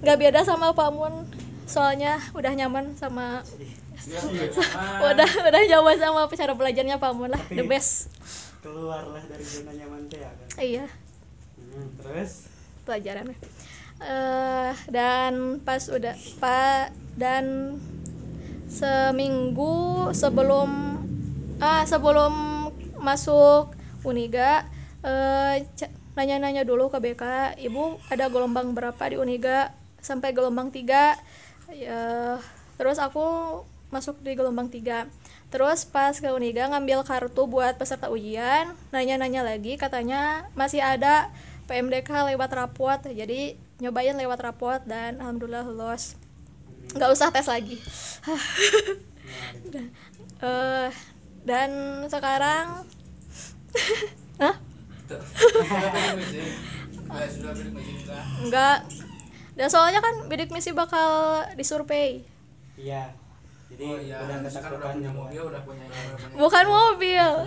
nggak 0.04 0.18
beda 0.20 0.40
sama 0.44 0.70
Pak 0.70 0.90
Muan 0.92 1.24
soalnya 1.64 2.20
udah 2.36 2.52
nyaman 2.52 2.92
sama 2.94 3.40
udah 5.10 5.30
udah 5.48 5.62
nyaman 5.64 5.96
sama 5.96 6.28
cara 6.28 6.52
belajarnya 6.52 7.00
Pak 7.00 7.12
Muan 7.16 7.32
lah. 7.32 7.42
The 7.48 7.64
best. 7.64 8.12
keluarlah 8.60 9.20
dari 9.24 9.44
zona 9.44 9.72
nyaman 9.72 10.08
teh 10.08 10.20
ya 10.20 10.28
kan? 10.28 10.48
Iya. 10.56 10.86
Hmm, 11.56 11.88
terus? 12.00 12.48
Pelajarannya. 12.84 13.36
Eh 14.00 14.72
dan 14.88 15.60
pas 15.60 15.84
udah 15.88 16.16
pak 16.36 16.92
dan 17.16 17.76
seminggu 18.66 20.08
sebelum 20.10 20.98
ah 21.60 21.84
sebelum 21.84 22.32
masuk 22.98 23.72
Uniga 24.02 24.64
eh, 25.00 25.64
ca- 25.76 25.92
nanya-nanya 26.14 26.64
dulu 26.64 26.88
ke 26.88 26.98
BK 27.00 27.24
ibu 27.60 27.96
ada 28.08 28.28
gelombang 28.28 28.72
berapa 28.72 29.00
di 29.08 29.16
Uniga 29.16 29.72
sampai 30.04 30.36
gelombang 30.36 30.68
tiga. 30.68 31.16
Ya 31.72 32.36
terus 32.76 33.00
aku 33.00 33.24
masuk 33.88 34.20
di 34.20 34.36
gelombang 34.36 34.68
tiga. 34.68 35.08
Terus 35.48 35.88
pas 35.88 36.12
ke 36.12 36.28
Uniga 36.28 36.68
ngambil 36.68 37.06
kartu 37.08 37.48
buat 37.48 37.80
peserta 37.80 38.12
ujian 38.12 38.76
nanya-nanya 38.92 39.46
lagi 39.46 39.80
katanya 39.80 40.50
masih 40.52 40.84
ada 40.84 41.32
PMDK 41.64 42.36
lewat 42.36 42.50
rapot. 42.52 43.00
Jadi 43.00 43.56
nyobain 43.80 44.14
lewat 44.14 44.44
rapot 44.44 44.80
dan 44.84 45.18
alhamdulillah 45.18 45.64
lulus 45.64 46.20
nggak 46.92 47.10
usah 47.10 47.32
tes 47.32 47.48
lagi. 47.48 47.80
Eh, 50.44 50.90
dan 51.48 51.70
sekarang 52.12 52.84
Hah? 54.42 54.54
Enggak. 58.42 58.78
Dan 59.54 59.68
soalnya 59.68 59.98
kan 59.98 60.26
bidik 60.26 60.50
misi 60.50 60.70
bakal 60.70 61.06
disurvei. 61.54 62.22
iya. 62.74 63.10
Jadi 63.64 63.84
oh 63.84 63.98
iya. 63.98 64.18
udah 64.20 64.38
sekarang 64.44 64.78
udah 64.78 64.86
ketakutan 64.86 64.94
punya 64.94 65.10
mobil 65.10 65.42
udah 65.44 65.62
punya 65.62 65.84
Bukan 66.34 66.64
mobil. 66.68 67.26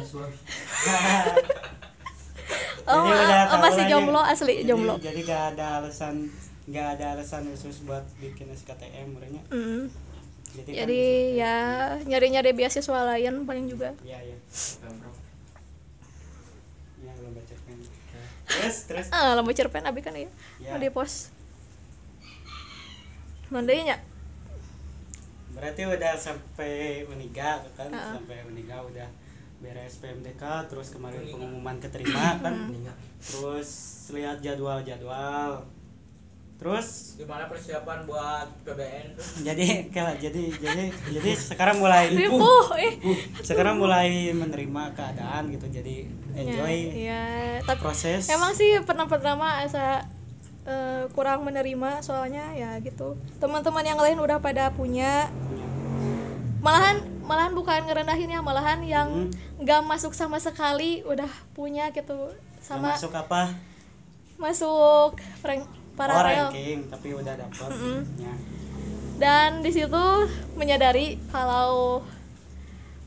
Oh, 2.86 3.04
Jadi 3.04 3.20
udah 3.20 3.42
oh, 3.50 3.60
masih 3.60 3.84
jomblo 3.86 4.22
asli 4.22 4.54
Jadi- 4.56 4.66
jomblo. 4.66 4.96
jadi 4.98 5.20
gak 5.22 5.44
ada 5.54 5.84
alasan 5.84 6.32
gak 6.66 6.96
ada 6.96 7.06
alasan 7.14 7.44
khusus 7.46 7.84
buat 7.84 8.08
bikin 8.18 8.48
SKTM 8.50 9.12
murahnya 9.12 9.44
Mm. 9.50 9.92
jadi, 10.56 10.64
kan 10.66 10.76
Jadi 10.80 11.04
ya 11.36 11.56
nyari-nyari 12.02 12.52
beasiswa 12.54 13.00
lain 13.06 13.44
paling 13.44 13.68
juga. 13.68 13.92
iya 14.02 14.24
iya. 14.24 14.40
Ya 16.98 17.12
belum 17.14 17.36
baca 17.36 17.56
kan 17.58 17.78
terus 18.48 18.76
terus. 18.88 19.08
Ah 19.12 19.36
lampu 19.36 19.52
cerpen 19.52 19.84
abi 19.84 20.00
kan 20.00 20.16
ya. 20.16 20.32
Ya. 20.58 20.80
di 20.80 20.88
pos 20.88 21.36
mandainya? 23.50 23.98
Berarti 25.56 25.82
udah 25.90 26.14
sampai 26.14 27.02
meninggal 27.10 27.66
kan? 27.74 27.90
Heeh. 27.90 28.14
sampai 28.20 28.38
meninggal 28.46 28.86
udah 28.86 29.10
beres 29.58 29.98
PMDK 29.98 30.70
terus 30.70 30.94
kemarin 30.94 31.26
pengumuman 31.26 31.82
keterima 31.82 32.38
kan? 32.44 32.70
Terus 33.18 33.70
lihat 34.14 34.38
jadwal 34.46 34.86
jadwal 34.86 35.66
terus? 36.58 37.18
Gimana 37.18 37.46
persiapan 37.46 38.06
buat 38.10 38.50
PBN 38.66 39.14
tuh? 39.14 39.26
jadi 39.46 39.66
kayak 39.94 40.18
jadi 40.18 40.44
jadi 40.58 40.86
jadi 41.14 41.32
sekarang 41.38 41.78
mulai 41.78 42.10
ripuh 42.10 42.74
eh. 42.82 42.98
Sekarang 43.46 43.78
mulai 43.78 44.34
menerima 44.34 44.84
keadaan 44.98 45.54
gitu. 45.54 45.70
Jadi 45.70 46.10
enjoy 46.38 46.76
ya, 46.98 47.58
tapi 47.66 47.82
proses. 47.82 48.30
emang 48.30 48.54
sih 48.54 48.78
pernah 48.86 49.06
pertama 49.10 49.62
asa 49.62 50.06
eh, 50.68 51.04
kurang 51.16 51.48
menerima 51.48 52.04
soalnya 52.04 52.52
ya 52.54 52.76
gitu. 52.84 53.16
Teman-teman 53.40 53.88
yang 53.88 53.98
lain 53.98 54.20
udah 54.20 54.44
pada 54.44 54.70
punya. 54.76 55.32
Malahan 56.62 57.02
malahan 57.24 57.56
bukan 57.56 57.88
ngerendahin 57.88 58.34
ya 58.34 58.40
malahan 58.44 58.84
yang 58.84 59.32
nggak 59.58 59.82
masuk 59.88 60.12
sama 60.12 60.38
sekali 60.38 61.02
udah 61.08 61.32
punya 61.56 61.90
gitu. 61.96 62.36
Sama 62.60 62.94
masuk 62.94 63.16
apa? 63.16 63.56
Masuk 64.38 65.18
rank 65.42 65.66
oh, 65.66 65.78
paralel. 65.98 66.54
ranking 66.54 66.86
tapi 66.94 67.08
udah 67.18 67.34
dapat 67.34 67.70
ya. 68.22 68.34
dan 69.18 69.66
di 69.66 69.74
situ 69.74 70.06
menyadari 70.54 71.18
kalau 71.34 72.06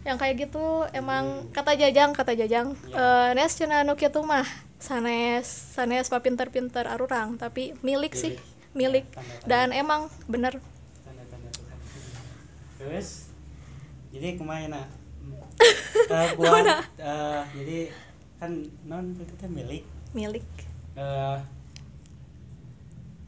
yang 0.02 0.18
kayak 0.18 0.48
gitu 0.48 0.88
emang 0.90 1.46
kata 1.54 1.78
jajang 1.78 2.10
kata 2.10 2.34
jajang 2.34 2.74
eh 2.90 3.30
nes 3.38 3.52
cenah 3.54 3.86
nu 3.86 3.94
kitu 3.94 4.18
mah 4.26 4.48
sanes 4.80 5.44
sanes 5.46 6.08
pa 6.08 6.18
pinter-pinter 6.18 6.88
arurang 6.88 7.36
tapi 7.36 7.76
milik 7.80 8.16
sih 8.16 8.34
milik. 8.72 9.04
dan 9.44 9.70
emang 9.70 10.08
bener. 10.26 10.56
Terus 12.80 13.28
jadi 14.10 14.34
kemarin 14.34 14.72
nah 14.72 14.86
eh, 16.16 16.28
buat 16.34 16.64
eh, 16.96 17.40
jadi 17.54 17.78
kan 18.40 18.56
non 18.88 19.12
itu 19.12 19.46
milik? 19.46 19.84
Milik. 20.16 20.46
Eh, 20.96 21.38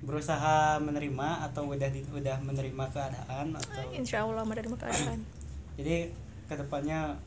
berusaha 0.03 0.83
menerima 0.83 1.47
atau 1.47 1.69
udah 1.69 1.87
di- 1.87 2.09
udah 2.11 2.41
menerima 2.43 2.85
keadaan 2.91 3.55
atau 3.55 3.85
insya 3.95 4.25
Allah 4.25 4.43
menerima 4.43 4.75
keadaan. 4.75 5.21
Jadi 5.79 6.11
ke 6.49 6.55
depannya 6.59 7.21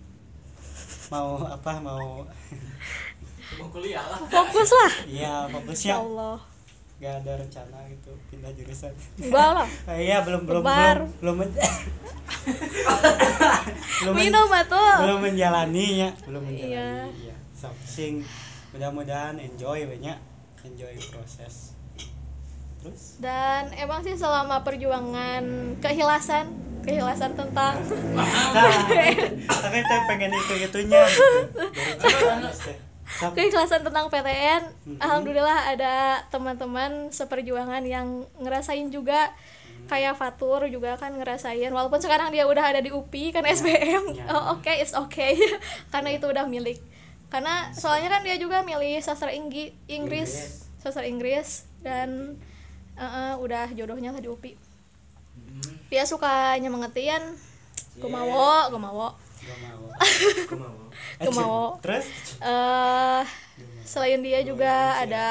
mau 1.07 1.39
apa 1.39 1.79
mau 1.79 2.25
Mau 3.55 3.67
kuliah 3.69 4.01
lah. 4.01 4.19
fokus 4.25 4.69
lah. 4.71 4.91
Iya 5.05 5.33
insya 5.45 5.53
fokusnya 5.53 5.95
Allah 5.95 6.37
nggak 6.95 7.11
ada 7.21 7.31
rencana 7.37 7.77
gitu 7.91 8.11
pindah 8.31 8.51
jurusan. 8.55 8.91
Enggak 9.19 9.49
lah. 9.53 9.67
Eh, 9.91 9.99
iya 10.07 10.23
belum 10.23 10.47
belum 10.47 10.63
Lebar. 10.63 10.97
belum 11.03 11.11
belum 11.19 11.35
men- 11.37 11.55
belum 14.01 14.13
minum 14.15 14.47
atuh 14.47 14.95
belum 15.03 15.19
menjalaninya 15.21 16.09
belum 16.23 16.41
menjalani 16.41 16.71
Iya. 16.71 16.89
iya. 17.11 17.35
So, 17.51 17.67
sing 17.83 18.23
mudah-mudahan 18.71 19.35
enjoy 19.37 19.83
banyak. 19.85 20.15
Enjoy 20.63 20.95
proses. 21.11 21.75
Terus? 22.79 23.19
Dan 23.19 23.75
emang 23.75 23.99
sih 23.99 24.15
selama 24.15 24.63
perjuangan 24.63 25.43
kehilasan 25.79 26.47
kehilasan 26.79 27.33
tentang 27.33 27.81
nah, 28.13 28.85
tapi 29.65 29.77
saya 29.81 30.01
pengen 30.05 30.29
itu 30.29 30.53
itunya 30.63 31.01
gitu. 31.01 31.49
Keikhlasan 33.31 33.81
tentang 33.81 34.09
PTN 34.09 34.61
alhamdulillah 34.97 35.71
ada 35.71 35.93
teman-teman 36.27 37.09
seperjuangan 37.09 37.85
yang 37.85 38.25
ngerasain 38.37 38.89
juga. 38.89 39.31
Kayak 39.85 40.17
Fatur 40.17 40.65
juga 40.65 40.97
kan 40.97 41.13
ngerasain 41.13 41.69
walaupun 41.69 42.01
sekarang 42.01 42.33
dia 42.33 42.49
udah 42.49 42.73
ada 42.73 42.81
di 42.81 42.89
UPI 42.89 43.29
kan 43.29 43.45
SBM 43.45 44.17
Ya. 44.17 44.25
oh 44.33 44.57
oke 44.57 44.73
it's 44.73 44.97
okay. 44.97 45.37
Karena 45.93 46.09
itu 46.09 46.25
udah 46.25 46.49
milik. 46.49 46.81
Karena 47.29 47.69
soalnya 47.69 48.09
kan 48.09 48.25
dia 48.25 48.33
juga 48.35 48.65
milih 48.65 48.97
sastra 48.99 49.29
Inggi, 49.29 49.77
Inggris. 49.85 50.65
Sastra 50.81 51.05
Inggris. 51.05 51.69
Dan 51.85 52.33
eh, 52.97 53.05
eh, 53.05 53.33
udah 53.37 53.69
jodohnya 53.77 54.09
lah 54.09 54.21
di 54.21 54.27
UPI 54.27 54.57
Hmm. 55.35 55.75
dia 55.91 56.07
suka 56.07 56.55
nyemangetin 56.55 57.19
kumawo 57.99 58.71
kumawo. 58.71 59.11
gak 59.11 59.24
mau. 60.61 60.73
Gak 61.15 61.33
mau. 61.33 61.77
terus? 61.79 62.05
Eh 62.41 63.23
selain 63.85 64.19
dia 64.19 64.41
juga 64.41 64.97
ada 64.97 65.27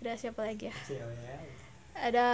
ada 0.00 0.12
siapa 0.16 0.42
lagi 0.42 0.68
ya? 0.68 0.76
Ada 1.94 2.28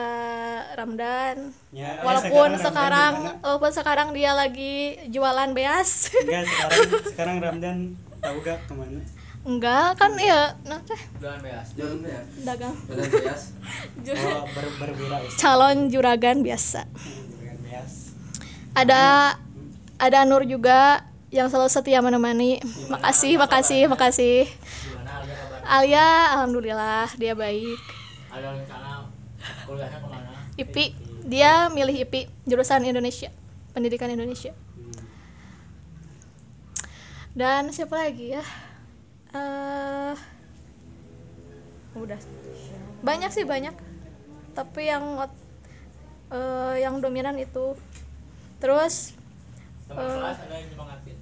Ramdan. 0.75 1.53
Ya, 1.71 2.01
walaupun 2.01 2.57
sekarang 2.57 2.65
sekarang 2.65 3.13
Ramdan 3.13 3.37
di 3.37 3.45
walaupun 3.45 3.73
sekarang 3.77 4.09
dia 4.17 4.33
lagi 4.33 4.75
jualan 5.13 5.51
beas. 5.53 6.09
Enggak 6.17 6.43
sekarang 6.51 6.81
sekarang 7.13 7.37
Ramdan 7.39 7.77
tahu 8.19 8.37
gak 8.41 8.59
ke 8.65 8.73
mana? 8.73 9.01
Enggak 9.41 9.97
kan 9.97 10.13
iya 10.17 10.53
nah 10.65 10.81
teh 10.85 11.01
Jangan 11.21 11.41
beas. 11.41 11.69
Jangan 11.77 11.99
ya. 12.05 12.21
dagang. 12.45 12.77
Jangan 12.77 13.09
bias. 13.13 13.43
Ju- 14.05 14.17
oh 14.17 14.45
ber 14.49 14.67
berwira 14.81 15.17
calon 15.37 15.79
juragan 15.89 16.39
biasa. 16.41 16.89
Dengan 17.37 17.57
beas. 17.61 17.93
Ada 18.73 19.37
ada 20.01 20.25
Nur 20.25 20.49
juga 20.49 21.05
yang 21.29 21.53
selalu 21.53 21.69
setia 21.69 22.01
menemani. 22.01 22.65
Makasih 22.89 23.37
makasih 23.37 23.87
makasih. 23.87 24.49
Gimana 24.49 25.21
Alia? 25.21 25.37
Alia 25.69 26.09
alhamdulillah 26.35 27.09
dia 27.21 27.37
baik. 27.37 27.79
Ada 28.33 28.49
rencana 28.57 28.91
kuliahnya 29.69 29.99
ke 30.01 30.09
mana? 30.09 30.31
IPI 30.57 30.87
dia 31.29 31.69
milih 31.69 31.95
IPI 32.09 32.33
jurusan 32.49 32.83
Indonesia 32.89 33.29
pendidikan 33.77 34.09
Indonesia. 34.09 34.57
Dan 37.37 37.71
siapa 37.71 37.95
lagi 37.95 38.35
ya? 38.35 38.45
Eh 39.37 40.17
udah. 41.95 42.19
Banyak 43.05 43.31
sih 43.31 43.45
banyak. 43.45 43.77
Tapi 44.57 44.83
yang 44.89 45.05
eh, 46.33 46.75
yang 46.83 46.99
dominan 46.99 47.37
itu. 47.39 47.77
Terus 48.59 49.20
Teman 49.91 50.07
kelas 50.07 50.39
ada 50.39 50.55
yang 50.55 50.69
nyemangatin. 50.71 51.17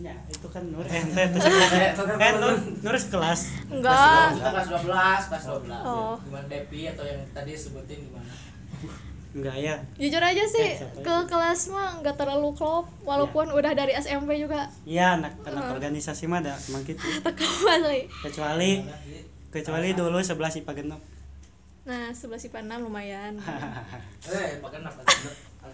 Ya, 0.00 0.14
itu 0.26 0.46
kan 0.46 0.62
Nur 0.66 0.80
eh, 0.82 0.96
itu 0.96 1.38
sekelas. 1.38 1.72
Eh, 2.16 2.32
Nur, 2.34 2.52
Nur 2.78 2.96
sekelas. 2.96 3.40
enggak 3.68 4.26
Kita 4.32 4.48
kelas 4.50 4.68
12, 4.80 5.28
kelas 5.28 5.44
12. 5.46 5.72
Oh. 5.82 6.14
Gimana 6.18 6.46
Depi 6.46 6.80
atau 6.86 7.04
yang 7.04 7.20
tadi 7.30 7.52
sebutin 7.52 7.98
gimana? 8.02 8.32
Enggak 9.30 9.56
ya. 9.56 9.74
jujur 9.94 10.18
aja 10.18 10.42
sih 10.42 10.66
Eh, 10.66 10.74
siapa 10.74 11.00
ke 11.00 11.14
kelas 11.28 11.60
mah 11.68 12.00
nggak 12.00 12.16
terlalu 12.16 12.50
klop 12.50 12.90
walaupun 13.00 13.46
udah 13.48 13.72
dari 13.72 13.94
SMP 13.94 14.36
juga 14.36 14.66
Iya, 14.82 15.16
anak 15.16 15.38
anak 15.44 15.70
organisasi 15.72 16.26
mah 16.26 16.40
ada 16.40 16.58
emang 16.66 16.82
gitu. 16.82 16.98
Kecuali 18.26 18.82
kecuali 19.50 19.88
dulu 19.92 20.18
11 20.18 20.34
IPA 20.60 20.72
genep. 20.74 21.00
nah 21.80 22.10
sebelah 22.10 22.38
si 22.38 22.48
panam 22.48 22.82
lumayan 22.82 23.34
Eh, 24.30 24.58
pakai 24.58 24.78
apa? 24.80 25.02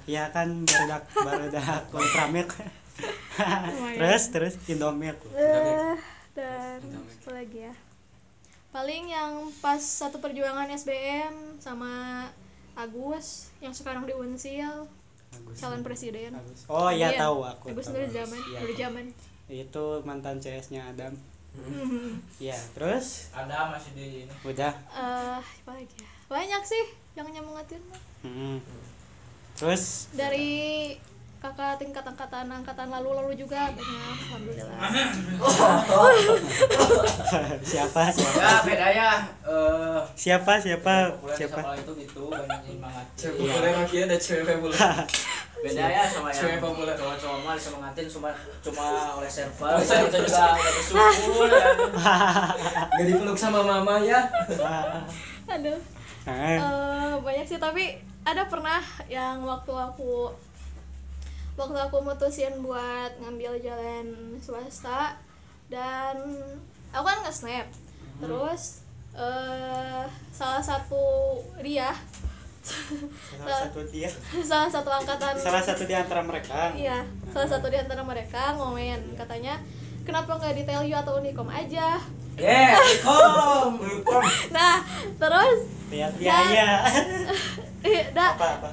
Iya 0.04 0.28
kan 0.28 0.48
barudak 0.62 1.02
barudak 1.10 1.82
ultramilk. 1.94 2.50
terus 3.94 4.22
terus 4.28 4.54
Indomilk. 4.66 5.18
Eh, 5.30 5.96
dan 6.32 6.80
apa 6.84 7.30
lagi 7.32 7.58
ya 7.62 7.74
paling 8.68 9.08
yang 9.08 9.32
pas 9.56 9.80
satu 9.80 10.18
perjuangan 10.18 10.68
SBM 10.68 11.32
sama 11.56 12.24
Agus 12.72 13.48
yang 13.58 13.72
sekarang 13.72 14.04
di 14.04 14.12
Unsil 14.12 14.84
Agus. 15.30 15.56
calon 15.58 15.80
presiden 15.80 16.32
Agus. 16.34 16.64
Oh 16.66 16.88
iya 16.88 17.08
Iya. 17.10 17.20
tahu 17.22 17.38
aku. 17.42 17.64
Agus 17.70 17.86
tahu. 17.86 17.96
dulu 17.96 18.06
zaman 18.10 18.36
Iya, 18.42 18.58
dulu 18.58 18.68
tahu. 18.68 18.76
zaman 18.78 19.04
Itu 19.46 19.84
mantan 20.02 20.36
CS-nya 20.36 20.82
Adam. 20.86 21.16
Hmm. 21.54 22.20
Iya, 22.42 22.56
terus 22.72 23.32
Ada 23.32 23.72
masih 23.72 23.90
di 23.92 24.04
ini. 24.22 24.34
udah. 24.42 24.72
eh 24.92 25.38
apa 25.40 25.70
lagi 25.72 25.96
ya 25.96 26.08
banyak 26.26 26.62
sih 26.62 26.84
yang 27.14 27.28
nyemangatin 27.30 27.80
mah. 27.86 28.02
Hmm. 28.22 28.58
Terus 29.56 30.12
dari 30.12 30.92
kakak 31.36 31.78
tingkat 31.78 32.02
angkatan 32.02 32.48
angkatan 32.50 32.88
lalu 32.88 33.12
lalu 33.14 33.32
juga 33.36 33.70
banyak 33.70 33.86
alhamdulillah 34.18 34.78
siapa 37.62 38.02
siapa 38.08 38.36
Ya, 38.36 38.54
beda 38.64 38.88
ya. 38.90 39.10
Eh, 39.44 40.00
siapa 40.14 40.52
siapa 40.58 40.94
siapa 41.32 41.60
sekolah 41.60 41.76
itu 41.76 41.92
gitu 42.00 42.20
banyak 42.26 42.60
nyemangatin. 42.66 43.30
Boleh 43.38 43.72
lagi 43.74 43.96
ada 44.02 44.16
cewek 44.16 44.56
boleh. 44.58 44.74
beda 45.56 45.84
ya 45.86 46.04
sama 46.04 46.28
yang 46.28 46.36
Cewek 46.36 46.58
populer. 46.60 46.94
cowok-cowok 46.94 47.38
mah 47.40 47.54
disemangatin 47.56 48.06
cuma 48.06 48.28
cuma 48.60 48.86
oleh 49.16 49.30
server 49.30 49.72
kita 49.80 50.18
juga 50.20 50.36
nggak 50.52 50.72
bersyukur 50.84 51.48
ya 51.48 51.64
Gak 52.92 53.06
dipeluk 53.06 53.38
sama 53.38 53.60
mama 53.62 53.96
ya. 53.98 54.20
aduh 55.46 55.80
Eh, 56.26 57.14
banyak 57.22 57.46
sih 57.46 57.62
tapi 57.62 57.94
ada 58.26 58.50
pernah 58.50 58.82
yang 59.06 59.46
waktu 59.46 59.70
aku 59.70 60.34
waktu 61.54 61.78
aku 61.78 61.96
mutusin 62.02 62.58
buat 62.60 63.14
ngambil 63.22 63.62
jalan 63.62 64.34
swasta 64.42 65.14
dan 65.70 66.18
aku 66.90 67.04
kan 67.06 67.22
nge-snap. 67.22 67.66
Terus 68.18 68.82
eh 69.16 70.04
salah 70.34 70.60
satu 70.60 71.38
dia 71.64 71.94
salah 73.40 73.70
satu 73.70 73.80
dia 73.88 74.10
salah 74.50 74.68
satu 74.68 74.90
angkatan. 74.90 75.38
Salah 75.38 75.62
satu 75.62 75.86
di 75.86 75.94
antara 75.94 76.26
mereka. 76.26 76.74
Iya 76.74 77.06
salah 77.30 77.48
satu 77.48 77.70
di 77.70 77.78
antara 77.78 78.02
mereka 78.02 78.58
ngomen. 78.58 79.14
Katanya 79.14 79.62
kenapa 80.06 80.38
nggak 80.38 80.54
di 80.54 80.62
Telyu 80.62 80.94
atau 80.94 81.18
Unicom 81.18 81.50
aja? 81.50 81.98
Yeah, 82.38 82.78
kom. 83.02 83.82
nah 84.56 84.84
terus? 85.18 85.58
Lihat 85.90 86.12
biaya 86.20 86.84
eh, 87.82 88.06
dah 88.16 88.38
apa 88.38 88.46
apa? 88.62 88.70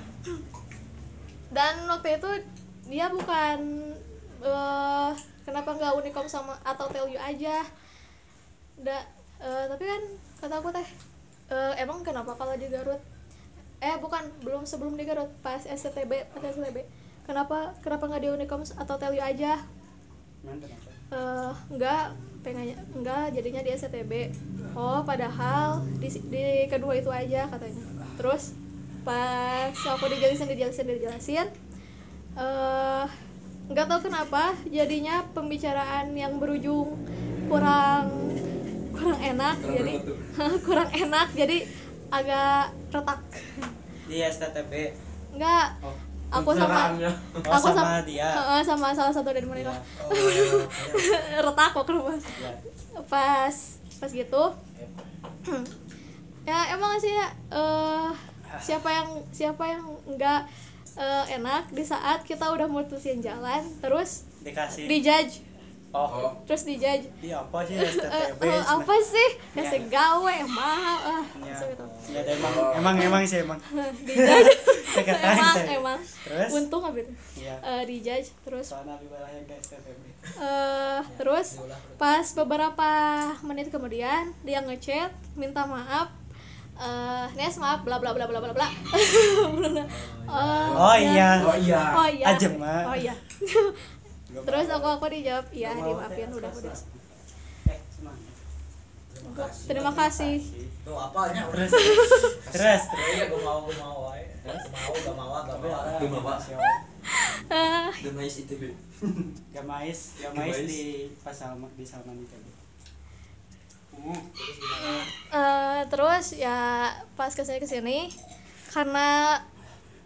Dan 1.49 1.73
waktu 1.89 2.21
itu 2.21 2.29
dia 2.85 3.09
bukan 3.09 3.59
eh 4.43 5.11
kenapa 5.41 5.69
nggak 5.73 5.95
Unicom 5.97 6.29
sama 6.29 6.53
atau 6.61 6.85
Telyu 6.93 7.17
aja? 7.17 7.65
Da, 8.77 9.01
eh, 9.41 9.65
tapi 9.71 9.83
kan 9.89 10.01
kata 10.37 10.55
aku 10.61 10.69
teh 10.69 10.87
eh, 11.49 11.73
emang 11.81 12.05
kenapa 12.05 12.37
kalau 12.37 12.53
di 12.53 12.69
Garut? 12.69 13.01
Eh 13.81 13.95
bukan 13.99 14.21
belum 14.45 14.69
sebelum 14.69 14.93
di 14.93 15.07
Garut 15.07 15.31
pas 15.41 15.65
STB 15.65 16.29
pas 16.29 16.43
STB 16.45 16.83
kenapa 17.23 17.71
kenapa 17.79 18.11
nggak 18.11 18.21
di 18.21 18.29
Unicom 18.29 18.61
atau 18.61 18.95
Telyu 18.99 19.23
aja? 19.23 19.63
Emang 20.43 20.59
kenapa? 21.13 21.49
eh 21.49 21.53
enggak 21.77 22.03
pengennya 22.43 22.77
enggak 22.91 23.25
jadinya 23.31 23.61
di 23.63 23.69
SCTB 23.71 24.13
oh 24.75 24.99
padahal 25.05 25.85
di, 26.01 26.09
di 26.09 26.67
kedua 26.67 26.97
itu 26.97 27.09
aja 27.13 27.47
katanya. 27.47 27.83
Terus 28.17 28.57
pas 29.03 29.75
aku 29.75 30.05
dijelasin 30.09 30.49
dijelasin 30.49 30.87
dijelasin 30.89 31.47
eh 32.33 33.05
nggak 33.63 33.85
tahu 33.87 34.11
kenapa 34.11 34.57
jadinya 34.67 35.23
pembicaraan 35.31 36.11
yang 36.17 36.35
berujung 36.35 36.99
kurang 37.47 38.11
kurang 38.91 39.19
enak 39.23 39.55
jadi 39.63 39.93
kurang 40.67 40.89
enak 40.91 41.27
jadi 41.37 41.57
agak 42.11 42.75
retak. 42.91 43.19
Di 44.09 44.17
STTB 44.19 44.73
enggak 45.33 45.79
oh, 45.81 46.12
aku 46.33 46.49
sama 46.57 46.89
oh 46.97 47.53
aku 47.53 47.67
sama 47.69 48.01
dia. 48.01 48.25
Heeh, 48.33 48.61
sama 48.65 48.89
salah 48.89 49.13
satu 49.13 49.29
dari 49.29 49.45
mereka. 49.45 49.69
Oh, 50.01 50.11
iya. 50.11 50.65
retak 51.45 51.69
kok 51.71 51.85
Ya. 51.85 52.53
pas. 53.05 53.55
Pas 54.01 54.11
gitu. 54.11 54.43
Ya 56.43 56.75
emang 56.75 56.99
sih 56.99 57.07
ya? 57.07 57.31
Eh, 57.55 58.09
siapa 58.59 58.91
yang 58.91 59.07
siapa 59.31 59.63
yang 59.63 59.79
enggak 60.03 60.43
eh, 60.99 61.39
enak 61.39 61.71
di 61.71 61.87
saat 61.87 62.19
kita 62.27 62.51
udah 62.51 62.67
mutusin 62.67 63.23
jalan 63.23 63.63
terus 63.79 64.27
dikasih 64.43 64.91
dijudge 64.91 65.39
oh. 65.93 66.33
Terus 66.43 66.65
dijudge 66.65 67.05
iya 67.21 67.37
apa 67.39 67.61
sih? 67.61 67.77
Eh, 67.77 67.85
STTB 67.85 68.41
eh, 68.43 68.59
apa 68.59 68.93
sih? 68.99 69.29
Ya 69.53 69.61
Ya. 69.61 69.69
segawe 69.69 70.35
mahal 70.43 70.99
ah 70.99 71.23
ya, 71.23 71.39
maksud 71.39 71.67
itu. 71.71 71.85
Ya 72.09 72.19
ada 72.19 72.31
emang 72.33 72.53
emang 72.73 72.95
emang 72.99 73.21
sih 73.23 73.39
emang. 73.39 73.59
Katakan 74.93 75.33
emang 75.33 75.55
saya. 75.55 75.77
emang. 75.77 75.99
Terus? 76.01 76.49
Untung 76.51 76.83
abis 76.83 77.05
ya 77.33 77.55
Eh, 77.59 77.83
dijudge 77.85 78.29
terus. 78.41 78.65
Soalnya 78.67 78.97
wilayah 78.99 79.41
ke 79.45 79.53
STTB. 79.55 80.01
Eh 80.35 80.99
terus 81.15 81.61
pas 81.95 82.25
beberapa 82.33 82.89
menit 83.41 83.69
kemudian 83.69 84.33
dia 84.41 84.59
ngechat 84.59 85.13
minta 85.33 85.63
maaf. 85.63 86.09
Eh 86.73 87.27
Nes 87.33 87.55
maaf 87.55 87.85
bla 87.85 87.97
bla 87.97 88.11
bla 88.11 88.25
bla 88.25 88.39
bla 88.39 88.49
bla. 88.51 88.67
Eh, 90.23 90.69
oh 90.73 90.95
iya. 90.95 91.43
Oh 91.43 91.53
iya. 91.53 91.79
oh 91.93 92.07
iya. 92.07 92.25
Aja, 92.31 92.47
Ma. 92.55 92.89
oh 92.89 92.95
iya 92.95 93.11
terus 94.33 94.67
aku 94.73 94.87
aku 94.97 95.05
dijawab 95.13 95.45
iya 95.53 95.77
dimaafin 95.77 96.29
udah 96.33 96.49
udah. 96.49 96.75
Eh 97.69 97.79
terima 99.69 99.91
kasih. 99.93 100.41
Tuh 100.83 100.97
apanya? 100.99 101.47
terus. 101.47 101.71
Terus. 101.71 102.11
Terus. 102.51 102.83
Iya, 102.91 103.31
gue 103.31 103.39
mau, 103.39 103.63
gue 103.63 103.75
mau, 103.79 104.11
wae. 104.11 104.27
Gua 104.43 104.51
mau, 104.67 104.91
gak 104.99 105.15
mau, 105.15 105.29
gak 105.47 105.57
mau. 105.63 105.81
Gak 106.03 106.21
mau. 106.21 106.37
Eh, 107.53 107.89
Demais 108.03 108.35
itu 108.39 108.53
Be. 108.55 108.71
gamais 109.51 109.99
gamais 110.15 110.55
Gamais. 110.55 110.63
di 110.63 111.11
pas 111.21 111.35
Salma 111.35 111.67
di 111.75 111.83
Salman 111.83 112.15
itu 112.23 112.35
eh, 115.35 115.81
terus 115.91 116.39
ya 116.39 116.89
pas 117.19 117.29
ke 117.35 117.43
sini 117.43 117.59
ke 117.59 117.67
sini 117.67 117.97
karena 118.71 119.37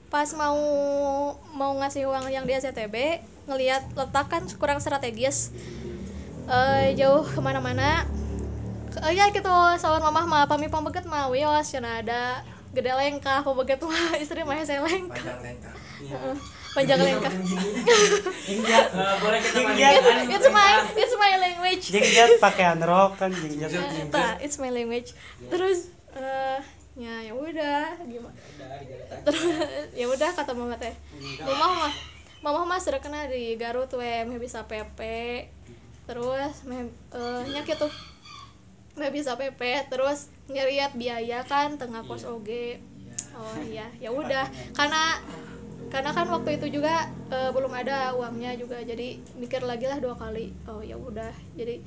pas 0.10 0.28
mau 0.34 0.58
mau 1.54 1.72
ngasih 1.78 2.10
uang 2.10 2.28
yang 2.34 2.44
di 2.50 2.58
SCTB 2.58 3.22
ngelihat 3.48 3.84
letakan 3.96 4.46
kurang 4.60 4.84
strategis 4.84 5.56
eh, 6.48 6.94
jauh 7.00 7.24
ke 7.24 7.40
mana-mana. 7.40 8.04
Eh, 8.98 9.14
ya 9.14 9.30
gitu 9.30 9.56
sawan 9.78 10.02
mamah 10.02 10.26
mah 10.26 10.44
pami 10.50 10.68
pambeget 10.68 11.06
mah 11.06 11.30
wios 11.32 11.70
cenah 11.70 12.02
ada 12.02 12.42
gede 12.76 12.92
lengkah 12.92 13.42
pambeget 13.42 13.80
mah 13.84 14.16
istri 14.24 14.44
mah 14.44 14.56
hese 14.60 14.78
lengkah. 14.78 15.24
Panjang 16.76 17.00
lengkah. 17.02 17.32
Panjang 17.32 18.86
Eh, 18.98 19.16
boleh 19.22 19.40
kita 19.42 19.60
Jingjat, 19.60 19.98
It's, 19.98 20.36
it's 20.40 20.50
my 20.54 20.72
it's 20.94 21.16
my 21.18 21.34
language. 21.42 21.84
Jingjat 21.90 22.32
pakaian 22.42 22.80
rok 22.82 23.18
kan 23.18 23.30
jingjat. 23.34 23.72
Nah, 24.10 24.38
it's 24.42 24.58
my 24.62 24.70
language. 24.70 25.14
Terus 25.50 25.90
eh 26.18 26.60
ya 26.98 27.22
ya 27.22 27.34
udah 27.38 28.02
gimana? 28.06 28.34
Terus 29.26 29.44
ya 29.94 30.06
udah 30.10 30.30
kata 30.34 30.52
mama 30.58 30.78
teh. 30.82 30.94
Mama 31.46 31.86
mah 31.86 31.94
mama 32.40 32.64
mah 32.64 32.78
sudah 32.78 32.98
kena 32.98 33.26
di 33.26 33.56
Garut 33.56 33.90
we. 33.92 34.24
Meh 34.24 34.38
bisa 34.38 34.64
PP 34.64 35.00
terus 36.08 36.64
meh 36.64 36.88
eh, 37.12 37.42
nya 37.52 37.62
gitu 37.62 37.84
meh 38.96 39.12
bisa 39.12 39.36
PP 39.36 39.60
terus 39.92 40.32
ngeriat 40.48 40.96
biaya 40.96 41.44
kan 41.44 41.76
tengah 41.76 42.02
kos 42.02 42.24
oge 42.24 42.80
oh 43.34 43.58
iya. 43.60 43.86
Ya 43.98 44.10
udah. 44.10 44.46
Karena 44.74 45.20
karena 45.88 46.12
kan 46.12 46.28
waktu 46.28 46.58
itu 46.58 46.80
juga 46.80 47.06
eh, 47.28 47.50
belum 47.52 47.70
ada 47.72 48.14
uangnya 48.14 48.56
juga. 48.56 48.80
Jadi 48.80 49.20
mikir 49.36 49.62
lagi 49.62 49.86
lah 49.86 49.98
dua 49.98 50.16
kali. 50.16 50.50
Oh 50.66 50.80
ya 50.80 50.96
udah. 50.96 51.30
Jadi 51.54 51.82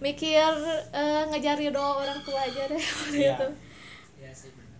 mikir 0.00 0.48
eh, 0.92 1.22
ngejar 1.28 1.56
ridho 1.56 1.80
orang 1.80 2.20
tua 2.20 2.40
aja 2.40 2.62
deh 2.66 2.80
waktu 3.04 3.16
Iya. 3.16 3.34
itu. 3.36 3.48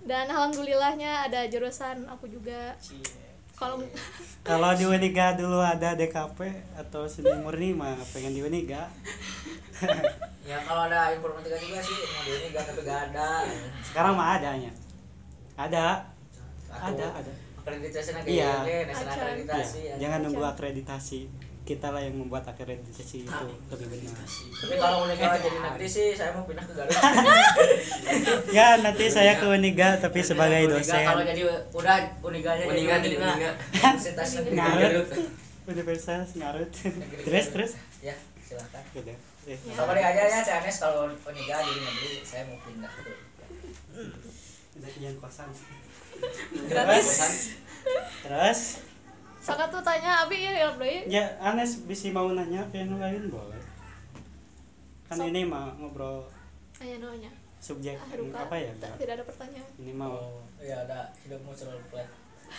Dan 0.00 0.32
alhamdulillahnya 0.32 1.28
ada 1.28 1.44
jurusan 1.44 2.08
aku 2.08 2.24
juga 2.24 2.72
kalau 3.60 3.76
Kalau 4.40 4.72
di 4.72 4.88
Uniga 4.88 5.36
dulu 5.36 5.60
ada 5.60 5.92
DKP 5.92 6.40
atau 6.72 7.04
seni 7.04 7.28
murni 7.44 7.76
mah 7.76 7.92
pengen 8.16 8.32
di 8.32 8.40
Uniga. 8.40 8.88
Ya 10.40 10.58
kalau 10.66 10.90
ada 10.90 11.14
informatika 11.14 11.54
juga 11.62 11.78
sih, 11.78 11.94
mau 12.10 12.26
di 12.26 12.32
ini 12.34 12.46
gak 12.50 12.64
tapi 12.66 12.82
gak 12.82 13.00
ada. 13.12 13.46
Sekarang 13.86 14.18
mah 14.18 14.34
adanya. 14.34 14.72
Ada. 15.54 16.10
Ada, 16.66 17.06
ada. 17.22 17.32
Akreditasi 17.60 18.10
lagi, 18.18 18.28
Iya. 18.34 18.66
Acan. 18.90 19.14
akreditasi. 19.14 19.78
Ya, 19.86 19.94
jangan 20.00 20.26
nunggu 20.26 20.42
akreditasi. 20.42 21.30
Kita 21.70 21.94
lah 21.94 22.02
yang 22.02 22.18
membuat 22.18 22.42
akreditasi 22.50 23.22
itu 23.22 23.46
lebih 23.70 24.02
benar. 24.02 24.26
Tapi 24.26 24.74
kalau 24.74 25.06
kalau 25.06 25.38
jadi 25.38 25.58
negeri 25.70 25.86
sih, 25.86 26.18
saya 26.18 26.34
mau 26.34 26.42
pindah 26.42 26.66
ke 26.66 26.74
Garut. 26.74 26.90
Ya 28.58 28.74
nanti 28.82 29.06
saya 29.06 29.38
ke 29.38 29.46
Uniga 29.46 29.94
tapi 30.02 30.18
sebagai 30.18 30.66
Uniga, 30.66 30.82
dosen. 30.82 31.06
Kalau 31.06 31.22
jadi 31.22 31.42
udah 31.70 31.96
uniganya 32.26 32.64
jadi 32.66 32.74
Uniga 32.74 32.94
jadi. 32.98 33.16
Uniga. 33.22 33.50
Universitas. 33.54 34.28
Garut. 34.50 35.08
Universitas 35.70 36.28
Ngarut. 36.34 36.70
terus 37.22 37.46
terus. 37.54 37.72
Ya, 38.02 38.18
silakan. 38.42 38.82
Udah. 38.90 39.16
Eh, 39.46 39.58
Sama 39.70 39.94
dia 39.94 40.10
aja 40.10 40.22
ya, 40.26 40.38
si 40.42 40.50
Anes 40.50 40.76
kalau 40.82 41.06
Uniga 41.06 41.56
jadi 41.62 41.80
negeri, 41.86 42.10
saya 42.26 42.50
mau 42.50 42.58
pindah 42.66 42.90
ke 42.90 43.14
udah 44.74 44.90
yang 44.98 45.14
kosan. 45.22 45.46
gratis 46.66 47.54
Terus 48.26 48.89
Saka 49.40 49.64
tuh 49.66 49.80
tanya 49.80 50.22
abi 50.22 50.36
ya 50.38 50.52
ya 50.54 50.68
deui 50.70 51.08
ya 51.08 51.24
Anes 51.40 51.82
bisa 51.84 52.08
mau 52.10 52.28
nanya 52.30 52.60
ke 52.68 52.76
yang 52.78 52.92
lain 52.94 53.28
boleh. 53.28 53.56
Kan 55.04 55.16
Sok. 55.18 55.26
ini 55.26 55.42
mah 55.42 55.72
ngobrol 55.74 56.28
aya 56.76 56.96
nanya 56.96 57.32
subjek 57.58 57.92
ah 57.94 58.08
duka 58.10 58.36
apa 58.38 58.56
ya? 58.56 58.72
tak- 58.78 58.96
tidak 58.96 59.14
ada 59.16 59.24
pertanyaan 59.24 59.68
Ini 59.76 59.92
mau 59.92 60.12
Oh, 60.12 60.40
iya 60.58 60.80
ada 60.80 61.08
hidupmu 61.20 61.50
selalu 61.50 61.80
flat. 61.86 62.08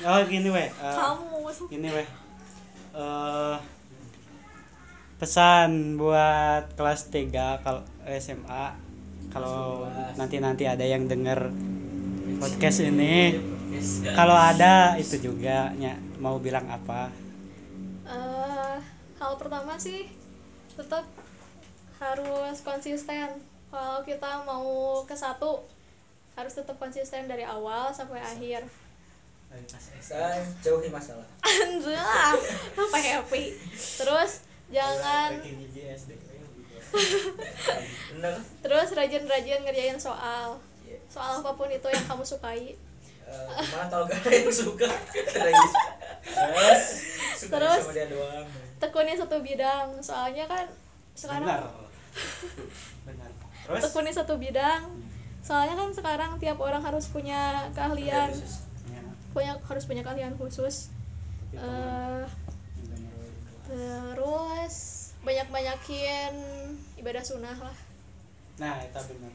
Oh 0.02 0.22
gini 0.24 0.48
weh. 0.48 0.68
eh, 0.68 0.96
kamu 0.96 1.38
Gini 1.68 1.90
weh. 1.92 2.08
Eh 2.94 3.58
pesan 5.18 5.70
buat 5.96 6.74
kelas 6.74 7.08
3 7.08 7.30
kalau 7.62 7.82
SMA 8.12 8.66
kalau 9.30 9.86
nanti-nanti 10.18 10.66
ada 10.66 10.82
yang 10.82 11.06
denger 11.06 11.54
podcast 12.38 12.82
ini 12.82 13.38
kalau 14.12 14.34
ada 14.34 14.98
itu 14.98 15.22
juga 15.22 15.70
nya 15.78 15.94
mau 16.22 16.38
bilang 16.38 16.70
apa? 16.70 17.10
Eh 18.06 18.78
hal 19.18 19.34
pertama 19.42 19.74
sih 19.82 20.06
tetap 20.78 21.04
harus 21.98 22.62
konsisten. 22.62 23.42
Kalau 23.74 24.06
kita 24.06 24.46
mau 24.46 25.02
ke 25.10 25.18
satu 25.18 25.66
harus 26.38 26.54
tetap 26.54 26.78
konsisten 26.78 27.26
dari 27.26 27.42
awal 27.42 27.90
sampai 27.90 28.22
akhir. 28.22 28.70
Dan 29.50 30.42
jauhi 30.64 30.88
masalah. 30.94 31.26
Anjir, 31.50 31.98
apa 32.78 32.98
happy. 33.02 33.58
Terus 34.00 34.46
jangan 34.72 35.42
terus 38.62 38.90
rajin-rajin 38.94 39.64
ngerjain 39.66 39.98
soal. 39.98 40.62
Soal 41.12 41.44
apa 41.44 41.52
pun 41.58 41.68
itu 41.68 41.88
yang 41.88 42.06
kamu 42.08 42.24
sukai 42.24 42.76
Eh, 43.32 43.48
gimana 43.64 43.88
tau 43.88 44.04
gak 44.04 44.20
ada 44.28 44.36
yang 44.36 44.52
suka? 44.52 44.92
Terus? 46.20 46.84
Suka 47.40 47.56
Terus? 47.56 47.80
sama 47.80 47.94
dia 47.96 48.08
doang. 48.12 48.48
Tekuni 48.84 49.14
satu 49.16 49.38
bidang 49.40 49.88
soalnya 50.04 50.46
kan 50.52 50.68
benar 50.68 51.16
sekarang 51.16 51.48
benar. 53.08 53.32
Terus? 53.68 53.82
Tekuni 53.88 54.12
satu 54.12 54.36
bidang. 54.36 54.84
Soalnya 55.42 55.74
kan 55.80 55.90
sekarang 55.96 56.32
tiap 56.38 56.60
orang 56.60 56.84
harus 56.84 57.08
punya 57.08 57.72
keahlian. 57.72 58.30
Ya, 58.92 59.02
punya 59.32 59.52
harus 59.58 59.84
punya 59.88 60.04
keahlian 60.04 60.36
khusus. 60.36 60.92
Eh, 61.56 62.24
terus 63.72 64.76
banyak 65.24 65.48
banyakin 65.48 66.34
ibadah 67.00 67.24
sunnah 67.24 67.56
lah. 67.56 67.78
Nah 68.60 68.84
itu 68.84 69.00
benar 69.08 69.34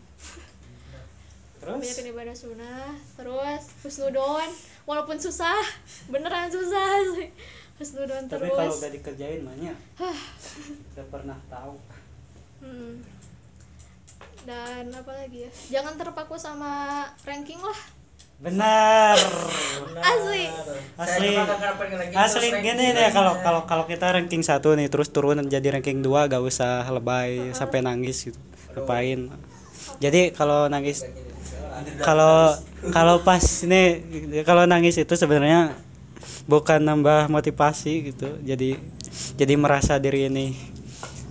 terus? 1.59 1.81
Banyakin 1.81 2.07
ibadah 2.13 2.37
sunnah. 2.37 2.91
Terus 3.17 3.63
husnudon. 3.85 4.49
Walaupun 4.87 5.19
susah 5.19 5.61
beneran 6.09 6.49
susah. 6.53 7.03
Husnudon 7.77 8.25
tapi 8.25 8.49
kalau 8.49 8.73
terus 8.73 8.81
udah 8.81 8.93
dikerjain 8.97 9.41
mahnya 9.45 9.77
udah 10.97 11.07
pernah 11.13 11.37
tahu. 11.53 11.77
Hmm. 12.65 13.05
dan 14.49 14.89
apa 14.95 15.13
lagi 15.13 15.45
ya? 15.45 15.51
Jangan 15.77 16.01
terpaku 16.01 16.41
sama 16.41 17.05
ranking 17.29 17.61
lah. 17.61 17.77
Benar. 18.41 19.19
Asli. 20.13 20.45
Asli. 20.97 21.33
Asli 22.17 22.49
gini 22.65 22.97
nih 22.97 23.13
kalau 23.13 23.37
kalau 23.45 23.69
kalau 23.69 23.85
kita 23.85 24.09
ranking 24.09 24.41
satu 24.41 24.73
nih 24.73 24.89
terus 24.89 25.13
turun 25.13 25.45
jadi 25.45 25.77
ranking 25.77 26.01
dua 26.01 26.33
gak 26.33 26.41
usah 26.41 26.89
lebay 26.89 27.53
sampai 27.53 27.85
nangis 27.85 28.33
gitu. 28.33 28.41
Ngapain? 28.73 29.29
Jadi 30.01 30.33
kalau 30.33 30.73
nangis 30.73 31.05
kalau 32.03 32.55
kalau 32.97 33.15
pas 33.23 33.43
ini 33.65 34.03
kalau 34.47 34.65
nangis 34.65 34.97
itu 35.01 35.15
sebenarnya 35.17 35.75
bukan 36.47 36.81
nambah 36.81 37.29
motivasi 37.29 38.13
gitu. 38.15 38.39
Jadi 38.43 38.79
jadi 39.37 39.55
merasa 39.59 39.99
diri 39.99 40.31
ini. 40.31 40.55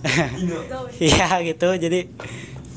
Iya 1.02 1.42
gitu. 1.42 1.74
Jadi 1.74 2.06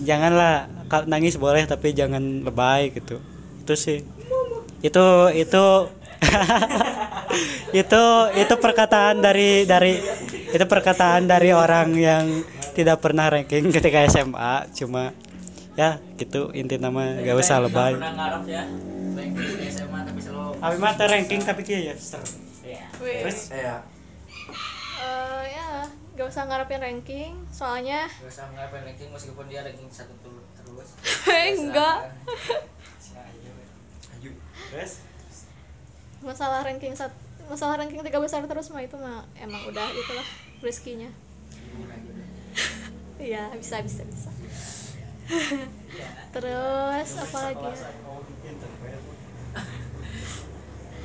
janganlah. 0.02 0.72
Kalau 0.90 1.06
nangis 1.06 1.38
boleh 1.38 1.70
tapi 1.70 1.94
jangan 1.94 2.42
lebay 2.42 2.90
gitu. 2.96 3.22
Itu 3.62 3.74
sih. 3.78 4.02
Itu 4.82 5.30
itu. 5.36 5.66
Itu 7.70 8.04
itu 8.34 8.54
perkataan 8.58 9.22
dari 9.22 9.62
dari 9.70 10.02
itu 10.50 10.66
perkataan 10.66 11.30
dari 11.30 11.54
orang 11.54 11.94
yang 11.94 12.26
tidak 12.74 13.06
pernah 13.06 13.30
ranking 13.30 13.70
ketika 13.70 14.02
SMA 14.10 14.66
cuma 14.74 15.14
ya 15.80 15.96
gitu 16.20 16.52
inti 16.52 16.76
nama 16.76 17.16
gak 17.24 17.40
usah 17.40 17.64
lebay. 17.64 17.96
ya 18.44 18.68
tapi 20.04 20.20
Abi 20.60 20.76
teh 21.00 21.08
ranking 21.08 21.40
tapi 21.40 21.62
kia 21.64 21.80
ya 21.80 21.96
ser. 21.96 22.20
Wih. 23.00 23.24
terus? 23.24 23.56
Ya 23.56 23.80
Eh, 25.00 25.44
ya 25.56 25.88
gak 26.20 26.28
usah 26.28 26.44
ngarepin 26.52 26.84
ranking 26.84 27.32
soalnya 27.48 28.12
gak 28.12 28.28
usah 28.28 28.52
ngarepin 28.52 28.92
ranking 28.92 29.08
meskipun 29.08 29.48
dia 29.48 29.64
ranking 29.64 29.88
satu 29.88 30.12
terus. 30.60 30.90
Enggak. 31.64 32.12
Terus? 34.76 34.92
Masalah 36.20 36.68
ranking 36.68 36.92
sat 36.92 37.16
masalah 37.48 37.80
ranking 37.80 38.04
tiga 38.04 38.20
besar 38.20 38.44
terus 38.44 38.68
mah 38.76 38.84
itu 38.84 39.00
mah 39.00 39.24
emang 39.40 39.64
udah 39.72 39.88
itulah 39.96 40.28
rezekinya. 40.60 41.08
Iya 43.20 43.52
bisa 43.60 43.84
bisa 43.84 44.00
bisa 44.08 44.29
terus 46.34 47.10
apa 47.18 47.38
lagi? 47.50 47.70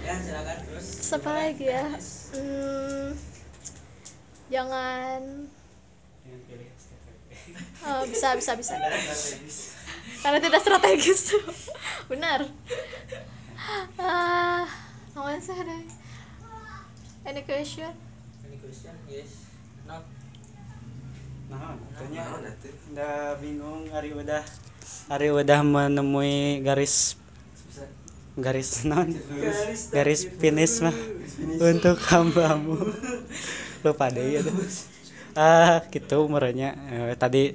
ya 0.04 0.14
ya 0.14 0.14
silakan 0.20 0.56
terus. 0.68 0.86
Terus 1.00 1.12
apa 1.16 1.30
lagi 1.32 1.64
ya? 1.64 1.86
Hmm, 2.36 3.08
jangan. 4.52 5.20
Oh, 7.84 8.02
bisa 8.08 8.32
bisa 8.36 8.52
bisa. 8.60 8.74
Karena 10.24 10.38
tidak 10.40 10.60
strategis. 10.64 11.22
Benar. 12.12 12.48
Ah 14.00 14.64
ada 15.14 15.76
any 17.24 17.42
question? 17.44 17.92
Ini 18.44 18.56
question? 18.60 18.94
Yes 19.08 19.43
katanya 21.76 22.24
udah 22.92 23.16
bingung 23.42 23.90
hari 23.90 24.10
udah 24.14 24.42
hari 25.10 25.28
udah 25.30 25.60
menemui 25.62 26.62
garis 26.64 27.18
garis 28.34 28.82
non 28.82 29.14
garis 29.94 30.26
finish 30.26 30.82
mah 30.82 30.96
untuk 31.62 31.98
hambamu. 32.10 32.78
Lupa 33.84 34.10
deh 34.10 34.38
ya 34.38 34.42
ah 35.34 35.82
gitu 35.90 36.30
merenya 36.30 36.74
Eh, 36.90 37.14
tadi 37.18 37.54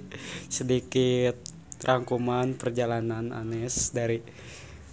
sedikit 0.51 1.35
rangkuman 1.83 2.55
perjalanan 2.59 3.31
Anes 3.31 3.95
dari 3.95 4.19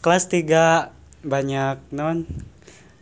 kelas 0.02 0.30
3 0.30 1.26
banyak 1.26 1.90
non 1.90 2.22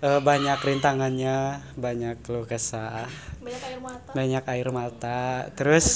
eh, 0.04 0.20
banyak 0.20 0.60
rintangannya 0.60 1.64
banyak 1.80 2.20
keluh 2.20 2.44
kesah 2.44 3.08
banyak 3.40 3.62
air 3.64 3.80
mata. 3.80 4.10
banyak 4.12 4.44
air 4.52 4.68
mata. 4.68 5.22
Terus 5.56 5.86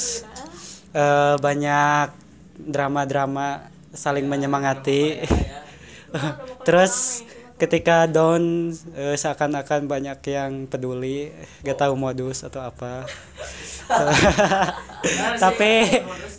eh, 0.96 1.36
banyak 1.36 2.08
drama-drama 2.56 3.68
saling 3.92 4.24
menyemangati. 4.24 5.20
terus 6.66 7.24
ketika 7.60 8.08
down 8.08 8.72
eh, 8.96 9.16
seakan-akan 9.18 9.90
banyak 9.90 10.18
yang 10.30 10.64
peduli 10.70 11.28
gak 11.64 11.84
tahu 11.84 11.98
modus 11.98 12.44
atau 12.44 12.64
apa. 12.64 13.04
Tapi 15.42 15.72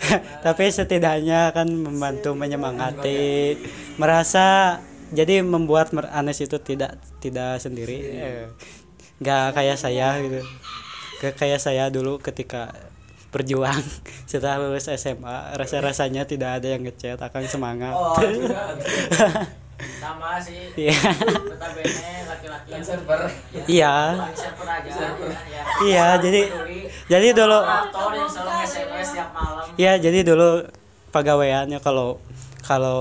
tapi 0.45 0.65
setidaknya 0.70 1.53
kan 1.53 1.67
membantu 1.70 2.34
menyemangati. 2.34 3.55
Merasa 3.97 4.80
jadi 5.10 5.41
membuat 5.41 5.91
mer- 5.91 6.10
Anes 6.10 6.38
itu 6.38 6.57
tidak 6.57 6.97
tidak 7.20 7.57
sendiri. 7.57 7.97
Nggak 9.20 9.45
kayak 9.53 9.78
saya 9.78 10.16
gitu. 10.20 10.39
Gak 11.20 11.36
kayak 11.36 11.60
saya 11.60 11.91
dulu 11.91 12.16
ketika 12.18 12.72
berjuang 13.30 13.84
setelah 14.30 14.57
lulus 14.57 14.88
SMA 14.89 15.53
rasa 15.53 15.84
rasanya 15.84 16.24
tidak 16.24 16.64
ada 16.64 16.72
yang 16.72 16.82
ngechat 16.82 17.20
akan 17.20 17.43
semangat. 17.45 17.91
Oh 17.91 18.16
juga 18.24 18.80
sama 19.99 20.39
sih. 20.39 20.72
Iya. 20.76 20.95
laki-laki 22.26 22.70
yang 22.72 22.84
server. 22.84 23.22
Iya. 23.68 23.95
Paling 24.16 24.36
server 24.36 24.68
aja 24.68 24.91
ya. 24.91 25.64
Iya, 25.80 26.07
jadi- 26.20 26.47
Peduli. 26.47 26.80
jadi 27.07 27.28
dulu 27.32 27.60
Iya, 29.76 29.93
jadi 29.95 30.20
dulu 30.24 30.68
pegawaiannya 31.10 31.80
kalau 31.80 32.20
kalau 32.62 32.99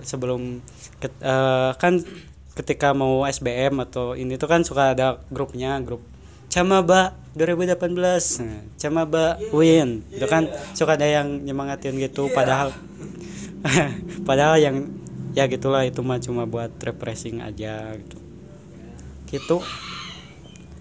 sebelum 0.00 0.62
ket- 1.00 1.22
eh, 1.24 1.72
kan 1.80 2.04
ketika 2.54 2.92
mau 2.92 3.24
SBM 3.24 3.80
atau 3.80 4.12
ini 4.12 4.36
tuh 4.36 4.48
kan 4.50 4.60
suka 4.62 4.92
ada 4.92 5.18
grupnya, 5.32 5.80
grup 5.80 6.04
Camaba 6.50 7.14
2018. 7.38 8.42
Nah, 8.42 8.66
Camaba 8.74 9.38
Win. 9.54 10.02
Itu 10.10 10.26
kan 10.26 10.50
suka 10.74 10.98
ada 10.98 11.06
yang 11.06 11.46
nyemangatin 11.46 11.94
gitu 11.94 12.26
padahal 12.34 12.74
padahal 14.28 14.58
yang 14.58 14.90
ya 15.30 15.46
gitulah 15.46 15.86
itu 15.86 16.02
mah 16.02 16.18
cuma 16.18 16.50
buat 16.50 16.74
refreshing 16.82 17.38
aja 17.38 17.94
gitu. 17.94 18.18
Gitu. 19.30 19.56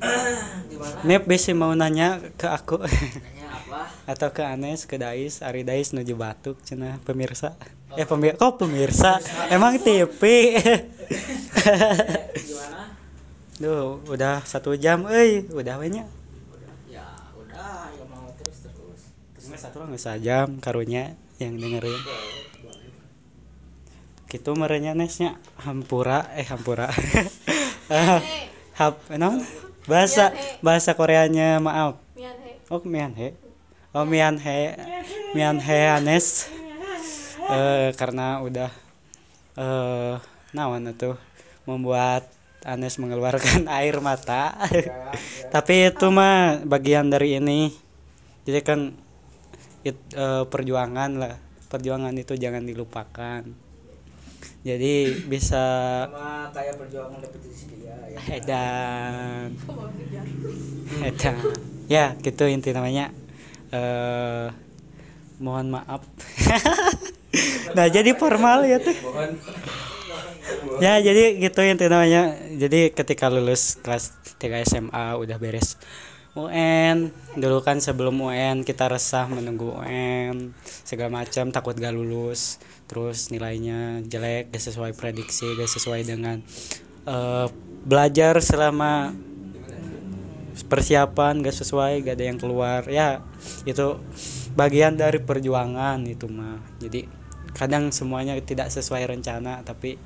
Mep 1.07 1.29
bisa 1.29 1.53
mau 1.53 1.69
nanya 1.77 2.17
ke 2.33 2.49
aku 2.49 2.81
nanya 2.81 3.47
apa 3.53 3.79
atau 4.17 4.33
ke 4.33 4.41
Anes 4.41 4.89
ke 4.89 4.97
Dais 4.97 5.45
Ari 5.45 5.61
Dais 5.61 5.93
nuju 5.93 6.17
batuk 6.17 6.57
cenah 6.65 6.97
pemirsa 7.05 7.53
eh 7.97 8.05
pemir 8.05 8.37
kok 8.37 8.61
pemirsa? 8.61 9.17
Emang 9.49 9.77
TV 9.81 10.21
gimana? 12.49 12.93
Duh, 13.59 13.99
udah 14.07 14.45
satu 14.45 14.77
jam, 14.77 15.09
euy, 15.09 15.49
udah 15.49 15.81
we 15.81 15.89
nya. 15.89 16.05
ya 16.85 17.05
udah 17.33 17.89
ya 17.91 18.05
mau 18.07 18.29
terus 18.37 18.65
terus. 18.65 19.01
Nggak 19.49 19.59
satu 19.59 19.75
lah 19.81 19.87
nggak 19.89 20.03
sajam 20.03 20.47
karunya 20.61 21.17
yang 21.41 21.57
dengerin. 21.57 22.01
Gitu 24.29 24.51
merenya 24.53 24.93
nesnya 24.93 25.41
hampura 25.57 26.29
eh 26.37 26.45
hampura. 26.45 26.89
Eh, 27.89 28.45
Hap, 28.77 29.01
non? 29.17 29.41
Bahasa 29.89 30.29
bahasa 30.61 30.93
Koreanya 30.93 31.57
maaf. 31.57 31.97
mian 32.13 32.37
he. 32.37 32.53
Oh 32.69 32.85
Mianhe 32.85 33.33
Oh 33.97 34.05
Mianhe 34.05 34.77
Mianhe 35.33 35.79
Anes 35.89 36.45
eh 37.49 37.89
karena 37.97 38.41
udah 38.45 38.69
eh 39.57 40.15
nawan 40.55 40.89
itu 40.89 41.13
membuat 41.69 42.25
Anes 42.67 42.99
mengeluarkan 42.99 43.71
air 43.79 44.03
mata. 44.03 44.51
Tapi 45.53 45.89
itu 45.95 46.07
mah 46.11 46.59
bagian 46.67 47.07
dari 47.07 47.39
ini. 47.39 47.71
Jadi 48.43 48.59
kan 48.65 48.79
it- 49.87 50.11
eh, 50.15 50.43
perjuangan 50.47 51.11
lah 51.21 51.33
perjuangan 51.71 52.13
itu 52.17 52.33
jangan 52.35 52.65
dilupakan. 52.65 53.41
Jadi 54.59 55.23
bisa 55.31 55.63
sama 56.03 56.51
kayak 56.51 56.75
perjuangan 56.75 57.19
ya, 57.23 57.95
ya. 58.11 58.19
edan. 58.35 59.49
Edan. 60.99 61.35
Ya 61.87 62.05
gitu 62.19 62.43
inti 62.49 62.75
namanya. 62.75 63.15
Eh 63.71 64.47
mohon 65.39 65.71
maaf 65.71 66.03
nah 67.77 67.85
jadi 67.85 68.13
formal 68.17 68.65
ya 68.65 68.81
tuh. 68.81 68.95
Ya 70.81 70.97
jadi 70.97 71.37
gitu 71.37 71.59
inti 71.61 71.85
namanya. 71.85 72.33
Jadi 72.57 72.89
ketika 72.95 73.29
lulus 73.29 73.77
kelas 73.83 74.15
3 74.41 74.65
SMA 74.65 75.05
udah 75.19 75.37
beres 75.37 75.77
UN 76.37 77.09
dulu 77.35 77.65
kan 77.65 77.81
sebelum 77.81 78.15
UN 78.21 78.61
kita 78.61 78.85
resah 78.85 79.25
menunggu 79.25 79.73
UN 79.81 80.53
segala 80.63 81.21
macam 81.21 81.49
takut 81.49 81.75
gak 81.75 81.93
lulus. 81.93 82.61
Terus 82.85 83.33
nilainya 83.33 84.05
jelek 84.05 84.53
gak 84.53 84.63
sesuai 84.63 84.93
prediksi 84.95 85.57
gak 85.57 85.69
sesuai 85.69 86.01
dengan 86.05 86.39
eh, 87.09 87.47
belajar 87.83 88.39
selama 88.39 89.13
persiapan 90.69 91.41
gak 91.41 91.55
sesuai 91.55 92.05
gak 92.05 92.15
ada 92.15 92.25
yang 92.29 92.39
keluar. 92.39 92.85
Ya 92.87 93.25
itu 93.65 93.99
bagian 94.53 94.95
dari 94.95 95.17
perjuangan 95.17 95.97
itu 96.05 96.29
mah 96.29 96.61
jadi 96.77 97.18
kadang 97.53 97.89
semuanya 97.89 98.37
tidak 98.41 98.69
sesuai 98.69 99.09
rencana 99.09 99.61
tapi 99.65 99.97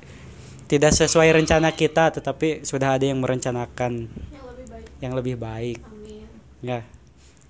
tidak 0.64 0.96
sesuai 0.96 1.28
rencana 1.36 1.70
kita 1.76 2.10
tetapi 2.14 2.64
sudah 2.64 2.96
ada 2.96 3.04
yang 3.04 3.20
merencanakan 3.20 4.08
yang 4.08 4.44
lebih 4.48 4.66
baik. 4.66 4.86
yang 5.00 5.12
lebih 5.12 5.36
baik. 5.36 5.78
Amin. 5.84 6.26
Ya 6.64 6.80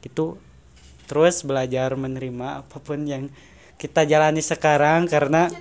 itu 0.04 0.36
terus 1.06 1.46
belajar 1.46 1.94
menerima 1.94 2.64
apa 2.64 2.76
pun 2.80 3.06
yang 3.06 3.32
kita 3.80 4.04
jalani 4.04 4.40
sekarang 4.40 5.08
karena 5.08 5.48
ya. 5.52 5.60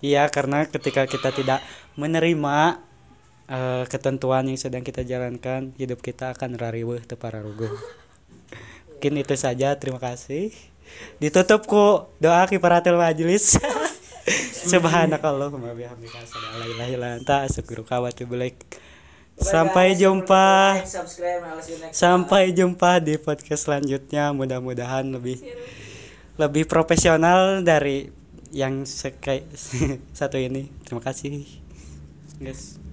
iya 0.00 0.22
karena 0.28 0.64
ketika 0.68 1.04
kita 1.04 1.32
tidak 1.32 1.60
menerima 1.96 2.80
eh, 3.48 3.84
ketentuan 3.88 4.48
yang 4.48 4.58
sedang 4.60 4.84
kita 4.84 5.04
jalankan 5.04 5.72
hidup 5.76 6.00
kita 6.00 6.32
akan 6.36 6.56
rariweuh 6.56 7.04
teu 7.04 7.16
pararuguh 7.16 7.72
mungkin 8.90 9.22
itu 9.22 9.36
saja. 9.38 9.76
Terima 9.78 10.02
kasih 10.02 10.75
ditutup 11.22 11.64
ku 11.66 12.06
doa 12.20 12.44
kifaratul 12.48 13.00
majelis 13.00 13.56
subhanakallahumma 14.72 15.72
bihamdika 15.72 16.18
asyhadu 16.18 16.46
an 16.50 16.54
la 16.58 16.66
ilaha 16.66 16.90
illa 16.90 17.08
anta 17.16 17.36
astaghfiruka 17.46 18.02
wa 18.02 18.10
atubu 18.10 18.34
ilaik 18.34 18.58
sampai 19.36 19.94
jumpa 19.94 20.80
Sampai 21.92 22.56
jumpa 22.56 23.04
di 23.04 23.20
podcast 23.20 23.68
selanjutnya. 23.68 24.32
Mudah-mudahan 24.32 25.12
lebih 25.12 25.40
lebih 26.40 26.64
profesional 26.68 27.60
dari 27.60 28.08
yang 28.52 28.84
satu 30.18 30.36
ini. 30.40 30.72
Terima 30.84 31.04
kasih. 31.04 31.44
Guys. 32.40 32.85